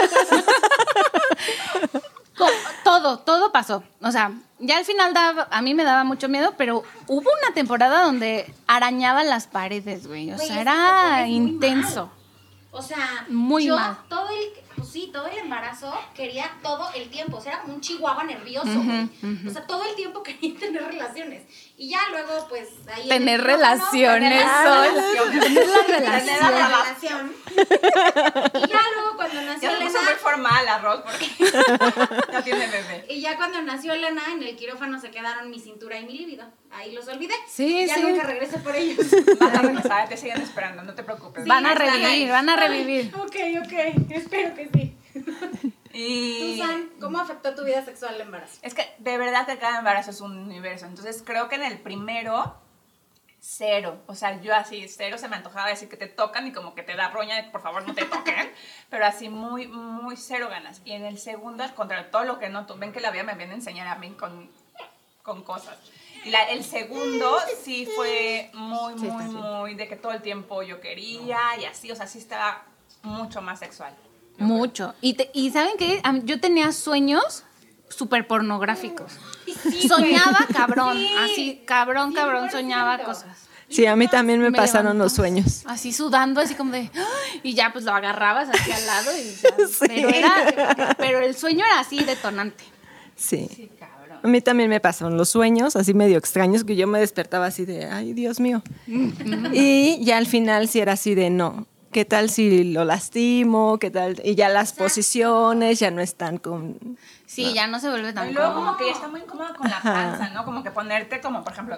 Todo, 2.84 3.19
todo 3.19 3.52
pasó. 3.52 3.84
O 4.02 4.12
sea, 4.12 4.32
ya 4.60 4.78
al 4.78 4.86
final 4.86 5.13
daba, 5.13 5.47
a 5.52 5.62
mí 5.62 5.73
me 5.73 5.84
daba 5.84 6.04
mucho 6.04 6.28
miedo, 6.30 6.54
pero 6.58 6.84
hubo 7.08 7.30
una 7.43 7.54
temporada 7.54 8.04
donde 8.04 8.54
arañaba 8.67 9.23
las 9.23 9.47
paredes, 9.47 10.08
güey. 10.08 10.32
O 10.32 10.38
sea, 10.38 10.62
era 10.62 11.28
intenso. 11.28 12.12
O 12.71 12.82
sea, 12.82 13.25
Muy 13.30 13.65
yo 13.65 13.75
mal. 13.75 13.97
todo 14.10 14.28
el, 14.30 14.68
sí, 14.89 15.10
todo 15.13 15.28
el 15.28 15.38
embarazo 15.38 15.93
quería 16.15 16.52
todo 16.63 16.89
el 16.95 17.10
tiempo, 17.10 17.38
o 17.38 17.41
sea, 17.41 17.54
era 17.54 17.62
como 17.62 17.75
un 17.75 17.82
chihuahua 17.82 18.23
nervioso. 18.23 18.82
O 19.47 19.49
sea, 19.49 19.65
todo 19.67 19.84
el 19.86 19.95
tiempo 19.95 20.23
quería 20.23 20.58
tener 20.60 20.84
relaciones. 20.84 21.43
Y 21.78 21.89
ya 21.89 21.99
luego, 22.12 22.47
pues, 22.49 22.67
ahí... 22.93 23.08
Tener 23.08 23.39
quirófano, 23.39 23.58
relaciones, 23.58 24.30
tener 24.30 24.47
Sol. 24.47 24.88
relaciones. 24.95 25.39
Tener 25.45 25.67
la 25.67 25.86
Tener 25.86 26.41
la 26.41 26.49
relación. 26.52 26.69
relación. 26.69 27.32
Y 28.60 28.67
ya 28.67 28.80
luego 28.95 29.15
cuando 29.15 29.41
nació 29.41 29.69
Ya 29.69 29.78
se 29.78 29.84
puso 29.86 29.97
Elena... 29.97 30.12
muy 30.12 30.19
formal 30.19 30.67
arroz 30.67 31.02
porque 31.02 31.28
ya 32.32 32.41
tiene 32.41 32.67
bebé. 32.67 33.06
Y 33.10 33.21
ya 33.21 33.38
cuando 33.38 33.62
nació 33.62 33.93
Elena, 33.93 34.21
en 34.32 34.43
el 34.43 34.56
quirófano 34.56 34.99
se 34.99 35.12
quedaron 35.12 35.49
mi 35.49 35.60
cintura 35.60 35.97
y 35.99 36.06
mi 36.06 36.17
líbido. 36.17 36.45
Ahí 36.71 36.93
los 36.93 37.08
olvidé. 37.08 37.34
Sí, 37.47 37.86
ya 37.88 37.95
sí. 37.95 38.02
nunca 38.02 38.23
regresé 38.23 38.60
por 38.60 38.75
ellos. 38.75 39.08
Van 39.39 39.56
a 39.58 39.62
regresar, 39.62 40.08
te 40.10 40.17
siguen 40.17 40.41
esperando, 40.41 40.84
no 40.84 40.93
te 40.93 41.04
preocupes. 41.04 41.45
Van 41.45 41.65
a 41.65 41.73
revivir, 41.73 42.30
van 42.30 42.49
a 42.49 42.56
revivir. 42.56 43.12
ok, 43.15 43.36
ok. 43.65 44.12
Espero 44.12 44.54
que 44.56 44.69
sí. 44.73 44.79
Tú, 45.91 45.97
Y 45.97 46.58
Sam, 46.60 46.89
¿cómo 47.01 47.19
afectó 47.19 47.55
tu 47.55 47.63
vida 47.63 47.84
sexual 47.84 48.15
el 48.15 48.21
embarazo? 48.21 48.60
es 48.62 48.73
que 48.73 48.88
de 48.99 49.17
verdad 49.17 49.45
que 49.47 49.58
cada 49.58 49.79
embarazo 49.79 50.12
es 50.12 50.21
un 50.21 50.38
universo. 50.38 50.86
Entonces 50.86 51.23
creo 51.25 51.49
que 51.49 51.55
en 51.55 51.63
el 51.63 51.79
primero, 51.79 52.55
cero. 53.39 53.97
O 54.08 54.15
sea, 54.15 54.39
yo 54.41 54.55
así, 54.55 54.88
cero 54.88 55.17
se 55.17 55.27
me 55.27 55.36
antojaba 55.38 55.67
decir 55.69 55.89
que 55.89 55.97
te 55.97 56.08
tocan 56.08 56.45
y 56.47 56.51
como 56.51 56.75
que 56.75 56.84
te 56.84 56.95
da 56.95 57.10
roña 57.10 57.36
de 57.38 57.43
por 57.51 57.62
favor 57.62 57.88
no 57.88 57.93
te 57.95 58.05
toquen. 58.05 58.51
pero 58.89 59.05
así 59.05 59.29
muy, 59.29 59.67
muy 59.67 60.15
cero 60.17 60.47
ganas. 60.49 60.82
Y 60.86 60.91
en 60.91 61.05
el 61.05 61.17
segundo, 61.17 61.63
al 61.63 61.73
contrario, 61.73 62.08
todo 62.12 62.23
lo 62.23 62.38
que 62.39 62.49
noto, 62.49 62.77
ven 62.77 62.91
que 62.91 62.99
la 62.99 63.12
vida 63.12 63.23
me 63.23 63.36
viene 63.36 63.53
a 63.53 63.55
enseñar 63.55 63.88
a 63.88 63.95
mí 63.95 64.12
con, 64.12 64.49
con 65.23 65.43
cosas. 65.43 65.77
Y 66.25 66.29
la- 66.32 66.49
el 66.49 66.63
segundo 66.63 67.38
sí 67.63 67.88
fue 67.95 68.51
muy, 68.53 68.93
muy, 68.95 69.23
muy 69.23 69.73
de 69.75 69.88
que 69.88 69.95
todo 69.95 70.12
el 70.12 70.21
tiempo 70.21 70.62
yo 70.63 70.82
quería 70.82 71.58
y 71.58 71.65
así, 71.65 71.91
o 71.91 71.95
sea, 71.95 72.08
sí 72.08 72.19
estaba 72.19 72.63
mucho 73.03 73.41
más 73.41 73.60
sexual. 73.60 73.95
Mucho. 74.39 74.93
Y, 75.02 75.13
te- 75.15 75.30
y 75.34 75.52
¿saben 75.52 75.73
qué? 75.78 76.02
Yo 76.23 76.39
tenía 76.39 76.71
sueños 76.71 77.43
súper 77.89 78.28
pornográficos. 78.28 79.12
Soñaba 79.88 80.45
cabrón, 80.54 80.97
así, 81.23 81.62
cabrón, 81.65 82.13
cabrón, 82.13 82.49
soñaba 82.52 82.99
cosas. 82.99 83.47
Sí, 83.67 83.86
a 83.86 83.95
mí 83.95 84.08
también 84.08 84.39
me, 84.41 84.49
Me 84.49 84.58
pasaron 84.58 84.86
levantó. 84.97 85.04
los 85.04 85.13
sueños. 85.13 85.63
Así 85.67 85.93
sudando, 85.93 86.41
así 86.41 86.56
como 86.56 86.71
de. 86.71 86.89
¡ay! 86.93 87.39
Y 87.43 87.54
ya 87.54 87.71
pues 87.71 87.86
lo 87.86 87.91
agarrabas 87.91 88.49
así 88.49 88.71
al 88.71 88.86
lado. 88.88 89.12
Y, 89.15 89.23
ya, 89.36 89.49
Sí. 89.67 89.86
pero, 89.88 90.10
era, 90.10 90.95
pero 90.97 91.19
el 91.19 91.36
sueño 91.36 91.63
era 91.65 91.80
así 91.80 92.04
detonante. 92.04 92.63
Sí. 93.15 93.69
A 94.23 94.28
mí 94.28 94.41
también 94.41 94.69
me 94.69 94.80
pasaron 94.80 95.15
los 95.17 95.30
sueños 95.30 95.75
así 95.75 95.93
medio 95.93 96.17
extraños 96.17 96.63
que 96.63 96.75
yo 96.75 96.88
me 96.88 96.99
despertaba 96.99 97.45
así 97.45 97.63
de, 97.65 97.86
ay, 97.86 98.13
Dios 98.13 98.39
mío. 98.39 98.63
y 99.54 100.04
ya 100.04 100.17
al 100.17 100.25
final 100.25 100.67
sí 100.67 100.80
era 100.80 100.93
así 100.93 101.13
de, 101.15 101.30
no, 101.30 101.67
¿qué 101.91 102.06
tal 102.06 102.30
si 102.30 102.63
lo 102.65 102.86
lastimo? 102.86 103.78
¿Qué 103.80 103.89
tal? 103.91 104.19
Y 104.23 104.36
ya 104.36 104.49
las 104.49 104.73
posiciones 104.73 105.80
ya 105.80 105.91
no 105.91 106.02
están 106.02 106.38
con... 106.38 106.97
Sí, 107.25 107.54
ya 107.54 107.67
no 107.67 107.80
se 107.80 107.89
vuelve 107.89 108.13
tan 108.13 108.30
Y 108.30 108.34
luego 108.34 108.54
cómodo. 108.54 108.65
como 108.67 108.78
que 108.78 108.86
ya 108.88 108.91
está 108.93 109.08
muy 109.08 109.21
incómodo 109.21 109.54
con 109.56 109.69
la 109.69 109.80
panza, 109.82 110.30
¿no? 110.30 110.45
Como 110.45 110.63
que 110.63 110.71
ponerte 110.71 111.21
como, 111.21 111.43
por 111.43 111.54
ejemplo, 111.54 111.78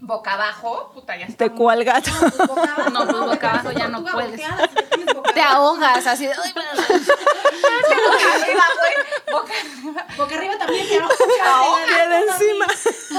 boca 0.00 0.32
abajo, 0.34 0.90
puta, 0.94 1.16
ya 1.16 1.26
está. 1.26 1.44
¿De 1.44 1.50
cuál 1.52 1.84
gato? 1.84 2.10
Boca 2.48 2.74
abajo, 2.74 2.90
No, 2.90 3.04
pues 3.06 3.16
boca 3.20 3.50
abajo 3.50 3.72
ya 3.72 3.88
no 3.88 4.02
puedes. 4.04 4.40
te 4.40 5.32
Te 5.34 5.40
ahogas 5.42 6.06
así 6.06 6.26
de. 6.26 6.32
"Ay, 6.32 6.52
boca 6.54 8.34
arriba, 8.34 8.64
güey, 8.80 8.94
boca 9.32 9.52
arriba. 9.60 10.06
Boca 10.16 10.34
arriba 10.36 10.58
también 10.58 10.88
te 10.88 10.98
ahogas. 10.98 11.18
Ahoga 11.44 12.08
de 12.08 12.18
encima. 12.20 12.66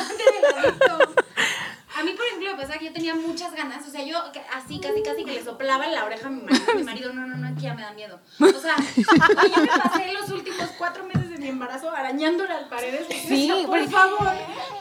Ponte 0.07 0.23
de 0.23 0.61
ladito. 0.61 1.20
A 2.01 2.03
mí, 2.03 2.13
por 2.13 2.25
ejemplo, 2.25 2.49
me 2.51 2.57
pasaba 2.57 2.79
que 2.79 2.85
yo 2.85 2.93
tenía 2.93 3.13
muchas 3.15 3.53
ganas. 3.53 3.87
O 3.87 3.91
sea, 3.91 4.03
yo 4.03 4.17
así, 4.53 4.79
casi, 4.79 5.03
casi 5.03 5.23
que 5.23 5.33
le 5.33 5.43
soplaba 5.43 5.85
en 5.85 5.91
la 5.93 6.03
oreja 6.05 6.27
a 6.27 6.31
mi 6.31 6.41
marido. 6.41 6.65
Mi 6.75 6.83
marido, 6.83 7.13
no, 7.13 7.27
no, 7.27 7.37
no, 7.37 7.47
aquí 7.47 7.61
ya 7.61 7.73
me 7.75 7.81
da 7.83 7.93
miedo. 7.93 8.19
O 8.39 8.59
sea, 8.59 8.75
yo 8.75 9.61
me 9.61 9.67
pasé 9.67 10.11
los 10.13 10.29
últimos 10.31 10.69
cuatro 10.77 11.03
meses 11.05 11.29
de 11.29 11.37
mi 11.37 11.47
embarazo 11.49 11.91
arañándole 11.91 12.51
al 12.51 12.67
paredes. 12.69 13.05
Sí, 13.27 13.51
por 13.65 13.65
porque- 13.79 13.87
favor, 13.87 14.27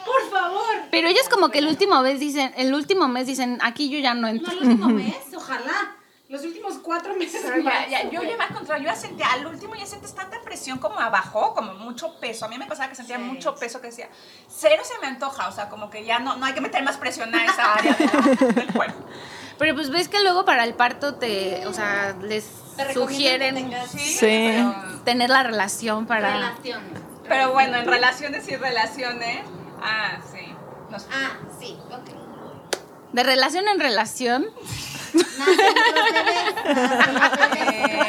por 0.06 0.30
favor. 0.30 0.74
Pero 0.90 1.09
ellos 1.09 1.28
como 1.28 1.50
que 1.50 1.59
el 1.59 1.66
último 1.68 2.00
mes 2.02 2.18
dicen, 2.20 2.52
el 2.56 2.72
último 2.74 3.06
mes 3.09 3.26
dicen, 3.26 3.59
aquí 3.62 3.90
yo 3.90 3.98
ya 3.98 4.14
no 4.14 4.22
No, 4.22 4.28
entro. 4.28 4.52
el 4.52 4.59
último 4.61 4.88
mes, 5.00 5.14
ojalá. 5.37 5.96
Los 6.28 6.44
últimos 6.44 6.60
cuatro 6.82 7.14
meses 7.14 7.40
Pero 7.44 7.56
de 7.56 7.62
ya, 7.64 7.70
embarazo, 7.84 7.90
ya, 7.90 8.10
yo 8.10 8.22
me 8.22 8.44
encontré, 8.44 8.78
yo 8.78 8.84
ya 8.84 8.96
sentía, 8.96 9.30
al 9.32 9.46
último 9.46 9.74
ya 9.74 9.86
sientes 9.86 10.14
tanta 10.14 10.40
presión 10.42 10.78
como 10.78 10.98
abajo, 11.00 11.54
como 11.54 11.74
mucho 11.74 12.18
peso. 12.20 12.44
A 12.44 12.48
mí 12.48 12.58
me 12.58 12.66
pasaba 12.66 12.88
que 12.88 12.94
sentía 12.96 13.16
Sí. 13.16 13.22
mucho 13.22 13.54
peso 13.54 13.80
que 13.80 13.88
decía, 13.88 14.08
cero 14.48 14.82
se 14.84 14.98
me 15.00 15.06
antoja, 15.06 15.48
o 15.48 15.52
sea, 15.52 15.68
como 15.68 15.90
que 15.90 16.04
ya 16.04 16.18
no, 16.18 16.36
no 16.36 16.46
hay 16.46 16.52
que 16.54 16.60
meter 16.60 16.82
más 16.82 16.96
presión 16.96 17.34
a 17.34 17.44
esa 17.44 17.74
área 17.74 17.94
del 17.94 18.72
cuerpo. 18.72 19.04
Pero 19.58 19.74
pues 19.74 19.90
ves 19.90 20.08
que 20.08 20.20
luego 20.22 20.44
para 20.44 20.64
el 20.64 20.74
parto 20.74 21.14
te, 21.16 21.66
o 21.66 21.72
sea, 21.74 22.16
les 22.22 22.46
Te 22.76 22.94
sugieren 22.94 23.54
que 23.56 23.62
tengas 23.62 23.90
Sí. 23.90 24.16
Pero, 24.20 24.74
tener 25.04 25.28
la 25.30 25.42
relación 25.42 26.06
para... 26.06 26.32
relaciones. 26.32 27.00
pero 27.28 27.52
bueno, 27.52 27.76
en 27.76 27.86
relaciones 27.86 28.48
y 28.48 28.56
relaciones, 28.56 29.44
ah, 29.82 30.18
sí. 30.32 30.54
Nos- 30.90 31.06
Ah, 31.12 31.36
sí, 31.60 31.76
ok. 31.90 32.10
De 33.12 33.22
relación 33.22 33.68
en 33.68 33.80
relación. 33.80 34.46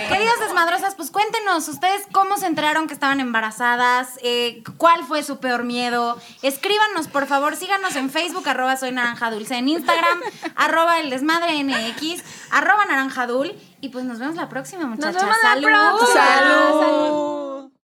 Queridas 0.09 0.39
desmadrosas, 0.39 0.95
pues 0.95 1.09
cuéntenos 1.11 1.67
ustedes 1.67 2.03
cómo 2.11 2.37
se 2.37 2.45
enteraron 2.47 2.87
que 2.87 2.93
estaban 2.93 3.19
embarazadas, 3.19 4.19
eh, 4.23 4.63
cuál 4.77 5.03
fue 5.05 5.23
su 5.23 5.39
peor 5.39 5.63
miedo. 5.63 6.19
Escríbanos, 6.41 7.07
por 7.07 7.27
favor, 7.27 7.55
síganos 7.55 7.95
en 7.95 8.09
Facebook, 8.09 8.47
arroba 8.47 8.77
soy 8.77 8.91
naranja 8.91 9.31
dulce, 9.31 9.55
en 9.57 9.69
Instagram, 9.69 10.19
arroba 10.55 10.99
el 10.99 11.09
desmadre 11.09 11.63
NX, 11.63 12.23
arroba 12.51 12.85
naranja 12.85 13.27
dul. 13.27 13.53
Y 13.81 13.89
pues 13.89 14.05
nos 14.05 14.19
vemos 14.19 14.35
la 14.35 14.47
próxima, 14.47 14.85
muchachas. 14.85 15.15
vemos 15.23 15.37
la 15.41 15.49
Salud. 15.49 15.67
próxima. 15.97 16.23
¡Salud! 16.25 17.50